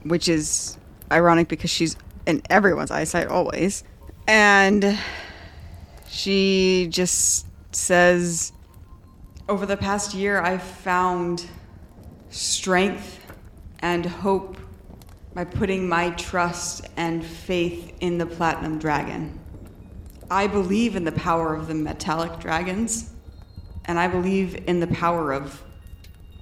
which 0.04 0.28
is 0.28 0.78
ironic 1.14 1.48
because 1.48 1.70
she's 1.70 1.96
in 2.26 2.42
everyone's 2.50 2.92
eyesight 2.92 3.28
always. 3.28 3.84
And 4.28 4.98
she 6.10 6.88
just 6.90 7.46
says, 7.76 8.52
Over 9.48 9.66
the 9.66 9.78
past 9.78 10.14
year, 10.14 10.42
I've 10.42 10.64
found 10.64 11.46
strength 12.30 13.20
and 13.80 14.06
hope 14.06 14.58
by 15.34 15.44
putting 15.44 15.88
my 15.88 16.12
trust 16.12 16.88
and 16.96 17.24
faith 17.26 17.94
in 18.00 18.18
the 18.18 18.26
Platinum 18.26 18.80
Dragon. 18.80 19.40
I 20.30 20.48
believe 20.48 20.96
in 20.96 21.04
the 21.04 21.12
power 21.12 21.54
of 21.54 21.68
the 21.68 21.74
metallic 21.74 22.40
dragons, 22.40 23.12
and 23.86 24.00
I 24.00 24.08
believe 24.08 24.68
in 24.68 24.80
the 24.80 24.88
power 24.88 25.32
of 25.34 25.62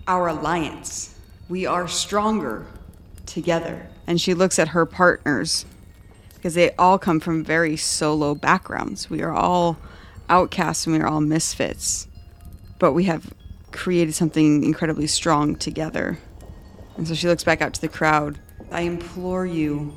our 0.07 0.27
alliance. 0.27 1.15
We 1.49 1.65
are 1.65 1.87
stronger 1.87 2.67
together. 3.25 3.87
And 4.11 4.19
she 4.19 4.33
looks 4.33 4.59
at 4.59 4.67
her 4.67 4.85
partners 4.85 5.65
because 6.33 6.53
they 6.53 6.71
all 6.71 6.99
come 6.99 7.21
from 7.21 7.45
very 7.45 7.77
solo 7.77 8.35
backgrounds. 8.35 9.09
We 9.09 9.21
are 9.21 9.31
all 9.31 9.77
outcasts 10.27 10.85
and 10.85 10.93
we 10.93 11.01
are 11.01 11.07
all 11.07 11.21
misfits, 11.21 12.09
but 12.77 12.91
we 12.91 13.05
have 13.05 13.33
created 13.71 14.13
something 14.13 14.65
incredibly 14.65 15.07
strong 15.07 15.55
together. 15.55 16.19
And 16.97 17.07
so 17.07 17.13
she 17.13 17.29
looks 17.29 17.45
back 17.45 17.61
out 17.61 17.73
to 17.75 17.79
the 17.79 17.87
crowd. 17.87 18.37
I 18.69 18.81
implore 18.81 19.45
you 19.45 19.93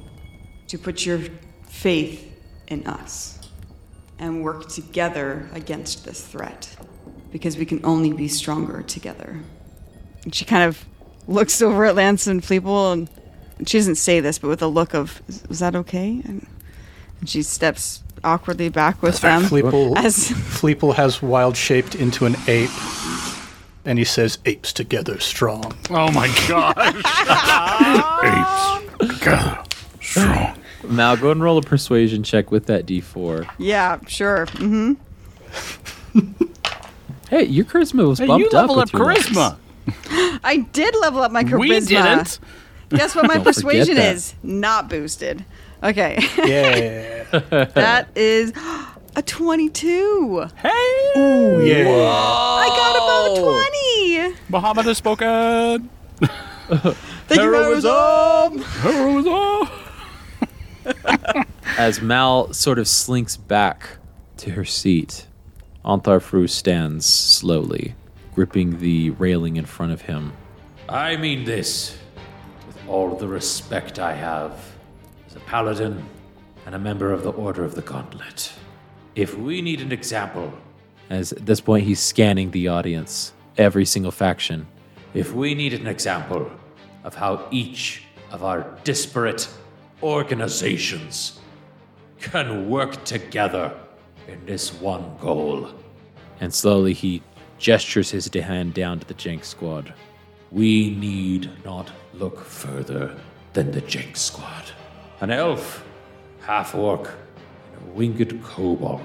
to 0.68 0.78
put 0.78 1.04
your 1.04 1.18
faith 1.66 2.24
in 2.68 2.86
us 2.86 3.40
and 4.20 4.44
work 4.44 4.68
together 4.68 5.48
against 5.54 6.04
this 6.04 6.24
threat 6.24 6.76
because 7.32 7.56
we 7.56 7.66
can 7.66 7.84
only 7.84 8.12
be 8.12 8.28
stronger 8.28 8.80
together. 8.82 9.40
And 10.22 10.32
she 10.32 10.44
kind 10.44 10.62
of 10.62 10.86
looks 11.26 11.60
over 11.60 11.84
at 11.84 11.96
Lance 11.96 12.28
and 12.28 12.40
Fleeple 12.40 12.92
and 12.92 13.08
she 13.66 13.78
doesn't 13.78 13.96
say 13.96 14.20
this, 14.20 14.38
but 14.38 14.48
with 14.48 14.62
a 14.62 14.66
look 14.66 14.94
of, 14.94 15.22
"Was 15.48 15.58
that 15.60 15.74
okay?" 15.76 16.20
And 16.24 16.46
she 17.26 17.42
steps 17.42 18.02
awkwardly 18.22 18.68
back 18.68 19.02
with 19.02 19.20
them. 19.20 19.42
Fleeple, 19.42 19.96
As 19.96 20.30
Fleeple 20.30 20.94
has 20.94 21.22
wild 21.22 21.56
shaped 21.56 21.94
into 21.94 22.26
an 22.26 22.36
ape, 22.46 22.70
and 23.84 23.98
he 23.98 24.04
says, 24.04 24.38
"Apes 24.44 24.72
together 24.72 25.18
strong." 25.20 25.72
Oh 25.90 26.10
my 26.12 26.28
gosh. 26.48 26.74
Apes. 28.24 29.18
Together. 29.18 29.62
Strong. 30.00 30.56
Mal, 30.84 31.16
go 31.16 31.30
and 31.30 31.42
roll 31.42 31.58
a 31.58 31.62
persuasion 31.62 32.22
check 32.22 32.50
with 32.50 32.66
that 32.66 32.86
d4. 32.86 33.48
yeah, 33.58 33.98
sure. 34.06 34.46
Mm-hmm. 34.46 34.94
Hey, 37.30 37.44
your 37.46 37.64
charisma 37.64 38.06
was 38.06 38.18
Hey, 38.18 38.26
bumped 38.26 38.44
you 38.44 38.50
level 38.56 38.78
up. 38.78 38.88
up 38.88 38.92
with 38.92 39.00
your 39.00 39.12
list. 39.14 39.30
charisma. 39.30 39.56
I 40.44 40.58
did 40.72 40.94
level 41.00 41.22
up 41.22 41.32
my 41.32 41.42
charisma. 41.42 41.58
We 41.58 41.80
didn't. 41.80 42.38
Guess 42.90 43.14
what 43.14 43.26
my 43.26 43.38
persuasion 43.38 43.96
is? 43.96 44.34
Not 44.42 44.88
boosted. 44.88 45.44
Okay. 45.82 46.18
Yeah, 46.38 47.24
that 47.74 48.08
is 48.14 48.52
a 49.16 49.22
22. 49.22 50.48
Hey. 50.56 50.70
Ooh, 51.16 51.64
yeah. 51.64 51.84
I 51.88 52.68
got 52.68 52.96
above 52.96 53.38
20. 53.38 54.36
Bahamut 54.50 54.84
has 54.84 54.98
spoken. 54.98 55.90
Thank 57.26 57.40
you, 57.42 57.52
Heroism! 57.52 58.58
Heroism! 58.58 59.68
As 61.78 62.00
Mal 62.00 62.52
sort 62.52 62.78
of 62.78 62.88
slinks 62.88 63.36
back 63.36 63.98
to 64.38 64.52
her 64.52 64.64
seat, 64.64 65.26
Ontharr 65.84 66.20
Frume 66.22 66.48
stands 66.48 67.04
slowly, 67.04 67.94
gripping 68.34 68.78
the 68.78 69.10
railing 69.10 69.56
in 69.56 69.66
front 69.66 69.92
of 69.92 70.02
him. 70.02 70.32
I 70.88 71.16
mean 71.16 71.44
this 71.44 71.96
with 71.96 72.03
all 72.88 73.14
the 73.16 73.28
respect 73.28 73.98
I 73.98 74.14
have 74.14 74.52
as 75.26 75.36
a 75.36 75.40
paladin 75.40 76.04
and 76.66 76.74
a 76.74 76.78
member 76.78 77.12
of 77.12 77.22
the 77.22 77.32
Order 77.32 77.64
of 77.64 77.74
the 77.74 77.82
Gauntlet. 77.82 78.52
If 79.14 79.36
we 79.36 79.62
need 79.62 79.80
an 79.80 79.92
example, 79.92 80.52
As 81.10 81.32
at 81.32 81.44
this 81.46 81.60
point, 81.60 81.84
he's 81.84 82.00
scanning 82.00 82.50
the 82.50 82.68
audience, 82.68 83.32
every 83.58 83.84
single 83.84 84.12
faction. 84.12 84.66
if 85.14 85.32
we 85.32 85.54
need 85.54 85.72
an 85.74 85.86
example 85.86 86.50
of 87.04 87.14
how 87.14 87.46
each 87.50 88.02
of 88.30 88.42
our 88.42 88.66
disparate 88.84 89.48
organizations 90.02 91.38
can 92.20 92.68
work 92.70 93.04
together 93.04 93.72
in 94.28 94.44
this 94.46 94.72
one 94.80 95.04
goal, 95.20 95.68
And 96.40 96.52
slowly 96.52 96.94
he 96.94 97.22
gestures 97.58 98.10
his 98.10 98.28
hand 98.34 98.74
down 98.74 98.98
to 99.00 99.06
the 99.06 99.14
Jank 99.14 99.44
squad. 99.44 99.94
we 100.50 100.90
need 100.90 101.50
not 101.64 101.90
look 102.18 102.40
further 102.40 103.16
than 103.52 103.70
the 103.72 103.82
Jank 103.82 104.16
Squad. 104.16 104.64
An 105.20 105.30
elf, 105.30 105.84
half 106.40 106.74
orc, 106.74 107.08
and 107.72 107.88
a 107.88 107.92
winged 107.92 108.42
kobold. 108.42 109.00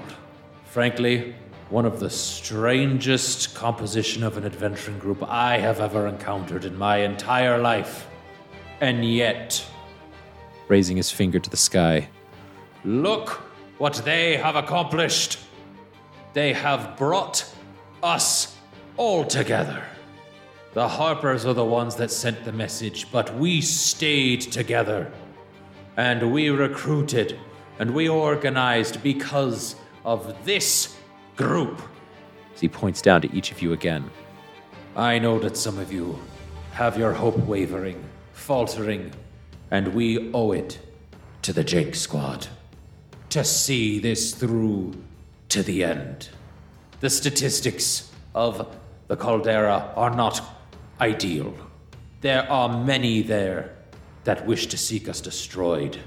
Frankly, 0.64 1.34
one 1.70 1.86
of 1.86 2.00
the 2.00 2.10
strangest 2.10 3.54
composition 3.54 4.22
of 4.24 4.36
an 4.36 4.44
adventuring 4.44 4.98
group 4.98 5.22
I 5.22 5.58
have 5.58 5.80
ever 5.80 6.06
encountered 6.06 6.64
in 6.64 6.76
my 6.76 6.98
entire 6.98 7.58
life. 7.58 8.08
And 8.80 9.04
yet, 9.04 9.64
raising 10.68 10.96
his 10.96 11.10
finger 11.10 11.38
to 11.38 11.50
the 11.50 11.56
sky. 11.56 12.08
look 12.84 13.42
what 13.78 13.94
they 14.04 14.36
have 14.36 14.56
accomplished. 14.56 15.38
They 16.32 16.52
have 16.52 16.96
brought 16.96 17.44
us 18.02 18.56
all 18.96 19.24
together. 19.24 19.82
The 20.72 20.86
Harpers 20.86 21.44
are 21.46 21.52
the 21.52 21.64
ones 21.64 21.96
that 21.96 22.12
sent 22.12 22.44
the 22.44 22.52
message, 22.52 23.10
but 23.10 23.34
we 23.34 23.60
stayed 23.60 24.40
together. 24.40 25.10
And 25.96 26.32
we 26.32 26.50
recruited 26.50 27.36
and 27.80 27.92
we 27.92 28.08
organized 28.08 29.02
because 29.02 29.74
of 30.04 30.44
this 30.44 30.96
group. 31.34 31.82
As 32.54 32.60
he 32.60 32.68
points 32.68 33.02
down 33.02 33.20
to 33.22 33.34
each 33.34 33.50
of 33.50 33.60
you 33.60 33.72
again. 33.72 34.08
I 34.94 35.18
know 35.18 35.40
that 35.40 35.56
some 35.56 35.78
of 35.78 35.92
you 35.92 36.16
have 36.72 36.96
your 36.96 37.14
hope 37.14 37.38
wavering, 37.38 38.04
faltering, 38.32 39.10
and 39.72 39.92
we 39.92 40.30
owe 40.32 40.52
it 40.52 40.78
to 41.42 41.52
the 41.52 41.64
Jank 41.64 41.96
Squad 41.96 42.46
to 43.30 43.42
see 43.42 43.98
this 43.98 44.34
through 44.34 44.94
to 45.48 45.64
the 45.64 45.82
end. 45.82 46.28
The 47.00 47.10
statistics 47.10 48.12
of 48.36 48.76
the 49.08 49.16
Caldera 49.16 49.92
are 49.96 50.14
not 50.14 50.59
ideal. 51.00 51.54
There 52.20 52.50
are 52.50 52.84
many 52.84 53.22
there 53.22 53.74
that 54.24 54.46
wish 54.46 54.66
to 54.66 54.76
seek 54.76 55.08
us 55.08 55.20
destroyed. 55.20 55.98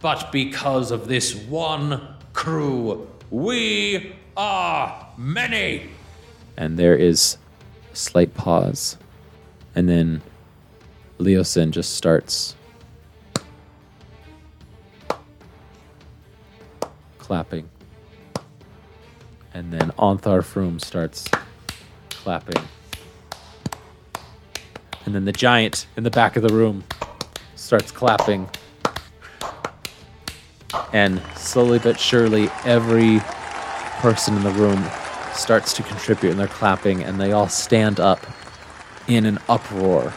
But 0.00 0.32
because 0.32 0.90
of 0.90 1.08
this 1.08 1.34
one 1.34 2.14
crew, 2.32 3.08
we 3.30 4.14
are 4.36 5.08
many. 5.16 5.90
And 6.56 6.78
there 6.78 6.96
is 6.96 7.36
a 7.92 7.96
slight 7.96 8.34
pause. 8.34 8.96
And 9.74 9.88
then 9.88 10.22
Leosin 11.18 11.70
just 11.70 11.94
starts 11.94 12.54
clapping. 17.18 17.68
And 19.52 19.72
then 19.72 19.90
Ontharr 19.98 20.42
Frume 20.42 20.80
starts 20.80 21.28
clapping. 22.08 22.62
And 25.08 25.14
then 25.14 25.24
the 25.24 25.32
giant 25.32 25.86
in 25.96 26.04
the 26.04 26.10
back 26.10 26.36
of 26.36 26.42
the 26.42 26.52
room 26.52 26.84
starts 27.54 27.90
clapping. 27.90 28.46
And 30.92 31.22
slowly 31.34 31.78
but 31.78 31.98
surely, 31.98 32.50
every 32.66 33.20
person 34.00 34.36
in 34.36 34.42
the 34.42 34.50
room 34.50 34.84
starts 35.32 35.72
to 35.72 35.82
contribute 35.82 36.32
and 36.32 36.38
they're 36.38 36.46
clapping 36.46 37.02
and 37.02 37.18
they 37.18 37.32
all 37.32 37.48
stand 37.48 37.98
up 37.98 38.20
in 39.06 39.24
an 39.24 39.38
uproar 39.48 40.12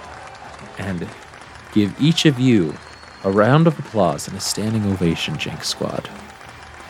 and 0.77 1.07
give 1.73 1.95
each 1.97 2.25
of 2.25 2.37
you 2.37 2.75
a 3.23 3.31
round 3.31 3.67
of 3.67 3.79
applause 3.79 4.27
and 4.27 4.35
a 4.35 4.41
standing 4.41 4.85
ovation, 4.91 5.35
Jank 5.35 5.63
Squad. 5.63 6.09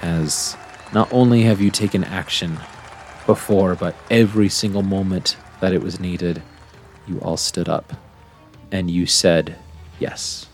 As 0.01 0.57
not 0.91 1.07
only 1.13 1.43
have 1.43 1.61
you 1.61 1.69
taken 1.69 2.03
action 2.03 2.57
before, 3.27 3.75
but 3.75 3.95
every 4.09 4.49
single 4.49 4.81
moment 4.81 5.37
that 5.59 5.71
it 5.71 5.83
was 5.83 5.99
needed, 5.99 6.41
you 7.11 7.19
all 7.21 7.37
stood 7.37 7.69
up 7.69 7.93
and 8.71 8.89
you 8.89 9.05
said 9.05 9.55
yes. 9.99 10.47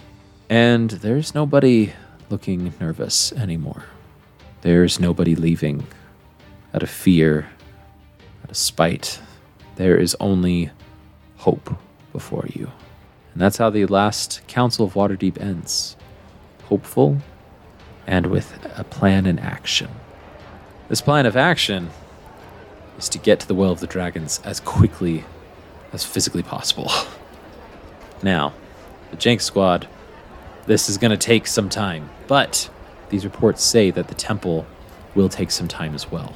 And 0.50 0.90
there's 0.90 1.36
nobody 1.36 1.94
looking 2.30 2.74
nervous 2.80 3.32
anymore. 3.34 3.84
There's 4.62 5.00
nobody 5.00 5.36
leaving 5.36 5.86
out 6.74 6.84
of 6.84 6.90
fear, 6.90 7.48
out 8.44 8.50
of 8.50 8.58
spite. 8.58 9.20
There 9.76 9.98
is 9.98 10.16
only 10.20 10.72
hope 11.38 11.76
before 12.12 12.46
you. 12.54 12.72
And 13.34 13.42
that's 13.42 13.58
how 13.58 13.70
the 13.70 13.86
last 13.86 14.42
Council 14.48 14.86
of 14.86 14.94
Waterdeep 14.94 15.40
ends. 15.40 15.96
Hopeful 16.66 17.18
and 18.08 18.28
with 18.28 18.58
a 18.76 18.84
plan 18.84 19.26
in 19.26 19.38
action. 19.38 19.90
This 20.90 21.02
plan 21.02 21.26
of 21.26 21.36
action 21.36 21.90
is 22.98 23.10
to 23.10 23.20
get 23.20 23.42
to 23.42 23.48
the 23.48 23.54
Well 23.54 23.72
of 23.72 23.80
the 23.80 23.88
Dragons 23.88 24.42
as 24.44 24.60
quickly 24.62 25.24
as 25.94 26.04
physically 26.04 26.44
possible. 26.44 26.92
Now, 28.24 28.54
the 29.12 29.18
Jank 29.18 29.42
Squad, 29.42 29.88
this 30.66 30.90
is 30.90 30.98
going 30.98 31.12
to 31.12 31.18
take 31.18 31.48
some 31.48 31.70
time, 31.70 32.10
but 32.28 32.70
these 33.10 33.24
reports 33.24 33.64
say 33.64 33.92
that 33.92 34.08
the 34.08 34.16
temple 34.16 34.66
will 35.16 35.30
take 35.30 35.52
some 35.52 35.68
time 35.68 35.96
as 35.96 36.12
well, 36.12 36.36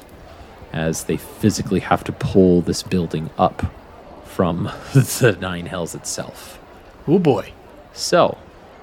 as 0.72 1.04
they 1.04 1.16
physically 1.16 1.80
have 1.80 2.04
to 2.04 2.12
pull 2.12 2.60
this 2.60 2.82
building 2.82 3.30
up 3.36 3.72
from 4.24 4.64
the 4.94 5.36
Nine 5.40 5.66
Hells 5.66 5.94
itself. 5.94 6.58
Oh 7.06 7.18
boy. 7.18 7.52
So, 7.92 8.38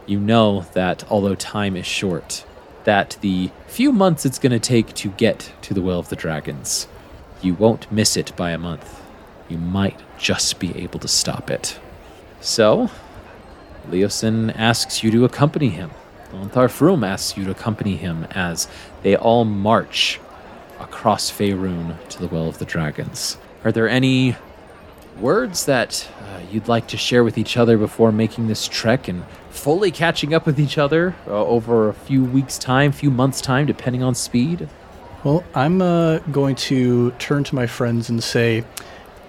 you 0.06 0.20
know 0.20 0.66
that 0.74 1.10
although 1.10 1.36
time 1.36 1.76
is 1.76 1.86
short, 1.86 2.46
that 2.84 3.18
the 3.22 3.50
few 3.68 3.92
months 3.92 4.26
it's 4.26 4.40
going 4.40 4.52
to 4.52 4.60
take 4.60 4.94
to 4.96 5.10
get 5.10 5.52
to 5.64 5.74
the 5.74 5.82
Well 5.82 6.00
of 6.00 6.10
the 6.10 6.16
Dragons, 6.16 6.88
you 7.42 7.54
won't 7.54 7.92
miss 7.92 8.18
it 8.18 8.36
by 8.36 8.52
a 8.52 8.58
month. 8.58 9.02
You 9.48 9.58
might 9.58 10.00
just 10.20 10.60
be 10.60 10.78
able 10.78 11.00
to 11.00 11.08
stop 11.08 11.50
it. 11.50 11.80
So, 12.42 12.92
Leosin 13.90 14.54
asks 14.56 15.04
you 15.04 15.10
to 15.12 15.26
accompany 15.26 15.70
him. 15.70 15.92
Ontharr 16.32 16.70
Frume 16.70 17.04
asks 17.04 17.36
you 17.36 17.46
to 17.46 17.52
accompany 17.52 17.96
him 17.96 18.26
as 18.32 18.68
they 19.02 19.16
all 19.16 19.46
march 19.46 20.20
across 20.80 21.32
Faerun 21.32 21.96
to 22.10 22.20
the 22.20 22.28
Well 22.28 22.48
of 22.48 22.60
the 22.60 22.66
Dragons. 22.66 23.38
Are 23.64 23.72
there 23.72 23.90
any 23.90 24.36
words 25.20 25.66
that 25.66 26.08
uh, 26.22 26.40
you'd 26.52 26.68
like 26.68 26.88
to 26.88 26.98
share 26.98 27.24
with 27.24 27.38
each 27.38 27.58
other 27.58 27.78
before 27.78 28.12
making 28.12 28.48
this 28.48 28.68
trek 28.68 29.08
and 29.08 29.26
fully 29.50 29.92
catching 29.92 30.34
up 30.34 30.46
with 30.46 30.60
each 30.60 30.78
other 30.78 31.16
uh, 31.28 31.32
over 31.46 31.90
a 31.90 31.94
few 31.94 32.24
weeks' 32.24 32.58
time, 32.58 32.92
few 32.92 33.12
months' 33.12 33.42
time, 33.42 33.66
depending 33.66 34.04
on 34.04 34.16
speed? 34.16 34.70
Well, 35.24 35.44
I'm 35.54 35.82
uh, 35.82 36.20
going 36.20 36.56
to 36.56 37.12
turn 37.12 37.44
to 37.46 37.56
my 37.56 37.68
friends 37.68 38.10
and 38.10 38.24
say, 38.24 38.64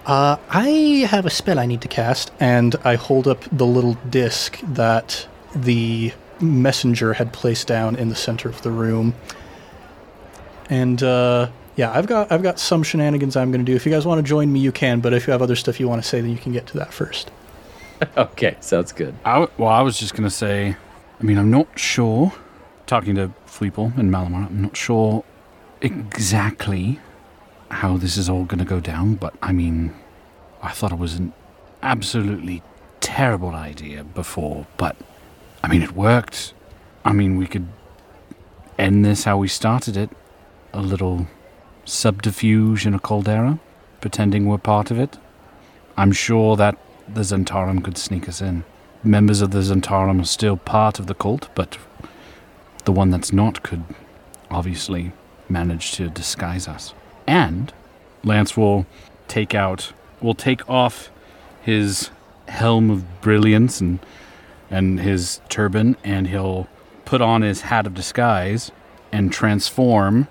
uh, 0.05 0.37
I 0.49 0.67
have 1.09 1.25
a 1.25 1.29
spell 1.29 1.59
I 1.59 1.65
need 1.65 1.81
to 1.81 1.87
cast, 1.87 2.31
and 2.39 2.75
I 2.83 2.95
hold 2.95 3.27
up 3.27 3.43
the 3.51 3.65
little 3.65 3.93
disc 4.09 4.59
that 4.63 5.27
the 5.55 6.13
messenger 6.39 7.13
had 7.13 7.33
placed 7.33 7.67
down 7.67 7.95
in 7.95 8.09
the 8.09 8.15
center 8.15 8.49
of 8.49 8.61
the 8.63 8.71
room. 8.71 9.13
And 10.69 11.01
uh, 11.03 11.49
yeah, 11.75 11.91
I've 11.91 12.07
got 12.07 12.31
I've 12.31 12.43
got 12.43 12.59
some 12.59 12.83
shenanigans 12.83 13.35
I'm 13.35 13.51
going 13.51 13.63
to 13.63 13.69
do. 13.71 13.75
If 13.75 13.85
you 13.85 13.91
guys 13.91 14.05
want 14.05 14.19
to 14.19 14.27
join 14.27 14.51
me, 14.51 14.59
you 14.59 14.71
can. 14.71 15.01
But 15.01 15.13
if 15.13 15.27
you 15.27 15.31
have 15.31 15.41
other 15.41 15.55
stuff 15.55 15.79
you 15.79 15.87
want 15.87 16.01
to 16.01 16.07
say, 16.07 16.21
then 16.21 16.31
you 16.31 16.37
can 16.37 16.51
get 16.51 16.67
to 16.67 16.77
that 16.77 16.93
first. 16.93 17.31
Okay, 18.17 18.57
sounds 18.61 18.91
good. 18.91 19.13
I 19.23 19.33
w- 19.33 19.51
well, 19.59 19.69
I 19.69 19.83
was 19.83 19.99
just 19.99 20.13
going 20.13 20.23
to 20.23 20.35
say, 20.35 20.75
I 21.19 21.23
mean, 21.23 21.37
I'm 21.37 21.51
not 21.51 21.77
sure, 21.77 22.33
talking 22.87 23.13
to 23.13 23.31
Fleeple 23.45 23.95
and 23.95 24.11
Malamar, 24.11 24.47
I'm 24.47 24.63
not 24.63 24.75
sure 24.75 25.23
exactly 25.81 26.99
how 27.71 27.97
this 27.97 28.17
is 28.17 28.29
all 28.29 28.45
going 28.45 28.59
to 28.59 28.65
go 28.65 28.79
down, 28.79 29.15
but 29.15 29.33
I 29.41 29.51
mean, 29.51 29.93
I 30.61 30.71
thought 30.71 30.91
it 30.91 30.99
was 30.99 31.15
an 31.15 31.33
absolutely 31.81 32.61
terrible 32.99 33.55
idea 33.55 34.03
before, 34.03 34.67
but 34.77 34.95
I 35.63 35.67
mean, 35.67 35.81
it 35.81 35.93
worked. 35.93 36.53
I 37.03 37.13
mean, 37.13 37.37
we 37.37 37.47
could 37.47 37.67
end 38.77 39.05
this 39.05 39.23
how 39.23 39.37
we 39.37 39.47
started 39.47 39.97
it 39.97 40.09
a 40.73 40.81
little 40.81 41.27
subterfuge 41.85 42.85
in 42.85 42.93
a 42.93 42.99
caldera, 42.99 43.59
pretending 43.99 44.45
we're 44.45 44.57
part 44.57 44.91
of 44.91 44.99
it. 44.99 45.17
I'm 45.97 46.11
sure 46.11 46.55
that 46.55 46.77
the 47.07 47.21
Zhentarim 47.21 47.83
could 47.83 47.97
sneak 47.97 48.29
us 48.29 48.41
in. 48.41 48.63
members 49.03 49.41
of 49.41 49.51
the 49.51 49.59
Zhentarim 49.59 50.21
are 50.21 50.25
still 50.25 50.57
part 50.57 50.99
of 50.99 51.07
the 51.07 51.15
cult, 51.15 51.49
but 51.55 51.77
the 52.85 52.91
one 52.91 53.09
that's 53.09 53.33
not 53.33 53.63
could 53.63 53.83
obviously 54.49 55.11
manage 55.49 55.93
to 55.93 56.09
disguise 56.09 56.67
us. 56.67 56.93
And 57.31 57.71
Lance 58.25 58.57
will 58.57 58.85
take 59.29 59.55
out, 59.55 59.93
will 60.19 60.33
take 60.33 60.69
off 60.69 61.09
his 61.61 62.09
helm 62.49 62.89
of 62.89 63.21
brilliance 63.21 63.79
and 63.79 63.99
and 64.69 64.99
his 64.99 65.39
turban, 65.47 65.95
and 66.03 66.27
he'll 66.27 66.67
put 67.05 67.21
on 67.21 67.41
his 67.41 67.61
hat 67.61 67.87
of 67.87 67.93
disguise 67.93 68.69
and 69.13 69.31
transform 69.31 70.27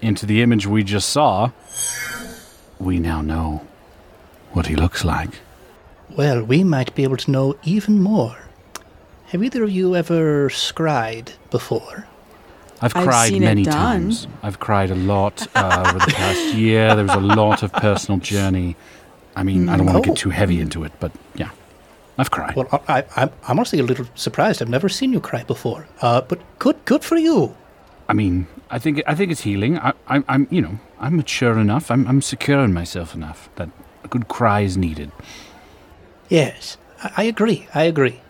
into 0.00 0.26
the 0.26 0.42
image 0.42 0.66
we 0.66 0.82
just 0.82 1.08
saw. 1.10 1.52
We 2.80 2.98
now 2.98 3.22
know 3.22 3.64
what 4.50 4.66
he 4.66 4.74
looks 4.74 5.04
like. 5.04 5.30
Well, 6.16 6.42
we 6.42 6.64
might 6.64 6.96
be 6.96 7.04
able 7.04 7.18
to 7.18 7.30
know 7.30 7.56
even 7.62 8.00
more. 8.00 8.38
Have 9.26 9.44
either 9.44 9.62
of 9.62 9.70
you 9.70 9.94
ever 9.94 10.50
scried 10.50 11.32
before? 11.52 12.08
I've 12.82 12.96
I've 12.96 13.04
cried 13.04 13.38
many 13.40 13.64
times. 13.64 14.26
I've 14.42 14.58
cried 14.58 14.90
a 14.90 14.94
lot 14.94 15.46
uh, 15.54 15.84
over 15.86 15.98
the 15.98 16.12
past 16.12 16.54
year. 16.54 16.94
There 16.94 17.04
was 17.04 17.14
a 17.14 17.20
lot 17.20 17.62
of 17.62 17.72
personal 17.72 18.18
journey. 18.20 18.76
I 19.36 19.42
mean, 19.42 19.68
I 19.68 19.76
don't 19.76 19.86
want 19.86 20.02
to 20.02 20.10
get 20.10 20.18
too 20.18 20.30
heavy 20.30 20.60
into 20.60 20.84
it, 20.84 20.92
but 20.98 21.12
yeah, 21.34 21.50
I've 22.18 22.30
cried. 22.30 22.56
Well, 22.56 22.68
I, 22.88 23.04
I'm 23.16 23.30
honestly 23.46 23.78
a 23.78 23.82
little 23.82 24.06
surprised. 24.14 24.60
I've 24.62 24.68
never 24.68 24.88
seen 24.88 25.12
you 25.12 25.20
cry 25.20 25.44
before. 25.44 25.86
Uh, 26.00 26.22
but 26.22 26.40
good, 26.58 26.76
good 26.84 27.04
for 27.04 27.16
you. 27.16 27.56
I 28.08 28.12
mean, 28.12 28.48
I 28.70 28.78
think 28.78 29.02
I 29.06 29.14
think 29.14 29.30
it's 29.30 29.42
healing. 29.42 29.78
I, 29.78 29.92
I, 30.08 30.24
I'm, 30.28 30.48
you 30.50 30.60
know, 30.60 30.78
I'm 30.98 31.16
mature 31.16 31.58
enough. 31.58 31.90
I'm, 31.90 32.06
I'm 32.08 32.22
secure 32.22 32.60
in 32.60 32.72
myself 32.72 33.14
enough 33.14 33.48
that 33.56 33.68
a 34.02 34.08
good 34.08 34.26
cry 34.28 34.60
is 34.60 34.76
needed. 34.76 35.12
Yes, 36.28 36.76
I, 37.02 37.12
I 37.18 37.22
agree. 37.24 37.68
I 37.74 37.84
agree. 37.84 38.20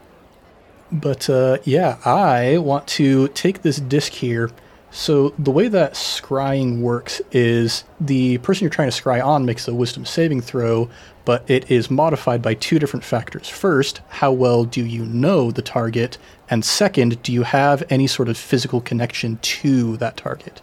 But 0.93 1.30
uh, 1.30 1.59
yeah, 1.64 1.99
I 2.05 2.59
want 2.59 2.86
to 2.88 3.28
take 3.28 3.62
this 3.62 3.78
disc 3.78 4.12
here. 4.12 4.51
So 4.93 5.28
the 5.38 5.53
way 5.53 5.68
that 5.68 5.95
scrying 5.95 6.80
works 6.80 7.22
is 7.30 7.84
the 8.01 8.38
person 8.38 8.64
you're 8.64 8.70
trying 8.70 8.91
to 8.91 9.03
scry 9.03 9.24
on 9.24 9.45
makes 9.45 9.68
a 9.68 9.74
wisdom 9.74 10.05
saving 10.05 10.41
throw, 10.41 10.91
but 11.24 11.49
it 11.49 11.70
is 11.70 11.93
modified 11.93 12.43
by 12.43 12.55
two 12.55 12.80
different 12.80 13.05
factors. 13.05 13.49
First, 13.49 14.01
how 14.09 14.32
well 14.32 14.64
do 14.64 14.84
you 14.84 15.05
know 15.05 15.53
the 15.53 15.62
target? 15.62 16.18
And 16.49 16.64
second, 16.64 17.22
do 17.22 17.32
you 17.32 17.45
have 17.45 17.84
any 17.88 18.09
sort 18.09 18.28
of 18.28 18.36
physical 18.36 18.80
connection 18.80 19.38
to 19.43 19.97
that 19.99 20.16
target? 20.16 20.61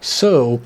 So 0.00 0.60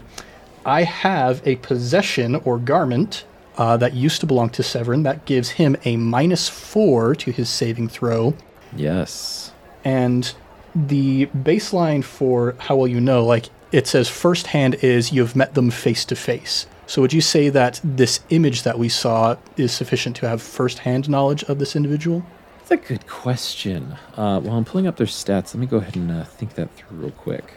I 0.65 0.85
have 0.85 1.47
a 1.47 1.57
possession 1.57 2.37
or 2.37 2.59
garment 2.59 3.27
uh, 3.59 3.77
that 3.77 3.93
used 3.93 4.21
to 4.21 4.27
belong 4.27 4.49
to 4.51 4.63
Severin 4.63 5.03
that 5.03 5.27
gives 5.27 5.51
him 5.51 5.77
a 5.85 5.97
minus 5.97 6.49
four 6.49 7.15
to 7.17 7.31
his 7.31 7.51
saving 7.51 7.89
throw. 7.91 8.35
Yes. 8.77 9.53
And 9.85 10.33
the 10.75 11.27
baseline 11.27 12.03
for 12.03 12.55
how 12.59 12.77
well 12.77 12.89
you 12.89 13.01
know, 13.01 13.25
like 13.25 13.47
it 13.73 13.87
says 13.87 14.09
firsthand 14.09 14.77
is 14.77 15.13
you've 15.13 15.37
met 15.37 15.55
them 15.55 15.71
face 15.71 16.05
to 16.07 16.17
face. 16.17 16.67
So 16.87 17.01
would 17.01 17.13
you 17.13 17.21
say 17.21 17.49
that 17.49 17.81
this 17.83 18.21
image 18.31 18.65
that 18.65 18.79
we 18.79 18.89
saw 18.89 19.37
is 19.57 19.73
sufficient 19.73 20.17
to 20.17 20.29
have 20.29 20.43
firsthand 20.43 21.09
knowledge 21.09 21.43
of 21.45 21.59
this 21.59 21.75
individual? 21.75 22.25
That's 22.59 22.71
a 22.71 22.77
good 22.77 23.07
question. 23.07 23.97
Uh, 24.17 24.41
while 24.41 24.57
I'm 24.57 24.65
pulling 24.65 24.87
up 24.87 24.97
their 24.97 25.07
stats, 25.07 25.55
let 25.55 25.57
me 25.57 25.67
go 25.67 25.79
ahead 25.79 25.97
and 25.97 26.11
uh, 26.11 26.25
think 26.25 26.55
that 26.55 26.75
through 26.75 26.99
real 26.99 27.11
quick. 27.13 27.55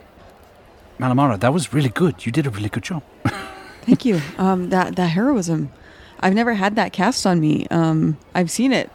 Malamara, 1.00 1.40
that 1.40 1.54
was 1.54 1.74
really 1.74 1.90
good. 1.90 2.26
You 2.26 2.32
did 2.32 2.48
a 2.48 2.50
really 2.50 2.70
good 2.70 2.84
job. 2.84 3.04
Thank 3.82 4.06
you. 4.06 4.22
Um, 4.38 4.70
that 4.70 4.96
that 4.96 5.08
heroism, 5.08 5.72
I've 6.22 6.34
never 6.34 6.54
had 6.54 6.76
that 6.78 6.94
cast 6.94 7.28
on 7.28 7.40
me. 7.40 7.68
Um, 7.70 8.18
I've 8.34 8.50
seen 8.50 8.72
it 8.72 8.90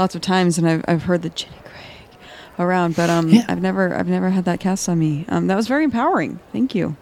lots 0.00 0.14
of 0.16 0.20
times, 0.22 0.58
and 0.58 0.68
I've 0.68 0.84
I've 0.88 1.02
heard 1.04 1.22
the 1.22 1.28
Jenny 1.30 1.54
Craig 1.62 2.18
around, 2.58 2.96
but 2.96 3.08
um, 3.10 3.28
Yeah. 3.28 3.44
I've 3.48 3.62
never 3.62 3.94
I've 3.94 4.08
never 4.08 4.30
had 4.30 4.44
that 4.46 4.58
cast 4.58 4.88
on 4.88 4.98
me. 4.98 5.24
Um, 5.28 5.46
that 5.46 5.54
was 5.56 5.68
very 5.68 5.84
empowering. 5.84 6.40
Thank 6.52 6.74
you. 6.74 6.96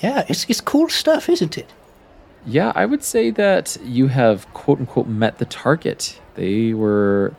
Yeah, 0.00 0.24
it's, 0.28 0.46
it's 0.48 0.60
cool 0.60 0.88
stuff, 0.88 1.28
isn't 1.28 1.58
it? 1.58 1.68
Yeah, 2.46 2.72
I 2.76 2.86
would 2.86 3.02
say 3.02 3.30
that 3.32 3.76
you 3.82 4.06
have 4.06 4.46
quote 4.54 4.78
unquote 4.78 5.08
met 5.08 5.38
the 5.38 5.44
target. 5.44 6.20
They 6.36 6.72
were, 6.72 7.34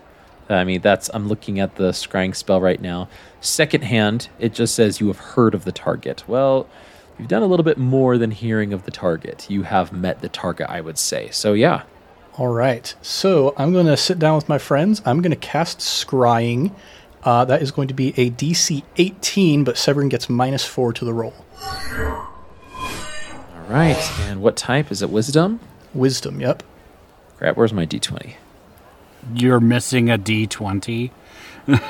I 0.50 0.66
mean, 0.66 0.82
that's, 0.82 1.10
I'm 1.14 1.30
looking 1.30 1.58
at 1.62 1.78
the 1.78 1.92
scrying 1.92 2.36
spell 2.36 2.60
right 2.60 2.82
now. 2.82 3.08
Second 3.40 3.86
hand, 3.86 4.28
it 4.40 4.54
just 4.54 4.76
says 4.76 5.00
you 5.00 5.08
have 5.08 5.20
heard 5.20 5.56
of 5.56 5.64
the 5.64 5.72
target. 5.72 6.26
Well, 6.28 6.68
you've 7.18 7.30
done 7.30 7.44
a 7.44 7.46
little 7.48 7.64
bit 7.64 7.78
more 7.78 8.18
than 8.18 8.32
hearing 8.32 8.74
of 8.74 8.84
the 8.84 8.92
target. 8.92 9.50
You 9.50 9.64
have 9.64 9.94
met 9.94 10.20
the 10.22 10.28
target, 10.28 10.68
I 10.70 10.82
would 10.82 10.98
say. 10.98 11.30
So, 11.32 11.54
yeah. 11.54 11.84
All 12.38 12.48
right. 12.48 12.94
So 13.02 13.54
I'm 13.58 13.74
going 13.74 13.86
to 13.88 13.98
sit 13.98 14.20
down 14.20 14.36
with 14.36 14.48
my 14.48 14.58
friends. 14.58 15.02
I'm 15.06 15.22
going 15.22 15.32
to 15.32 15.38
cast 15.38 15.80
Scrying. 15.80 16.74
Uh, 17.24 17.44
that 17.46 17.62
is 17.62 17.72
going 17.72 17.90
to 17.90 17.94
be 17.94 18.10
a 18.18 18.30
DC 18.32 18.82
18, 18.98 19.66
but 19.66 19.78
Severin 19.78 20.08
gets 20.08 20.30
minus 20.30 20.64
four 20.66 20.94
to 20.94 21.04
the 21.04 21.14
roll. 21.14 21.34
All 21.62 22.28
right. 23.68 23.98
And 24.22 24.42
what 24.42 24.56
type? 24.56 24.90
Is 24.92 25.02
it 25.02 25.10
wisdom? 25.10 25.60
Wisdom, 25.94 26.40
yep. 26.40 26.64
Crap, 27.38 27.58
where's 27.58 27.74
my 27.74 27.86
d20? 27.86 28.36
You're 29.34 29.60
missing 29.60 30.10
a 30.10 30.18
D20. 30.18 31.12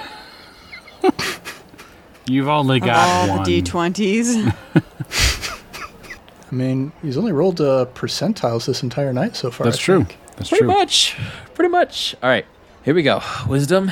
You've 2.28 2.48
only 2.48 2.80
got 2.80 3.30
All 3.30 3.38
one. 3.38 3.44
the 3.44 3.62
d20s. 3.62 4.56
I 6.52 6.56
mean, 6.56 6.92
he's 7.02 7.18
only 7.18 7.32
rolled 7.32 7.62
uh, 7.62 7.86
percentiles 7.94 8.66
this 8.66 8.82
entire 8.84 9.14
night 9.14 9.36
so 9.36 9.52
far. 9.52 9.66
That's 9.66 9.78
I 9.78 9.82
true. 9.82 10.04
think. 10.06 10.18
That's 10.40 10.50
Pretty 10.50 10.64
true. 10.64 10.74
much. 10.74 11.16
Pretty 11.54 11.70
much. 11.70 12.16
All 12.24 12.30
right. 12.30 12.46
Here 12.84 12.96
we 12.96 13.04
go. 13.04 13.22
Wisdom 13.48 13.92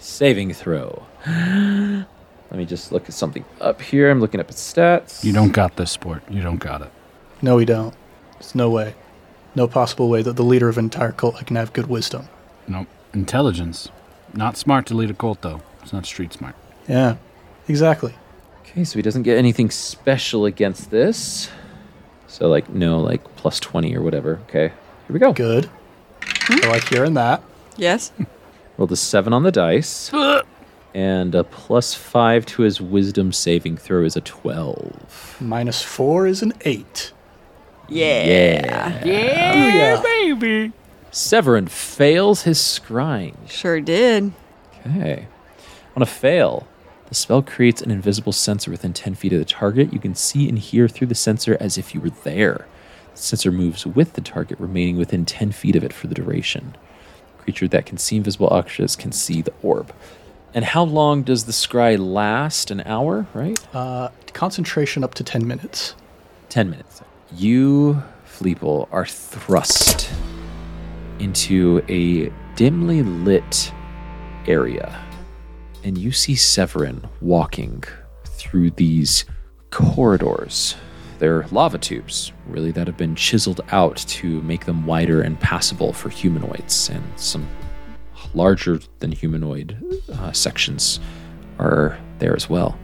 saving 0.00 0.52
throw. 0.54 1.04
Let 1.26 2.58
me 2.58 2.64
just 2.64 2.92
look 2.92 3.04
at 3.08 3.14
something 3.14 3.44
up 3.60 3.80
here. 3.80 4.10
I'm 4.10 4.20
looking 4.20 4.40
up 4.40 4.48
at 4.48 4.56
stats. 4.56 5.22
You 5.22 5.32
don't 5.32 5.52
got 5.52 5.76
this 5.76 5.90
sport. 5.90 6.22
You 6.28 6.42
don't 6.42 6.56
got 6.58 6.82
it. 6.82 6.90
No, 7.40 7.56
we 7.56 7.64
don't. 7.64 7.94
There's 8.34 8.54
no 8.54 8.68
way. 8.70 8.94
No 9.54 9.68
possible 9.68 10.08
way 10.08 10.22
that 10.22 10.36
the 10.36 10.42
leader 10.44 10.68
of 10.68 10.78
an 10.78 10.86
entire 10.86 11.12
cult 11.12 11.44
can 11.46 11.56
have 11.56 11.72
good 11.72 11.86
wisdom. 11.88 12.28
Nope. 12.66 12.88
Intelligence. 13.12 13.88
Not 14.34 14.56
smart 14.56 14.86
to 14.86 14.94
lead 14.94 15.10
a 15.10 15.14
cult, 15.14 15.42
though. 15.42 15.60
It's 15.82 15.92
not 15.92 16.06
street 16.06 16.32
smart. 16.32 16.54
Yeah, 16.88 17.16
exactly. 17.68 18.14
Okay, 18.62 18.84
so 18.84 18.98
he 18.98 19.02
doesn't 19.02 19.24
get 19.24 19.36
anything 19.36 19.70
special 19.70 20.46
against 20.46 20.90
this. 20.90 21.50
So 22.28 22.48
like 22.48 22.70
no 22.70 22.98
like 22.98 23.22
plus 23.36 23.60
20 23.60 23.94
or 23.94 24.00
whatever. 24.00 24.40
Okay. 24.48 24.68
Here 24.68 24.74
we 25.10 25.18
go. 25.18 25.32
Good. 25.34 25.68
Hmm? 26.44 26.64
I 26.64 26.68
like 26.70 26.88
hearing 26.88 27.14
that. 27.14 27.42
yes. 27.76 28.12
Rolled 28.78 28.92
a 28.92 28.96
7 28.96 29.32
on 29.32 29.42
the 29.42 29.52
dice. 29.52 30.10
and 30.94 31.34
a 31.34 31.44
plus 31.44 31.94
5 31.94 32.46
to 32.46 32.62
his 32.62 32.80
wisdom 32.80 33.32
saving 33.32 33.76
throw 33.76 34.04
is 34.04 34.16
a 34.16 34.20
12. 34.22 35.36
Minus 35.40 35.82
four 35.82 36.26
is 36.26 36.42
an 36.42 36.52
eight. 36.62 37.12
Yeah. 37.88 39.04
Yeah. 39.04 40.02
baby. 40.02 40.72
Severin 41.10 41.66
fails 41.66 42.42
his 42.42 42.58
scrying. 42.58 43.34
Sure 43.48 43.80
did. 43.80 44.32
Okay. 44.86 45.26
On 45.94 46.02
a 46.02 46.06
fail, 46.06 46.66
the 47.08 47.14
spell 47.14 47.42
creates 47.42 47.82
an 47.82 47.90
invisible 47.90 48.32
sensor 48.32 48.70
within 48.70 48.94
10 48.94 49.14
feet 49.14 49.34
of 49.34 49.38
the 49.38 49.44
target. 49.44 49.92
You 49.92 49.98
can 50.00 50.14
see 50.14 50.48
and 50.48 50.58
hear 50.58 50.88
through 50.88 51.08
the 51.08 51.14
sensor 51.14 51.58
as 51.60 51.76
if 51.76 51.94
you 51.94 52.00
were 52.00 52.10
there. 52.24 52.66
Sensor 53.14 53.52
moves 53.52 53.86
with 53.86 54.14
the 54.14 54.20
target, 54.20 54.58
remaining 54.58 54.96
within 54.96 55.24
10 55.24 55.52
feet 55.52 55.76
of 55.76 55.84
it 55.84 55.92
for 55.92 56.06
the 56.06 56.14
duration. 56.14 56.76
creature 57.38 57.66
that 57.68 57.86
can 57.86 57.98
see 57.98 58.16
invisible 58.16 58.46
objects 58.48 58.94
can 58.94 59.10
see 59.10 59.42
the 59.42 59.52
orb. 59.62 59.92
And 60.54 60.64
how 60.64 60.84
long 60.84 61.22
does 61.22 61.44
the 61.44 61.52
scry 61.52 61.98
last? 61.98 62.70
An 62.70 62.82
hour, 62.82 63.26
right? 63.34 63.58
Uh, 63.74 64.10
concentration 64.32 65.02
up 65.02 65.14
to 65.14 65.24
10 65.24 65.46
minutes. 65.46 65.94
10 66.50 66.70
minutes. 66.70 67.02
You, 67.34 68.02
Fleeple, 68.26 68.88
are 68.92 69.06
thrust 69.06 70.10
into 71.18 71.82
a 71.88 72.30
dimly 72.56 73.02
lit 73.02 73.72
area. 74.46 75.00
And 75.84 75.96
you 75.96 76.12
see 76.12 76.34
Severin 76.34 77.08
walking 77.20 77.84
through 78.24 78.70
these 78.72 79.24
corridors. 79.70 80.76
They're 81.22 81.46
lava 81.52 81.78
tubes, 81.78 82.32
really, 82.48 82.72
that 82.72 82.88
have 82.88 82.96
been 82.96 83.14
chiseled 83.14 83.60
out 83.70 83.98
to 84.08 84.42
make 84.42 84.66
them 84.66 84.86
wider 84.86 85.22
and 85.22 85.38
passable 85.38 85.92
for 85.92 86.08
humanoids. 86.08 86.88
And 86.88 87.04
some 87.14 87.48
larger 88.34 88.80
than 88.98 89.12
humanoid 89.12 89.80
uh, 90.12 90.32
sections 90.32 90.98
are 91.60 91.96
there 92.18 92.34
as 92.34 92.50
well. 92.50 92.76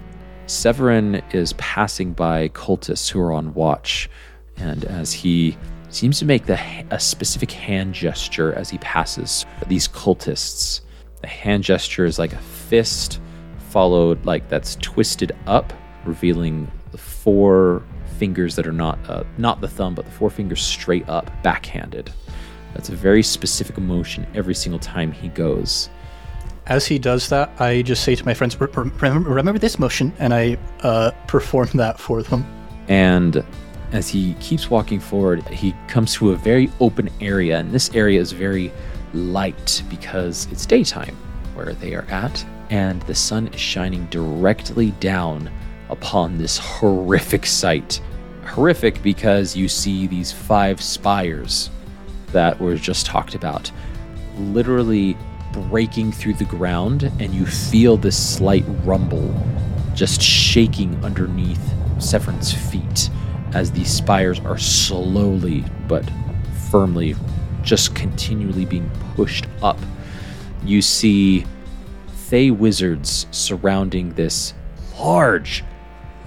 Severin 0.46 1.20
is 1.32 1.54
passing 1.54 2.12
by 2.12 2.50
cultists 2.50 3.10
who 3.10 3.18
are 3.18 3.32
on 3.32 3.54
watch, 3.54 4.08
and 4.56 4.84
as 4.84 5.12
he 5.12 5.56
seems 5.90 6.20
to 6.20 6.24
make 6.24 6.46
the, 6.46 6.60
a 6.92 7.00
specific 7.00 7.50
hand 7.50 7.92
gesture 7.92 8.54
as 8.54 8.70
he 8.70 8.78
passes 8.78 9.46
these 9.66 9.88
cultists, 9.88 10.82
the 11.22 11.26
hand 11.26 11.64
gesture 11.64 12.04
is 12.04 12.20
like 12.20 12.34
a 12.34 12.38
fist 12.38 13.20
followed 13.70 14.24
like 14.24 14.48
that's 14.48 14.76
twisted 14.76 15.32
up, 15.48 15.72
revealing 16.04 16.70
the 16.92 16.98
four 16.98 17.82
fingers 18.18 18.56
that 18.56 18.66
are 18.66 18.72
not 18.72 18.98
uh, 19.08 19.24
not 19.38 19.60
the 19.60 19.68
thumb, 19.68 19.94
but 19.94 20.04
the 20.04 20.10
four 20.10 20.30
fingers 20.30 20.60
straight 20.60 21.08
up, 21.08 21.30
backhanded. 21.42 22.12
That's 22.74 22.88
a 22.90 22.96
very 22.96 23.22
specific 23.22 23.78
motion 23.78 24.26
every 24.34 24.54
single 24.54 24.78
time 24.78 25.12
he 25.12 25.28
goes. 25.28 25.88
As 26.66 26.86
he 26.86 26.98
does 26.98 27.28
that, 27.30 27.50
I 27.60 27.80
just 27.82 28.04
say 28.04 28.14
to 28.14 28.24
my 28.26 28.34
friends, 28.34 28.60
"Re- 28.60 28.68
re- 28.74 28.90
remember, 29.00 29.30
remember 29.30 29.58
this 29.58 29.78
motion, 29.78 30.12
and 30.18 30.34
I 30.34 30.58
uh, 30.82 31.12
perform 31.26 31.68
that 31.74 31.98
for 31.98 32.22
them. 32.22 32.44
And 32.88 33.42
as 33.92 34.08
he 34.08 34.34
keeps 34.34 34.70
walking 34.70 35.00
forward, 35.00 35.46
he 35.48 35.74
comes 35.86 36.14
to 36.14 36.32
a 36.32 36.36
very 36.36 36.70
open 36.80 37.08
area. 37.20 37.58
And 37.58 37.72
this 37.72 37.90
area 37.94 38.20
is 38.20 38.32
very 38.32 38.72
light 39.14 39.82
because 39.88 40.46
it's 40.50 40.66
daytime 40.66 41.16
where 41.54 41.72
they 41.72 41.94
are 41.94 42.06
at. 42.10 42.44
And 42.70 43.00
the 43.02 43.14
sun 43.14 43.48
is 43.48 43.60
shining 43.60 44.04
directly 44.06 44.90
down 45.00 45.50
upon 45.90 46.38
this 46.38 46.58
horrific 46.58 47.46
sight. 47.46 48.00
Horrific 48.44 49.02
because 49.02 49.56
you 49.56 49.68
see 49.68 50.06
these 50.06 50.32
five 50.32 50.80
spires 50.80 51.70
that 52.32 52.58
were 52.60 52.76
just 52.76 53.06
talked 53.06 53.34
about 53.34 53.70
literally 54.38 55.16
breaking 55.52 56.12
through 56.12 56.34
the 56.34 56.44
ground, 56.44 57.04
and 57.18 57.34
you 57.34 57.44
feel 57.46 57.96
this 57.96 58.36
slight 58.36 58.64
rumble 58.84 59.34
just 59.94 60.22
shaking 60.22 60.94
underneath 61.04 61.72
Severin's 61.98 62.52
feet 62.52 63.10
as 63.54 63.72
these 63.72 63.90
spires 63.90 64.38
are 64.40 64.58
slowly 64.58 65.64
but 65.88 66.08
firmly 66.70 67.16
just 67.62 67.94
continually 67.94 68.64
being 68.64 68.88
pushed 69.16 69.46
up. 69.62 69.78
You 70.64 70.82
see 70.82 71.44
Thay 72.28 72.50
wizards 72.50 73.26
surrounding 73.30 74.12
this 74.12 74.52
large, 75.00 75.64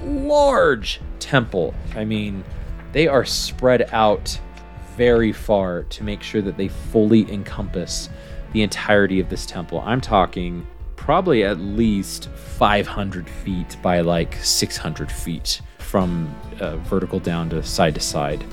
large 0.03 1.01
temple. 1.19 1.73
I 1.95 2.05
mean, 2.05 2.43
they 2.91 3.07
are 3.07 3.25
spread 3.25 3.89
out 3.93 4.39
very 4.95 5.31
far 5.31 5.83
to 5.83 6.03
make 6.03 6.21
sure 6.21 6.41
that 6.41 6.57
they 6.57 6.67
fully 6.67 7.31
encompass 7.31 8.09
the 8.53 8.61
entirety 8.61 9.19
of 9.19 9.29
this 9.29 9.45
temple. 9.45 9.81
I'm 9.85 10.01
talking 10.01 10.67
probably 10.95 11.43
at 11.43 11.59
least 11.59 12.29
500 12.29 13.27
feet 13.27 13.77
by 13.81 14.01
like 14.01 14.35
600 14.35 15.11
feet 15.11 15.61
from 15.79 16.33
uh, 16.59 16.77
vertical 16.77 17.19
down 17.19 17.49
to 17.49 17.63
side 17.63 17.95
to 17.95 18.01
side. 18.01 18.43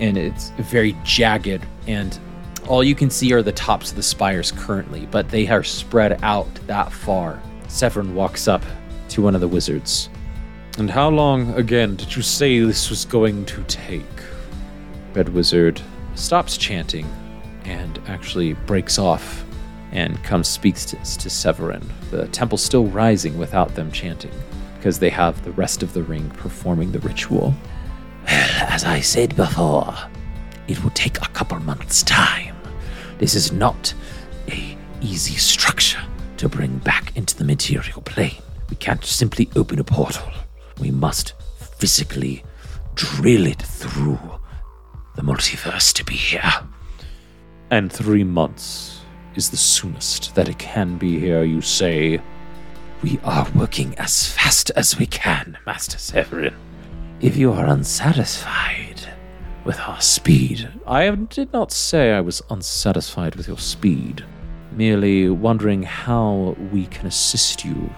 And 0.00 0.16
it's 0.16 0.50
very 0.58 0.96
jagged, 1.04 1.64
and 1.86 2.18
all 2.66 2.82
you 2.82 2.94
can 2.94 3.10
see 3.10 3.32
are 3.32 3.42
the 3.42 3.52
tops 3.52 3.90
of 3.90 3.96
the 3.96 4.02
spires 4.02 4.50
currently, 4.50 5.06
but 5.06 5.28
they 5.28 5.46
are 5.48 5.62
spread 5.62 6.18
out 6.24 6.52
that 6.66 6.90
far. 6.90 7.40
Severin 7.68 8.14
walks 8.14 8.48
up 8.48 8.64
to 9.10 9.22
one 9.22 9.34
of 9.34 9.40
the 9.40 9.48
wizards. 9.48 10.08
And 10.78 10.90
how 10.90 11.10
long 11.10 11.52
again 11.54 11.96
did 11.96 12.16
you 12.16 12.22
say 12.22 12.58
this 12.60 12.88
was 12.88 13.04
going 13.04 13.44
to 13.46 13.62
take? 13.64 14.02
Red 15.12 15.28
Wizard 15.28 15.80
stops 16.14 16.56
chanting 16.56 17.06
and 17.64 18.00
actually 18.06 18.54
breaks 18.54 18.98
off 18.98 19.44
and 19.92 20.22
comes 20.24 20.48
speaks 20.48 20.86
to, 20.86 20.96
to 20.96 21.28
Severin. 21.28 21.86
The 22.10 22.26
temple's 22.28 22.62
still 22.62 22.86
rising 22.86 23.36
without 23.36 23.74
them 23.74 23.92
chanting 23.92 24.32
because 24.76 24.98
they 24.98 25.10
have 25.10 25.44
the 25.44 25.52
rest 25.52 25.82
of 25.82 25.92
the 25.92 26.02
ring 26.02 26.30
performing 26.30 26.90
the 26.90 27.00
ritual. 27.00 27.54
As 28.26 28.84
I 28.84 29.00
said 29.00 29.36
before, 29.36 29.94
it 30.68 30.82
will 30.82 30.90
take 30.90 31.18
a 31.18 31.28
couple 31.28 31.60
months' 31.60 32.02
time. 32.02 32.56
This 33.18 33.34
is 33.34 33.52
not 33.52 33.92
a 34.48 34.76
easy 35.02 35.34
structure 35.34 36.02
to 36.38 36.48
bring 36.48 36.78
back 36.78 37.14
into 37.14 37.36
the 37.36 37.44
material 37.44 38.00
plane. 38.00 38.42
We 38.70 38.76
can't 38.76 39.04
simply 39.04 39.50
open 39.54 39.78
a 39.78 39.84
portal. 39.84 40.32
We 40.82 40.90
must 40.90 41.34
physically 41.78 42.42
drill 42.96 43.46
it 43.46 43.62
through 43.62 44.18
the 45.14 45.22
multiverse 45.22 45.94
to 45.94 46.04
be 46.04 46.16
here. 46.16 46.52
And 47.70 47.92
three 47.92 48.24
months 48.24 49.02
is 49.36 49.48
the 49.48 49.56
soonest 49.56 50.34
that 50.34 50.48
it 50.48 50.58
can 50.58 50.98
be 50.98 51.20
here, 51.20 51.44
you 51.44 51.60
say. 51.60 52.20
We 53.00 53.20
are 53.22 53.48
working 53.54 53.96
as 53.96 54.26
fast 54.26 54.70
as 54.70 54.98
we 54.98 55.06
can, 55.06 55.56
Master 55.66 55.98
Severin. 55.98 56.56
If 57.20 57.36
you 57.36 57.52
are 57.52 57.66
unsatisfied 57.66 59.02
with 59.64 59.78
our 59.78 60.00
speed, 60.00 60.68
I 60.84 61.08
did 61.14 61.52
not 61.52 61.70
say 61.70 62.10
I 62.10 62.20
was 62.20 62.42
unsatisfied 62.50 63.36
with 63.36 63.46
your 63.46 63.58
speed. 63.58 64.24
Merely 64.72 65.30
wondering 65.30 65.84
how 65.84 66.56
we 66.72 66.86
can 66.86 67.06
assist 67.06 67.64
you. 67.64 67.88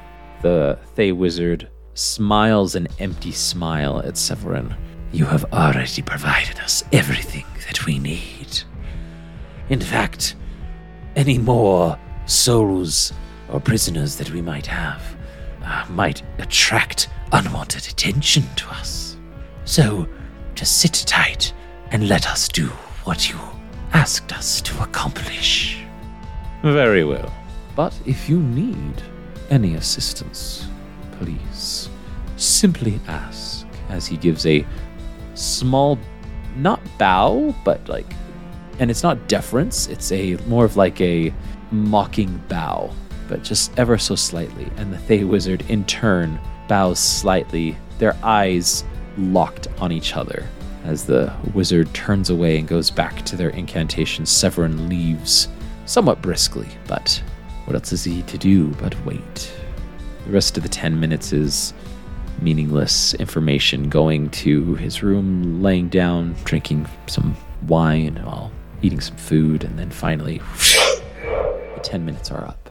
The 0.43 0.79
Thay 0.95 1.13
Wizard 1.13 1.71
smiles 1.95 2.75
an 2.75 2.89
empty 2.99 3.33
smile 3.33 4.01
at 4.01 4.17
Severin. 4.17 4.75
You 5.13 5.25
have 5.27 5.45
already 5.53 6.03
provided 6.03 6.59
us 6.61 6.85
everything 6.93 7.47
that 7.67 7.87
we 7.87 7.99
need. 7.99 8.63
In 9.69 9.81
fact, 9.81 10.37
any 11.17 11.39
more 11.39 11.99
souls 12.27 13.13
or 13.51 13.61
prisoners 13.61 14.17
that 14.17 14.31
we 14.31 14.43
might 14.43 14.67
have 14.67 15.03
uh, 15.63 15.87
might 15.91 16.23
attract 16.39 17.09
unwanted 17.33 17.87
attention 17.87 18.43
to 18.57 18.69
us. 18.71 19.17
So, 19.65 20.09
just 20.55 20.79
sit 20.79 20.93
tight 20.93 21.53
and 21.91 22.09
let 22.09 22.29
us 22.29 22.49
do 22.49 22.67
what 23.05 23.31
you 23.31 23.39
asked 23.93 24.33
us 24.33 24.61
to 24.63 24.83
accomplish. 24.83 25.79
Very 26.63 27.05
well. 27.05 27.33
But 27.77 27.99
if 28.07 28.29
you 28.29 28.41
need 28.41 29.03
any 29.51 29.75
assistance, 29.75 30.67
please 31.19 31.89
simply 32.37 33.01
ask 33.07 33.67
as 33.89 34.07
he 34.07 34.17
gives 34.17 34.47
a 34.47 34.67
small, 35.35 35.99
not 36.57 36.81
bow, 36.99 37.55
but 37.65 37.87
like, 37.89 38.13
and 38.79 38.91
it's 38.91 39.03
not 39.03 39.29
deference, 39.29 39.87
it's 39.89 40.11
a 40.13 40.37
more 40.47 40.65
of 40.65 40.77
like 40.77 41.01
a 41.01 41.33
mocking 41.71 42.43
bow, 42.49 42.91
but 43.29 43.43
just 43.43 43.77
ever 43.79 43.99
so 43.99 44.15
slightly. 44.15 44.69
And 44.77 44.93
the 44.93 44.99
Thay 44.99 45.25
Wizard 45.25 45.65
in 45.69 45.85
turn 45.85 46.39
bows 46.69 46.99
slightly, 46.99 47.77
their 47.99 48.17
eyes 48.23 48.85
locked 49.17 49.69
on 49.79 49.93
each 49.93 50.17
other. 50.17 50.47
As 50.85 51.07
the 51.07 51.33
wizard 51.55 51.93
turns 51.95 52.29
away 52.29 52.59
and 52.59 52.69
goes 52.69 52.91
back 52.91 53.23
to 53.25 53.37
their 53.37 53.51
incantation, 53.51 54.27
Severin 54.27 54.89
leaves 54.89 55.49
somewhat 55.87 56.21
briskly, 56.21 56.69
but 56.87 57.23
what 57.65 57.75
else 57.75 57.93
is 57.93 58.05
he 58.05 58.23
to 58.23 58.37
do 58.37 58.69
but 58.75 58.95
wait? 59.07 59.53
The 60.27 60.33
rest 60.33 60.57
of 60.57 60.63
the 60.63 60.69
10 60.69 61.01
minutes 61.01 61.33
is 61.33 61.75
meaningless 62.41 63.15
information 63.15 63.89
going 63.89 64.31
to 64.31 64.75
his 64.77 65.03
room, 65.03 65.63
laying 65.63 65.89
down, 65.89 66.35
drinking 66.45 66.87
some 67.07 67.37
wine, 67.67 68.17
while 68.25 68.51
eating 68.83 69.01
some 69.01 69.17
food, 69.17 69.65
and 69.65 69.79
then 69.79 69.91
finally, 69.91 70.39
the 70.39 71.81
10 71.83 72.05
minutes 72.05 72.31
are 72.31 72.45
up. 72.45 72.71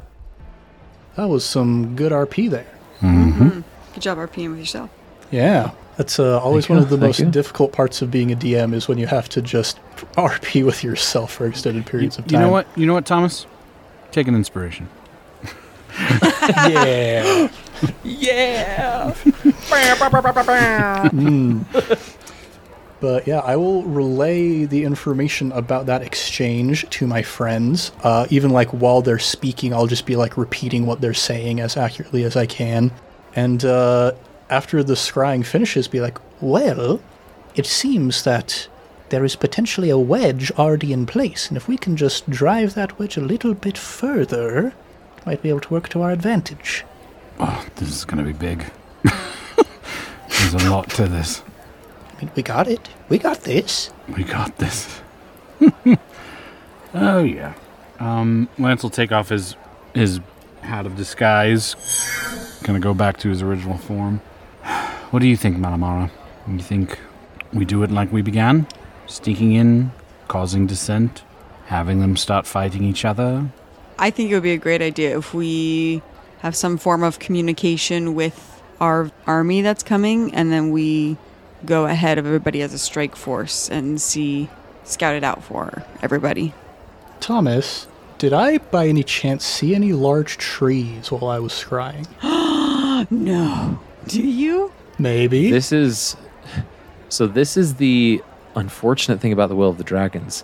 That 1.16 1.30
was 1.30 1.46
some 1.46 1.96
good 1.96 2.12
RP 2.12 2.50
there. 2.50 2.66
Good 3.02 4.02
job 4.02 4.18
RPing 4.18 4.50
with 4.50 4.60
yourself. 4.60 4.90
Yeah, 5.32 5.72
that's 5.98 6.20
uh, 6.20 6.40
always 6.40 6.66
Thank 6.66 6.70
one 6.70 6.80
you, 6.80 6.84
of 6.86 6.90
the 6.90 6.98
thank 6.98 7.08
most 7.10 7.20
you. 7.20 7.30
difficult 7.30 7.72
parts 7.72 8.02
of 8.02 8.10
being 8.10 8.32
a 8.32 8.36
DM 8.36 8.74
is 8.74 8.88
when 8.88 8.98
you 8.98 9.06
have 9.08 9.30
to 9.30 9.42
just 9.42 9.80
RP 10.14 10.66
with 10.66 10.84
yourself 10.84 11.34
for 11.34 11.46
extended 11.46 11.86
periods 11.86 12.18
of 12.18 12.26
time. 12.26 12.32
You 12.32 12.38
time. 12.38 12.48
know 12.48 12.52
what? 12.52 12.68
You 12.76 12.88
know 12.88 12.94
what, 12.94 13.06
Thomas? 13.06 13.46
Take 14.12 14.28
an 14.28 14.36
inspiration. 14.36 14.90
Yeah. 16.50 17.50
Yeah! 18.04 19.14
But 23.04 23.28
yeah, 23.28 23.40
I 23.40 23.58
will 23.58 23.84
relay 23.84 24.64
the 24.64 24.86
information 24.86 25.52
about 25.52 25.88
that 25.88 26.02
exchange 26.02 26.90
to 26.92 27.06
my 27.06 27.22
friends. 27.22 27.92
Uh, 28.02 28.26
even 28.30 28.52
like 28.52 28.70
while 28.70 29.02
they're 29.02 29.20
speaking, 29.20 29.74
I'll 29.74 29.88
just 29.88 30.06
be 30.06 30.16
like 30.16 30.38
repeating 30.38 30.86
what 30.86 31.02
they're 31.02 31.14
saying 31.14 31.60
as 31.60 31.76
accurately 31.76 32.24
as 32.24 32.38
I 32.38 32.46
can. 32.46 32.94
And 33.36 33.66
uh, 33.66 34.14
after 34.50 34.82
the 34.84 34.94
scrying 34.94 35.46
finishes, 35.46 35.90
be 35.90 36.00
like, 36.00 36.18
well, 36.40 37.02
it 37.56 37.66
seems 37.66 38.24
that 38.24 38.70
there 39.10 39.26
is 39.26 39.36
potentially 39.36 39.90
a 39.90 39.98
wedge 39.98 40.50
already 40.52 40.94
in 40.94 41.06
place, 41.06 41.50
and 41.50 41.58
if 41.58 41.68
we 41.68 41.78
can 41.78 41.98
just 41.98 42.30
drive 42.30 42.74
that 42.76 42.98
wedge 42.98 43.18
a 43.18 43.22
little 43.22 43.54
bit 43.54 43.78
further, 43.78 44.74
might 45.26 45.42
be 45.42 45.50
able 45.50 45.62
to 45.62 45.74
work 45.74 45.90
to 45.90 46.02
our 46.02 46.12
advantage. 46.12 46.86
Oh, 47.40 47.66
this 47.76 47.90
is 47.90 48.06
going 48.06 48.24
to 48.24 48.32
be 48.32 48.38
big. 48.38 48.66
There's 49.04 50.54
a 50.54 50.70
lot 50.70 50.90
to 50.92 51.08
this. 51.08 51.42
I 52.12 52.22
mean, 52.22 52.32
we 52.36 52.44
got 52.44 52.68
it. 52.68 52.90
We 53.10 53.18
got 53.18 53.42
this. 53.42 53.92
We 54.16 54.24
got 54.24 54.58
this. 54.58 55.02
oh 56.94 57.24
yeah. 57.24 57.54
Um, 58.00 58.50
Lance 58.60 58.84
will 58.84 58.90
take 58.90 59.12
off 59.12 59.30
his 59.30 59.56
his 59.94 60.20
hat 60.62 60.86
of 60.86 60.96
disguise. 60.96 61.76
Gonna 62.64 62.80
go 62.80 62.94
back 62.94 63.18
to 63.20 63.30
his 63.30 63.42
original 63.42 63.78
form. 63.78 64.22
What 65.14 65.20
do 65.20 65.28
you 65.28 65.38
think, 65.38 65.58
Malamara? 65.58 66.10
You 66.48 66.58
think 66.58 66.98
we 67.54 67.66
do 67.66 67.84
it 67.84 67.92
like 67.92 68.12
we 68.12 68.24
began? 68.24 68.66
Sneaking 69.06 69.54
in, 69.54 69.92
causing 70.28 70.66
dissent, 70.66 71.22
having 71.68 72.00
them 72.00 72.18
start 72.18 72.48
fighting 72.48 72.84
each 72.84 73.06
other? 73.06 73.52
I 74.04 74.10
think 74.10 74.30
it 74.30 74.34
would 74.34 74.44
be 74.44 74.52
a 74.52 74.58
great 74.58 74.82
idea 74.82 75.18
if 75.18 75.34
we 75.34 76.02
have 76.40 76.58
some 76.58 76.78
form 76.78 77.04
of 77.04 77.20
communication 77.20 78.16
with 78.16 78.62
our 78.82 79.10
army 79.26 79.62
that's 79.62 79.82
coming, 79.82 80.36
and 80.36 80.52
then 80.52 80.72
we 80.72 81.16
go 81.66 81.86
ahead 81.86 82.18
of 82.18 82.26
everybody 82.26 82.62
as 82.62 82.74
a 82.74 82.78
strike 82.78 83.16
force 83.16 83.70
and 83.70 84.02
see, 84.02 84.50
scout 84.84 85.16
it 85.16 85.24
out 85.24 85.42
for 85.42 85.84
everybody. 86.02 86.54
Thomas, 87.22 87.88
did 88.18 88.34
I 88.34 88.58
by 88.58 88.90
any 88.90 89.04
chance 89.04 89.46
see 89.46 89.74
any 89.74 89.94
large 89.94 90.38
trees 90.38 91.10
while 91.10 91.30
I 91.30 91.40
was 91.40 91.54
scrying? 91.54 92.06
No. 93.10 93.80
Do 94.08 94.22
you? 94.22 94.72
Maybe. 95.00 95.50
This 95.50 95.72
is 95.72 96.16
so. 97.10 97.28
This 97.28 97.58
is 97.58 97.76
the 97.76 98.22
unfortunate 98.56 99.20
thing 99.20 99.34
about 99.34 99.50
the 99.50 99.56
Well 99.56 99.70
of 99.70 99.78
the 99.78 99.84
Dragons. 99.84 100.44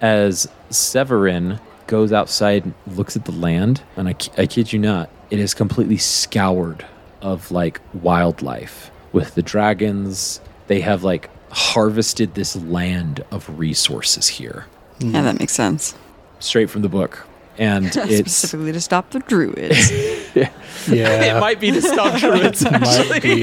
As 0.00 0.48
Severin 0.70 1.60
goes 1.90 2.12
outside, 2.12 2.64
and 2.64 2.74
looks 2.86 3.16
at 3.16 3.26
the 3.26 3.32
land, 3.32 3.82
and 3.96 4.08
I, 4.08 4.14
I 4.38 4.46
kid 4.46 4.72
you 4.72 4.78
not, 4.78 5.10
it 5.30 5.38
is 5.38 5.52
completely 5.52 5.98
scoured 5.98 6.86
of 7.20 7.50
like 7.50 7.80
wildlife. 7.92 8.90
With 9.12 9.34
the 9.34 9.42
dragons, 9.42 10.40
they 10.68 10.80
have 10.80 11.02
like 11.04 11.28
harvested 11.50 12.34
this 12.34 12.54
land 12.56 13.24
of 13.32 13.58
resources 13.58 14.28
here, 14.28 14.66
Yeah, 15.00 15.20
that 15.22 15.38
makes 15.38 15.52
sense. 15.52 15.94
straight 16.38 16.70
from 16.70 16.82
the 16.82 16.88
book, 16.88 17.26
and 17.58 17.86
it's 17.94 18.32
Specifically 18.32 18.72
to 18.72 18.80
stop 18.80 19.10
the 19.10 19.18
druids. 19.18 19.90
yeah. 20.34 20.48
it 20.86 21.40
might 21.40 21.58
be 21.60 21.72
to 21.72 21.82
stop 21.82 22.18
druids. 22.20 22.62
might 22.64 23.20
be. 23.22 23.42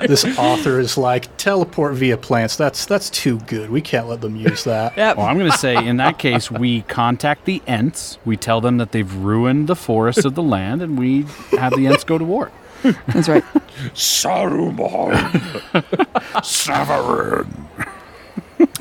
This 0.00 0.24
author 0.38 0.78
is 0.78 0.96
like 0.96 1.36
teleport 1.36 1.94
via 1.94 2.16
plants. 2.16 2.56
That's 2.56 2.86
that's 2.86 3.10
too 3.10 3.38
good. 3.40 3.70
We 3.70 3.80
can't 3.80 4.08
let 4.08 4.20
them 4.20 4.36
use 4.36 4.64
that. 4.64 4.96
yep. 4.96 5.16
Well, 5.16 5.26
I'm 5.26 5.38
going 5.38 5.50
to 5.50 5.58
say 5.58 5.76
in 5.76 5.96
that 5.98 6.18
case, 6.18 6.50
we 6.50 6.82
contact 6.82 7.44
the 7.44 7.62
Ents. 7.66 8.18
We 8.24 8.36
tell 8.36 8.60
them 8.60 8.78
that 8.78 8.92
they've 8.92 9.12
ruined 9.12 9.68
the 9.68 9.76
forests 9.76 10.24
of 10.24 10.34
the 10.34 10.42
land, 10.42 10.82
and 10.82 10.98
we 10.98 11.22
have 11.52 11.74
the 11.74 11.86
Ents 11.86 12.04
go 12.04 12.18
to 12.18 12.24
war. 12.24 12.50
That's 12.82 13.28
right. 13.28 13.44
Saruman! 13.94 15.24
Severin! 16.44 17.68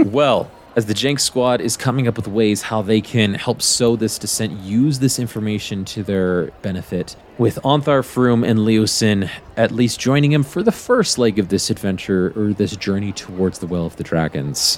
well, 0.05 0.51
as 0.77 0.85
the 0.85 0.93
Jank 0.93 1.19
squad 1.19 1.59
is 1.59 1.75
coming 1.75 2.07
up 2.07 2.17
with 2.17 2.27
ways 2.27 2.61
how 2.61 2.83
they 2.83 3.01
can 3.01 3.33
help 3.33 3.63
sow 3.63 3.95
this 3.95 4.19
dissent, 4.19 4.51
use 4.59 4.99
this 4.99 5.17
information 5.17 5.83
to 5.83 6.03
their 6.03 6.51
benefit, 6.61 7.15
with 7.39 7.55
Ontharr 7.63 8.05
Frume 8.05 8.43
and 8.43 8.59
Leosin 8.59 9.27
at 9.57 9.71
least 9.71 9.99
joining 9.99 10.31
him 10.31 10.43
for 10.43 10.61
the 10.61 10.71
first 10.71 11.17
leg 11.17 11.39
of 11.39 11.49
this 11.49 11.71
adventure 11.71 12.31
or 12.35 12.53
this 12.53 12.75
journey 12.75 13.11
towards 13.11 13.57
the 13.57 13.65
Well 13.65 13.87
of 13.87 13.95
the 13.95 14.03
Dragons. 14.03 14.77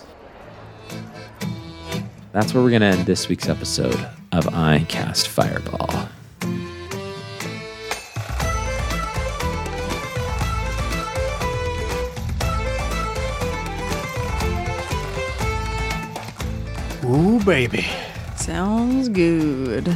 That's 2.32 2.54
where 2.54 2.64
we're 2.64 2.70
going 2.70 2.82
to 2.82 2.88
end 2.88 3.06
this 3.06 3.28
week's 3.28 3.50
episode 3.50 4.08
of 4.32 4.47
I 4.56 4.86
Cast 4.88 5.28
Fireball. 5.28 6.08
Ooh, 17.10 17.43
baby. 17.43 17.86
Sounds 18.36 19.10
good. 19.10 19.88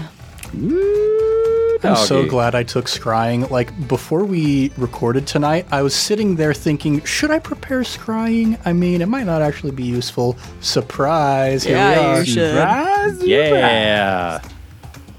I'm 1.83 1.95
so 1.95 2.25
glad 2.25 2.55
I 2.55 2.63
took 2.63 2.85
scrying. 2.85 3.49
Like 3.51 3.87
before 3.87 4.23
we 4.23 4.71
recorded 4.77 5.27
tonight, 5.27 5.67
I 5.71 5.81
was 5.83 5.93
sitting 5.95 6.35
there 6.35 6.53
thinking, 6.53 7.03
should 7.03 7.29
I 7.29 7.37
prepare 7.39 7.81
scrying? 7.81 8.57
I 8.65 8.73
mean, 8.73 9.01
it 9.01 9.07
might 9.07 9.25
not 9.25 9.41
actually 9.41 9.71
be 9.71 9.83
useful. 9.83 10.37
Surprise! 10.61 11.63
Here 11.63 11.75
we 11.75 11.79
Yeah, 11.79 11.99
are. 12.15 12.19
you 12.19 12.25
should. 12.25 13.27
Yeah. 13.27 14.41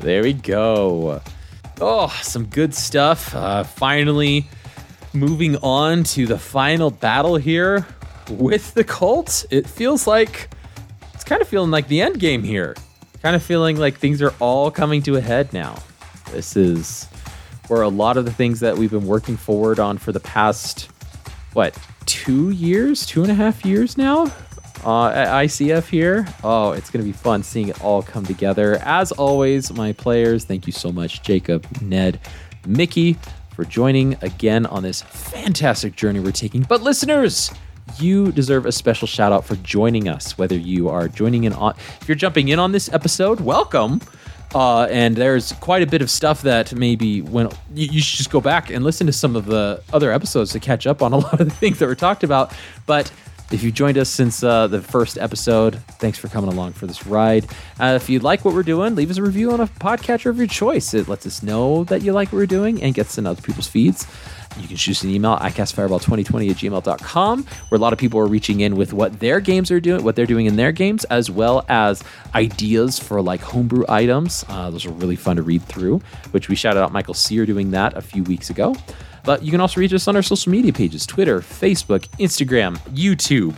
There 0.01 0.23
we 0.23 0.33
go. 0.33 1.21
Oh, 1.81 2.09
some 2.23 2.47
good 2.47 2.75
stuff. 2.75 3.35
Uh, 3.35 3.63
finally, 3.63 4.49
moving 5.13 5.57
on 5.59 6.03
to 6.05 6.27
the 6.27 6.39
final 6.39 6.91
battle 6.91 7.37
here 7.37 7.87
with 8.31 8.75
the 8.75 8.85
cult. 8.85 9.45
It 9.51 9.67
feels 9.69 10.07
like 10.07 10.51
it's 11.15 11.25
kind 11.25 11.41
of 11.41 11.49
feeling 11.49 11.71
like 11.71 11.89
the 11.89 12.03
end 12.03 12.21
game 12.21 12.43
here. 12.43 12.75
Kind 13.23 13.35
of 13.35 13.43
feeling 13.43 13.79
like 13.79 13.97
things 13.97 14.21
are 14.21 14.35
all 14.41 14.71
coming 14.71 15.01
to 15.03 15.17
a 15.17 15.21
head 15.21 15.53
now. 15.53 15.77
This 16.31 16.57
is 16.57 17.09
where 17.69 17.83
a 17.83 17.89
lot 17.89 18.17
of 18.17 18.25
the 18.25 18.33
things 18.33 18.61
that 18.61 18.77
we've 18.77 18.91
been 18.91 19.07
working 19.07 19.37
forward 19.37 19.79
on 19.79 19.97
for 19.97 20.13
the 20.13 20.21
past, 20.21 20.91
what, 21.55 21.79
two 22.05 22.51
years, 22.51 23.07
two 23.07 23.23
and 23.23 23.31
a 23.31 23.35
half 23.35 23.65
years 23.65 23.97
now 23.97 24.25
uh, 24.85 25.09
at 25.09 25.29
ICF 25.29 25.89
here. 25.89 26.27
Oh, 26.43 26.73
it's 26.73 26.91
going 26.91 27.05
to 27.05 27.11
be 27.11 27.17
fun 27.17 27.43
seeing 27.43 27.69
it 27.69 27.83
all 27.83 28.03
come 28.03 28.27
together. 28.27 28.79
As 28.83 29.13
always, 29.13 29.73
my 29.73 29.93
players, 29.93 30.45
thank 30.45 30.67
you 30.67 30.73
so 30.73 30.93
much, 30.93 31.23
Jacob, 31.23 31.67
Ned, 31.81 32.21
Mickey, 32.67 33.17
for 33.55 33.65
joining 33.65 34.17
again 34.23 34.67
on 34.67 34.83
this 34.83 35.03
fantastic 35.03 35.97
journey 35.97 36.21
we're 36.21 36.33
taking. 36.33 36.63
But 36.63 36.83
listeners, 36.83 37.51
you 37.99 38.33
deserve 38.33 38.67
a 38.67 38.73
special 38.73 39.07
shout 39.07 39.33
out 39.33 39.45
for 39.45 39.57
joining 39.57 40.09
us. 40.09 40.37
Whether 40.39 40.57
you 40.57 40.89
are 40.89 41.09
joining 41.09 41.45
in 41.45 41.53
on, 41.53 41.75
if 42.01 42.09
you're 42.09 42.17
jumping 42.17 42.49
in 42.49 42.59
on 42.59 42.73
this 42.73 42.93
episode, 42.93 43.41
welcome. 43.41 44.01
Uh, 44.55 44.85
and 44.85 45.17
there's 45.17 45.53
quite 45.55 45.83
a 45.83 45.87
bit 45.87 46.01
of 46.01 46.09
stuff 46.09 46.43
that 46.43 46.73
maybe 46.73 47.21
when 47.23 47.49
you, 47.75 47.89
you 47.89 48.01
should 48.01 48.19
just 48.19 48.31
go 48.31 48.41
back 48.41 48.71
and 48.71 48.85
listen 48.85 49.07
to 49.07 49.13
some 49.13 49.35
of 49.35 49.47
the 49.47 49.83
other 49.93 50.13
episodes 50.13 50.53
to 50.53 50.61
catch 50.61 50.87
up 50.87 51.03
on 51.03 51.13
a 51.13 51.17
lot 51.19 51.41
of 51.41 51.49
the 51.49 51.55
things 51.55 51.79
that 51.81 51.87
were 51.87 51.95
talked 51.97 52.23
about. 52.23 52.53
But 52.87 53.11
if 53.51 53.63
you 53.63 53.71
joined 53.71 53.99
us 53.99 54.09
since 54.09 54.43
uh, 54.43 54.67
the 54.69 54.81
first 54.81 55.19
episode, 55.19 55.77
thanks 55.99 56.19
for 56.19 56.29
coming 56.29 56.51
along 56.51 56.73
for 56.73 56.87
this 56.87 57.07
ride. 57.07 57.47
Uh, 57.79 57.99
if 58.01 58.09
you 58.09 58.19
like 58.21 58.45
what 58.45 58.55
we're 58.55 58.63
doing, 58.63 58.95
leave 58.95 59.11
us 59.11 59.19
a 59.19 59.23
review 59.23 59.53
on 59.53 59.61
a 59.61 59.67
podcatcher 59.67 60.31
of 60.31 60.39
your 60.39 60.47
choice. 60.47 60.95
It 60.95 61.09
lets 61.09 61.27
us 61.27 61.43
know 61.43 61.85
that 61.85 62.03
you 62.03 62.13
like 62.13 62.29
what 62.33 62.39
we're 62.39 62.47
doing 62.47 62.83
and 62.83 62.95
gets 62.95 63.19
in 63.19 63.27
other 63.27 63.43
people's 63.43 63.69
feeds. 63.69 64.07
You 64.59 64.69
can 64.69 64.77
shoot 64.77 64.93
us 64.93 65.03
an 65.03 65.11
email, 65.11 65.37
icastfireball2020 65.39 66.51
at 66.51 66.57
gmail.com, 66.57 67.45
where 67.69 67.77
a 67.77 67.81
lot 67.81 67.93
of 67.93 67.99
people 67.99 68.21
are 68.21 68.27
reaching 68.27 68.61
in 68.61 68.77
with 68.77 68.93
what 68.93 69.21
their 69.21 69.41
games 69.41 69.71
are 69.71 69.81
doing, 69.81 70.05
what 70.05 70.17
they're 70.17 70.27
doing 70.27 70.47
in 70.47 70.57
their 70.57 70.73
games, 70.73 71.05
as 71.05 71.31
well 71.31 71.65
as 71.69 72.03
ideas 72.35 72.99
for 72.99 73.21
like 73.21 73.41
homebrew 73.41 73.85
items. 73.89 74.45
Uh, 74.49 74.71
those 74.71 74.87
are 74.87 74.93
really 74.93 75.17
fun 75.17 75.37
to 75.37 75.43
read 75.43 75.63
through, 75.63 76.01
which 76.31 76.49
we 76.49 76.55
shouted 76.55 76.81
out 76.81 76.93
Michael 76.93 77.15
Sear 77.15 77.47
doing 77.47 77.71
that 77.73 77.97
a 77.97 78.03
few 78.03 78.23
weeks 78.25 78.51
ago. 78.51 78.77
But 79.25 79.43
you 79.43 79.51
can 79.51 79.61
also 79.61 79.81
reach 79.81 79.93
us 79.93 80.07
on 80.07 80.17
our 80.17 80.23
social 80.23 80.53
media 80.53 80.73
pages 80.73 81.07
Twitter, 81.07 81.41
Facebook, 81.41 82.07
Instagram, 82.19 82.77
YouTube. 82.95 83.57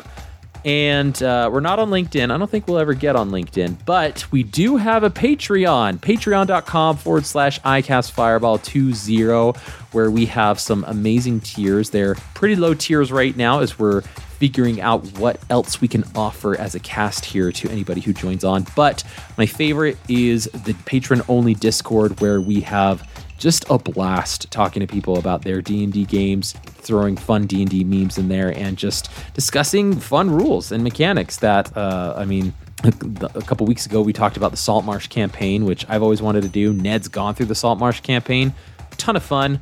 And 0.67 1.23
uh, 1.23 1.49
we're 1.53 1.61
not 1.61 1.79
on 1.79 1.91
LinkedIn. 1.91 2.35
I 2.35 2.39
don't 2.39 2.51
think 2.51 2.67
we'll 2.67 2.81
ever 2.81 2.93
get 2.93 3.15
on 3.15 3.31
LinkedIn, 3.31 3.87
but 3.87 4.27
we 4.33 4.43
do 4.43 4.79
have 4.79 5.05
a 5.05 5.11
Patreon, 5.11 5.99
patreon.com 5.99 6.97
forward 6.97 7.25
slash 7.25 7.61
iCastFireball20, 7.61 9.57
where 9.93 10.11
we 10.11 10.27
have 10.27 10.59
some 10.59 10.85
amazing 10.89 11.39
tiers. 11.39 11.91
They're 11.91 12.17
pretty 12.35 12.57
low 12.57 12.75
tiers 12.75 13.13
right 13.13 13.37
now 13.37 13.61
as 13.61 13.79
we're 13.79 14.01
figuring 14.01 14.81
out 14.81 15.07
what 15.19 15.41
else 15.51 15.81
we 15.81 15.87
can 15.87 16.03
offer 16.17 16.59
as 16.59 16.75
a 16.75 16.81
cast 16.81 17.25
here 17.25 17.53
to 17.53 17.71
anybody 17.71 18.01
who 18.01 18.13
joins 18.13 18.43
on. 18.43 18.67
But 18.75 19.05
my 19.39 19.47
favorite 19.47 19.99
is 20.09 20.47
the 20.47 20.75
patron 20.85 21.23
only 21.29 21.55
Discord, 21.55 22.21
where 22.21 22.41
we 22.41 22.63
have 22.63 23.09
just 23.39 23.65
a 23.71 23.79
blast 23.79 24.51
talking 24.51 24.81
to 24.81 24.87
people 24.87 25.19
about 25.19 25.43
their 25.43 25.61
D&D 25.61 26.05
games, 26.07 26.53
throwing 26.53 27.17
fun 27.17 27.47
D&D 27.47 27.85
memes 27.85 28.19
in 28.19 28.29
there 28.29 28.57
and 28.57 28.77
just 28.77 29.11
discussing 29.35 29.99
fun 29.99 30.31
rules 30.31 30.73
and 30.73 30.83
mechanics 30.83 31.37
that 31.39 31.75
uh, 31.77 32.15
I 32.17 32.25
mean 32.25 32.55
a 32.85 33.43
couple 33.43 33.67
weeks 33.67 33.87
ago 33.87 34.03
we 34.03 34.13
talked 34.13 34.37
about 34.37 34.51
the 34.51 34.57
Salt 34.57 34.85
Marsh 34.85 35.09
campaign, 35.09 35.65
which 35.65 35.89
I've 35.89 36.03
always 36.03 36.23
wanted 36.23 36.43
to 36.43 36.49
do. 36.49 36.73
Ned's 36.73 37.09
gone 37.09 37.35
through 37.35 37.47
the 37.47 37.55
Salt 37.55 37.79
Marsh 37.79 38.01
campaign. 38.01 38.55
Ton 38.99 39.17
of 39.17 39.23
fun. 39.23 39.61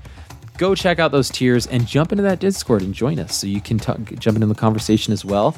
Go 0.57 0.75
check 0.75 1.01
out 1.01 1.11
those 1.11 1.31
tiers 1.31 1.66
and 1.66 1.87
jump 1.87 2.12
into 2.12 2.22
that 2.22 2.39
Discord 2.39 2.83
and 2.83 2.95
join 2.95 3.18
us 3.18 3.35
so 3.35 3.47
you 3.47 3.61
can 3.61 3.79
talk, 3.79 3.99
jump 4.18 4.37
into 4.37 4.47
the 4.47 4.55
conversation 4.55 5.12
as 5.12 5.25
well. 5.25 5.57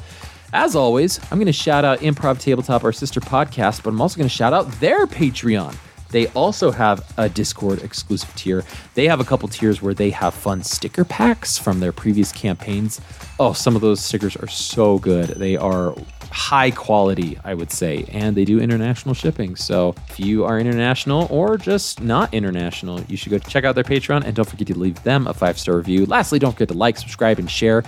As 0.53 0.75
always, 0.75 1.19
I'm 1.31 1.37
going 1.37 1.47
to 1.47 1.53
shout 1.53 1.83
out 1.83 1.99
Improv 1.99 2.39
Tabletop, 2.39 2.83
our 2.83 2.93
sister 2.93 3.19
podcast, 3.19 3.83
but 3.83 3.89
I'm 3.89 4.01
also 4.01 4.17
going 4.17 4.29
to 4.29 4.33
shout 4.33 4.53
out 4.53 4.71
their 4.79 5.05
Patreon. 5.05 5.75
They 6.09 6.27
also 6.27 6.71
have 6.71 7.13
a 7.17 7.29
Discord 7.29 7.83
exclusive 7.83 8.33
tier. 8.35 8.63
They 8.93 9.07
have 9.07 9.19
a 9.19 9.25
couple 9.25 9.47
tiers 9.49 9.81
where 9.81 9.93
they 9.93 10.09
have 10.11 10.33
fun 10.33 10.63
sticker 10.63 11.03
packs 11.03 11.57
from 11.57 11.79
their 11.79 11.91
previous 11.91 12.31
campaigns. 12.31 13.01
Oh, 13.39 13.53
some 13.53 13.75
of 13.75 13.81
those 13.81 13.99
stickers 13.99 14.35
are 14.35 14.47
so 14.47 14.99
good. 14.99 15.29
They 15.29 15.57
are 15.57 15.95
high 16.31 16.71
quality, 16.71 17.37
I 17.43 17.53
would 17.53 17.71
say, 17.71 18.05
and 18.11 18.35
they 18.35 18.45
do 18.45 18.59
international 18.59 19.15
shipping. 19.15 19.55
So 19.55 19.95
if 20.09 20.19
you 20.19 20.45
are 20.45 20.59
international 20.59 21.27
or 21.29 21.57
just 21.57 22.01
not 22.01 22.33
international, 22.33 23.01
you 23.03 23.17
should 23.17 23.31
go 23.31 23.39
check 23.39 23.63
out 23.63 23.75
their 23.75 23.83
Patreon 23.83 24.23
and 24.23 24.35
don't 24.35 24.47
forget 24.47 24.67
to 24.67 24.77
leave 24.77 25.01
them 25.03 25.27
a 25.27 25.33
five 25.33 25.57
star 25.57 25.77
review. 25.77 26.05
Lastly, 26.05 26.39
don't 26.39 26.53
forget 26.53 26.69
to 26.69 26.73
like, 26.73 26.97
subscribe, 26.97 27.39
and 27.39 27.49
share. 27.49 27.83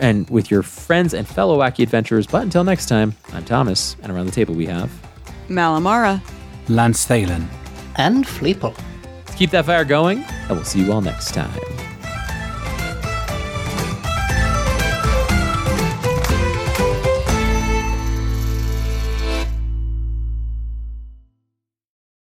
And 0.00 0.28
with 0.30 0.50
your 0.50 0.62
friends 0.62 1.14
and 1.14 1.26
fellow 1.26 1.58
wacky 1.58 1.82
adventurers. 1.82 2.26
But 2.26 2.42
until 2.42 2.64
next 2.64 2.86
time, 2.86 3.14
I'm 3.32 3.44
Thomas, 3.44 3.96
and 4.02 4.12
around 4.12 4.26
the 4.26 4.32
table 4.32 4.54
we 4.54 4.66
have. 4.66 4.90
Malamara. 5.48 6.22
Lance 6.68 7.06
Thalen. 7.06 7.46
And 7.96 8.24
Fleeple. 8.24 8.76
Keep 9.36 9.50
that 9.50 9.66
fire 9.66 9.84
going, 9.84 10.22
and 10.22 10.50
we'll 10.50 10.64
see 10.64 10.82
you 10.82 10.92
all 10.92 11.00
next 11.00 11.34
time. 11.34 11.50